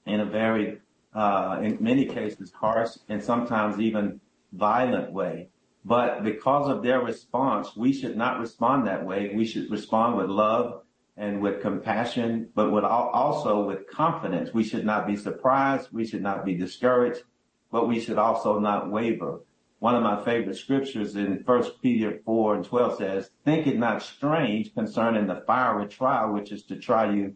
in 0.06 0.20
a 0.20 0.26
very, 0.26 0.80
uh, 1.14 1.60
in 1.62 1.78
many 1.82 2.06
cases, 2.06 2.52
harsh 2.52 2.98
and 3.10 3.24
sometimes 3.24 3.80
even 3.80 4.20
violent 4.54 5.12
way. 5.12 5.50
But 5.84 6.24
because 6.24 6.70
of 6.70 6.84
their 6.84 7.02
response, 7.02 7.76
we 7.76 7.92
should 7.92 8.16
not 8.16 8.40
respond 8.40 8.88
that 8.88 9.06
way. 9.06 9.34
We 9.36 9.46
should 9.46 9.70
respond 9.72 10.18
with 10.18 10.30
love 10.30 10.84
and 11.18 11.42
with 11.42 11.62
compassion, 11.62 12.50
but 12.56 12.72
with 12.72 12.84
also 12.84 13.66
with 13.66 13.88
confidence. 13.88 14.54
We 14.54 14.64
should 14.64 14.86
not 14.86 15.08
be 15.08 15.16
surprised. 15.16 15.90
We 15.92 16.06
should 16.06 16.22
not 16.22 16.46
be 16.46 16.56
discouraged, 16.56 17.24
but 17.72 17.88
we 17.88 18.00
should 18.00 18.18
also 18.18 18.60
not 18.60 18.92
waver. 18.92 19.42
One 19.82 19.96
of 19.96 20.04
my 20.04 20.24
favorite 20.24 20.56
scriptures 20.56 21.16
in 21.16 21.44
First 21.44 21.82
Peter 21.82 22.20
4 22.24 22.54
and 22.54 22.64
12 22.64 22.98
says, 23.00 23.32
Think 23.44 23.66
it 23.66 23.80
not 23.80 24.04
strange 24.04 24.76
concerning 24.76 25.26
the 25.26 25.44
fiery 25.48 25.88
trial, 25.88 26.34
which 26.34 26.52
is 26.52 26.62
to 26.66 26.76
try 26.76 27.12
you 27.12 27.34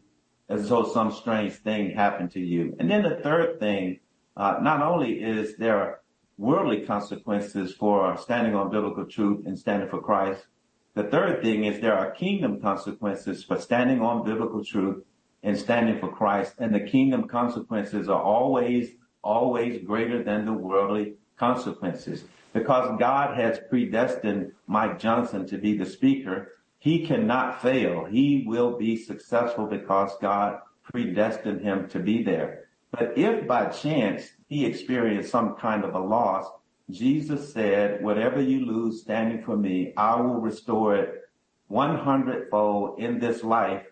as 0.47 0.69
though 0.69 0.83
some 0.85 1.11
strange 1.11 1.53
thing 1.53 1.95
happened 1.95 2.29
to 2.33 2.39
you. 2.39 2.75
And 2.79 2.87
then 2.87 3.01
the 3.01 3.19
third 3.23 3.59
thing, 3.59 3.99
uh, 4.37 4.59
not 4.61 4.83
only 4.83 5.23
is 5.23 5.57
there 5.57 6.01
worldly 6.37 6.85
consequences 6.85 7.73
for 7.73 8.15
standing 8.15 8.53
on 8.53 8.69
biblical 8.69 9.07
truth 9.07 9.47
and 9.47 9.57
standing 9.57 9.89
for 9.89 9.99
Christ, 9.99 10.45
the 10.93 11.05
third 11.05 11.41
thing 11.41 11.63
is 11.65 11.81
there 11.81 11.97
are 11.97 12.11
kingdom 12.11 12.61
consequences 12.61 13.43
for 13.43 13.59
standing 13.59 14.01
on 14.01 14.23
biblical 14.23 14.63
truth 14.63 15.03
and 15.41 15.57
standing 15.57 15.99
for 15.99 16.11
Christ. 16.11 16.53
And 16.59 16.75
the 16.75 16.81
kingdom 16.81 17.27
consequences 17.27 18.07
are 18.07 18.21
always, 18.21 18.91
always 19.23 19.83
greater 19.83 20.23
than 20.23 20.45
the 20.45 20.53
worldly 20.53 21.15
consequences 21.37 22.25
because 22.55 22.97
God 22.97 23.37
has 23.37 23.59
predestined 23.69 24.53
Mike 24.65 24.97
Johnson 24.97 25.45
to 25.47 25.57
be 25.57 25.77
the 25.77 25.85
speaker. 25.85 26.53
He 26.79 27.05
cannot 27.05 27.61
fail. 27.61 28.05
He 28.05 28.45
will 28.47 28.77
be 28.77 28.95
successful 28.95 29.65
because 29.65 30.11
God 30.21 30.59
predestined 30.81 31.59
him 31.59 31.89
to 31.89 31.99
be 31.99 32.23
there. 32.23 32.69
But 32.91 33.17
if 33.17 33.45
by 33.45 33.65
chance 33.65 34.31
he 34.47 34.65
experienced 34.65 35.31
some 35.31 35.55
kind 35.55 35.83
of 35.83 35.95
a 35.95 35.99
loss, 35.99 36.49
Jesus 36.89 37.51
said, 37.51 38.01
whatever 38.01 38.41
you 38.41 38.65
lose 38.65 39.01
standing 39.01 39.43
for 39.43 39.57
me, 39.57 39.93
I 39.97 40.15
will 40.21 40.39
restore 40.39 40.95
it 40.95 41.23
100 41.67 42.49
fold 42.49 42.99
in 42.99 43.19
this 43.19 43.43
life 43.43 43.85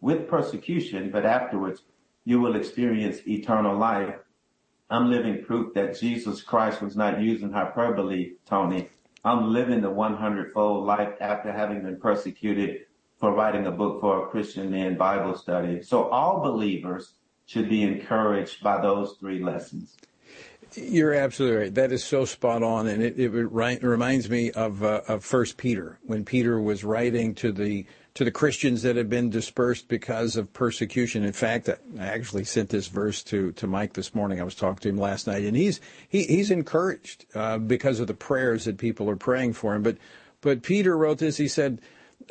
with 0.00 0.28
persecution, 0.28 1.12
but 1.12 1.24
afterwards 1.24 1.82
you 2.24 2.40
will 2.40 2.56
experience 2.56 3.18
eternal 3.28 3.78
life. 3.78 4.16
I'm 4.90 5.10
living 5.10 5.44
proof 5.44 5.74
that 5.74 5.98
Jesus 5.98 6.42
Christ 6.42 6.80
was 6.80 6.96
not 6.96 7.20
using 7.20 7.52
hyperbole, 7.52 8.32
Tony. 8.46 8.88
I'm 9.24 9.52
living 9.52 9.82
the 9.82 9.90
100 9.90 10.52
fold 10.52 10.86
life 10.86 11.14
after 11.20 11.52
having 11.52 11.82
been 11.82 12.00
persecuted 12.00 12.86
for 13.18 13.34
writing 13.34 13.66
a 13.66 13.72
book 13.72 14.00
for 14.00 14.24
a 14.24 14.30
Christian 14.30 14.70
men 14.70 14.96
Bible 14.96 15.36
study. 15.36 15.82
So 15.82 16.04
all 16.04 16.40
believers 16.40 17.12
should 17.46 17.68
be 17.68 17.82
encouraged 17.82 18.62
by 18.62 18.80
those 18.80 19.16
three 19.18 19.42
lessons. 19.42 19.96
You're 20.74 21.14
absolutely 21.14 21.58
right. 21.58 21.74
That 21.74 21.92
is 21.92 22.04
so 22.04 22.24
spot 22.24 22.62
on, 22.62 22.86
and 22.86 23.02
it, 23.02 23.18
it, 23.18 23.34
it 23.34 23.82
reminds 23.82 24.28
me 24.28 24.50
of 24.50 24.82
uh, 24.82 25.00
of 25.08 25.24
First 25.24 25.56
Peter 25.56 25.98
when 26.04 26.26
Peter 26.26 26.60
was 26.60 26.84
writing 26.84 27.34
to 27.36 27.52
the 27.52 27.86
to 28.18 28.24
the 28.24 28.32
Christians 28.32 28.82
that 28.82 28.96
had 28.96 29.08
been 29.08 29.30
dispersed 29.30 29.86
because 29.86 30.34
of 30.34 30.52
persecution. 30.52 31.22
In 31.22 31.32
fact, 31.32 31.68
I 31.68 32.04
actually 32.04 32.42
sent 32.42 32.68
this 32.68 32.88
verse 32.88 33.22
to, 33.22 33.52
to 33.52 33.68
Mike 33.68 33.92
this 33.92 34.12
morning. 34.12 34.40
I 34.40 34.42
was 34.42 34.56
talking 34.56 34.80
to 34.80 34.88
him 34.88 34.96
last 34.96 35.28
night, 35.28 35.44
and 35.44 35.56
he's 35.56 35.80
he, 36.08 36.24
he's 36.24 36.50
encouraged 36.50 37.26
uh, 37.36 37.58
because 37.58 38.00
of 38.00 38.08
the 38.08 38.14
prayers 38.14 38.64
that 38.64 38.76
people 38.76 39.08
are 39.08 39.14
praying 39.14 39.52
for 39.52 39.72
him. 39.72 39.84
But 39.84 39.98
but 40.40 40.64
Peter 40.64 40.98
wrote 40.98 41.18
this. 41.18 41.36
He 41.36 41.46
said, 41.46 41.80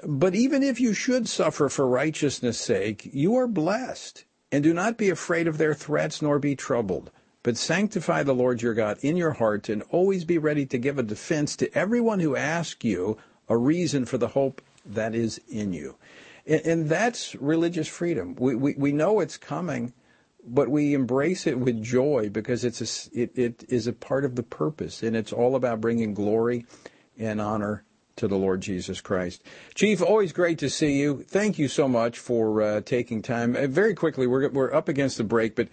"But 0.03 0.35
even 0.35 0.61
if 0.61 0.81
you 0.81 0.93
should 0.93 1.29
suffer 1.29 1.69
for 1.69 1.87
righteousness' 1.87 2.59
sake, 2.59 3.09
you 3.13 3.37
are 3.37 3.47
blessed, 3.47 4.25
and 4.51 4.65
do 4.65 4.73
not 4.73 4.97
be 4.97 5.09
afraid 5.09 5.47
of 5.47 5.57
their 5.57 5.73
threats, 5.73 6.21
nor 6.21 6.37
be 6.37 6.53
troubled." 6.53 7.11
But 7.43 7.55
sanctify 7.55 8.23
the 8.23 8.35
Lord 8.35 8.61
your 8.61 8.73
God 8.73 8.97
in 9.01 9.15
your 9.15 9.31
heart, 9.31 9.69
and 9.69 9.83
always 9.83 10.25
be 10.25 10.37
ready 10.37 10.65
to 10.65 10.77
give 10.77 10.99
a 10.99 11.03
defense 11.03 11.55
to 11.55 11.73
everyone 11.73 12.19
who 12.19 12.35
asks 12.35 12.83
you 12.83 13.17
a 13.47 13.55
reason 13.55 14.03
for 14.03 14.17
the 14.17 14.27
hope 14.29 14.61
that 14.93 15.15
is 15.15 15.39
in 15.49 15.73
you. 15.73 15.95
And, 16.45 16.61
and 16.65 16.89
that's 16.89 17.35
religious 17.35 17.87
freedom. 17.87 18.35
We, 18.35 18.55
we, 18.55 18.73
we 18.77 18.91
know 18.91 19.19
it's 19.19 19.37
coming, 19.37 19.93
but 20.43 20.69
we 20.69 20.93
embrace 20.93 21.45
it 21.45 21.59
with 21.59 21.83
joy 21.83 22.29
because 22.31 22.63
it's 22.63 23.09
a, 23.09 23.19
it, 23.19 23.37
it 23.37 23.65
is 23.69 23.87
a 23.87 23.93
part 23.93 24.25
of 24.25 24.35
the 24.35 24.43
purpose, 24.43 25.03
and 25.03 25.15
it's 25.15 25.33
all 25.33 25.55
about 25.55 25.81
bringing 25.81 26.13
glory 26.13 26.65
and 27.17 27.41
honor 27.41 27.83
to 28.15 28.27
the 28.27 28.37
Lord 28.37 28.61
Jesus 28.61 28.99
Christ. 29.01 29.43
Chief, 29.75 30.01
always 30.01 30.33
great 30.33 30.57
to 30.59 30.69
see 30.69 30.99
you. 30.99 31.23
Thank 31.27 31.59
you 31.59 31.67
so 31.67 31.87
much 31.87 32.17
for 32.17 32.61
uh, 32.61 32.81
taking 32.81 33.21
time. 33.21 33.55
Uh, 33.55 33.67
very 33.67 33.93
quickly, 33.93 34.25
we're, 34.25 34.49
we're 34.49 34.73
up 34.73 34.89
against 34.89 35.17
the 35.17 35.23
break, 35.23 35.55
but 35.55 35.69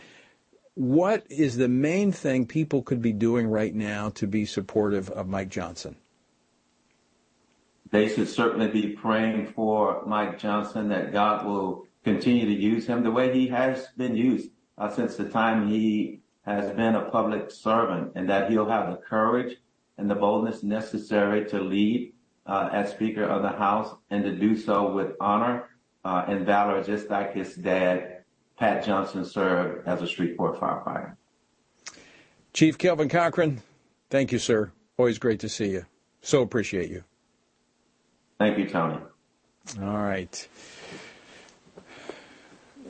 what 0.74 1.24
is 1.30 1.56
the 1.56 1.68
main 1.68 2.12
thing 2.12 2.46
people 2.46 2.82
could 2.82 3.00
be 3.00 3.12
doing 3.12 3.46
right 3.46 3.74
now 3.74 4.10
to 4.10 4.26
be 4.26 4.44
supportive 4.44 5.08
of 5.10 5.28
Mike 5.28 5.48
Johnson? 5.48 5.96
They 7.90 8.08
should 8.08 8.28
certainly 8.28 8.68
be 8.68 8.88
praying 8.88 9.52
for 9.54 10.04
Mike 10.06 10.38
Johnson 10.38 10.88
that 10.88 11.12
God 11.12 11.44
will 11.44 11.86
continue 12.04 12.46
to 12.46 12.52
use 12.52 12.86
him 12.86 13.02
the 13.02 13.10
way 13.10 13.32
he 13.32 13.48
has 13.48 13.88
been 13.96 14.16
used 14.16 14.50
uh, 14.78 14.90
since 14.90 15.16
the 15.16 15.28
time 15.28 15.68
he 15.68 16.20
has 16.42 16.70
been 16.72 16.94
a 16.94 17.10
public 17.10 17.50
servant 17.50 18.12
and 18.14 18.28
that 18.28 18.50
he'll 18.50 18.68
have 18.68 18.90
the 18.90 18.96
courage 18.96 19.56
and 19.96 20.10
the 20.10 20.14
boldness 20.14 20.62
necessary 20.62 21.44
to 21.46 21.60
lead 21.60 22.12
uh, 22.46 22.68
as 22.72 22.90
Speaker 22.90 23.24
of 23.24 23.42
the 23.42 23.48
House 23.48 23.94
and 24.10 24.24
to 24.24 24.32
do 24.36 24.56
so 24.56 24.92
with 24.92 25.12
honor 25.20 25.70
uh, 26.04 26.24
and 26.28 26.44
valor, 26.44 26.82
just 26.82 27.08
like 27.08 27.34
his 27.34 27.54
dad, 27.54 28.24
Pat 28.58 28.84
Johnson, 28.84 29.24
served 29.24 29.88
as 29.88 30.02
a 30.02 30.06
Shreveport 30.06 30.60
firefighter. 30.60 31.16
Chief 32.52 32.76
Kelvin 32.76 33.08
Cochran, 33.08 33.62
thank 34.10 34.30
you, 34.30 34.38
sir. 34.38 34.70
Always 34.98 35.18
great 35.18 35.40
to 35.40 35.48
see 35.48 35.70
you. 35.70 35.86
So 36.20 36.42
appreciate 36.42 36.90
you. 36.90 37.04
Thank 38.38 38.58
you, 38.58 38.68
Tony. 38.68 38.98
All 39.80 39.98
right. 39.98 40.48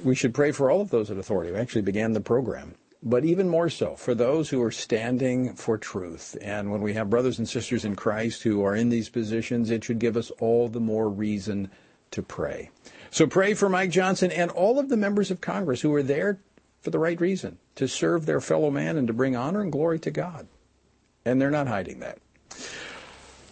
We 0.03 0.15
should 0.15 0.35
pray 0.35 0.53
for 0.53 0.71
all 0.71 0.81
of 0.81 0.91
those 0.91 1.11
in 1.11 1.19
authority. 1.19 1.53
We 1.53 1.59
actually 1.59 1.83
began 1.83 2.13
the 2.13 2.21
program. 2.21 2.75
But 3.03 3.25
even 3.25 3.49
more 3.49 3.69
so 3.69 3.97
for 3.97 4.15
those 4.15 4.49
who 4.49 4.63
are 4.63 4.71
standing 4.71 5.55
for 5.55 5.77
truth. 5.77 6.37
And 6.41 6.71
when 6.71 6.81
we 6.81 6.95
have 6.95 7.11
brothers 7.11 7.39
and 7.39 7.49
sisters 7.49 7.85
in 7.85 7.97
Christ 7.97 8.43
who 8.43 8.65
are 8.65 8.75
in 8.75 8.89
these 8.89 9.11
positions, 9.11 9.71
it 9.71 9.85
should 9.85 9.99
give 9.99 10.17
us 10.17 10.31
all 10.41 10.69
the 10.69 10.81
more 10.81 11.09
reason 11.09 11.71
to 12.13 12.23
pray. 12.23 12.71
So 13.11 13.27
pray 13.27 13.55
for 13.55 13.69
Mike 13.69 13.91
Johnson 13.91 14.31
and 14.31 14.51
all 14.51 14.79
of 14.79 14.89
the 14.89 14.97
members 14.97 15.31
of 15.31 15.43
Congress 15.43 15.83
who 15.83 15.95
are 15.95 16.03
there 16.03 16.39
for 16.81 16.91
the 16.91 16.99
right 16.99 17.19
reason, 17.19 17.59
to 17.77 17.89
serve 17.89 18.27
their 18.27 18.43
fellow 18.43 18.71
man 18.71 18.99
and 18.99 19.07
to 19.07 19.15
bring 19.15 19.35
honor 19.35 19.63
and 19.63 19.73
glory 19.73 19.99
to 19.99 20.11
God. 20.11 20.47
And 21.25 21.41
they're 21.41 21.51
not 21.51 21.67
hiding 21.67 22.01
that. 22.01 22.19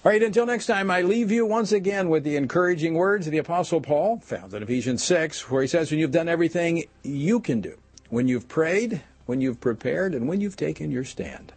All 0.04 0.10
right, 0.10 0.20
until 0.20 0.46
next 0.46 0.66
time, 0.66 0.90
I 0.90 1.02
leave 1.02 1.30
you 1.30 1.46
once 1.46 1.70
again 1.70 2.08
with 2.08 2.24
the 2.24 2.34
encouraging 2.34 2.94
words 2.94 3.28
of 3.28 3.30
the 3.30 3.38
Apostle 3.38 3.80
Paul, 3.80 4.18
found 4.18 4.52
in 4.52 4.60
Ephesians 4.60 5.04
6, 5.04 5.48
where 5.48 5.62
he 5.62 5.68
says, 5.68 5.92
When 5.92 6.00
you've 6.00 6.10
done 6.10 6.28
everything 6.28 6.86
you 7.04 7.38
can 7.38 7.60
do, 7.60 7.78
when 8.10 8.26
you've 8.26 8.48
prayed, 8.48 9.00
when 9.26 9.40
you've 9.40 9.60
prepared, 9.60 10.16
and 10.16 10.26
when 10.26 10.40
you've 10.40 10.56
taken 10.56 10.90
your 10.90 11.04
stand, 11.04 11.52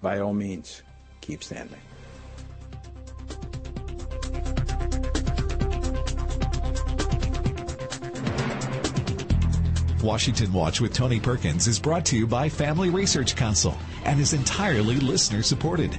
by 0.00 0.18
all 0.18 0.32
means, 0.32 0.80
keep 1.20 1.44
standing. 1.44 1.76
Washington 10.02 10.50
Watch 10.54 10.80
with 10.80 10.94
Tony 10.94 11.20
Perkins 11.20 11.66
is 11.66 11.78
brought 11.78 12.06
to 12.06 12.16
you 12.16 12.26
by 12.26 12.48
Family 12.48 12.88
Research 12.88 13.36
Council 13.36 13.76
and 14.06 14.18
is 14.18 14.32
entirely 14.32 14.96
listener 14.96 15.42
supported. 15.42 15.98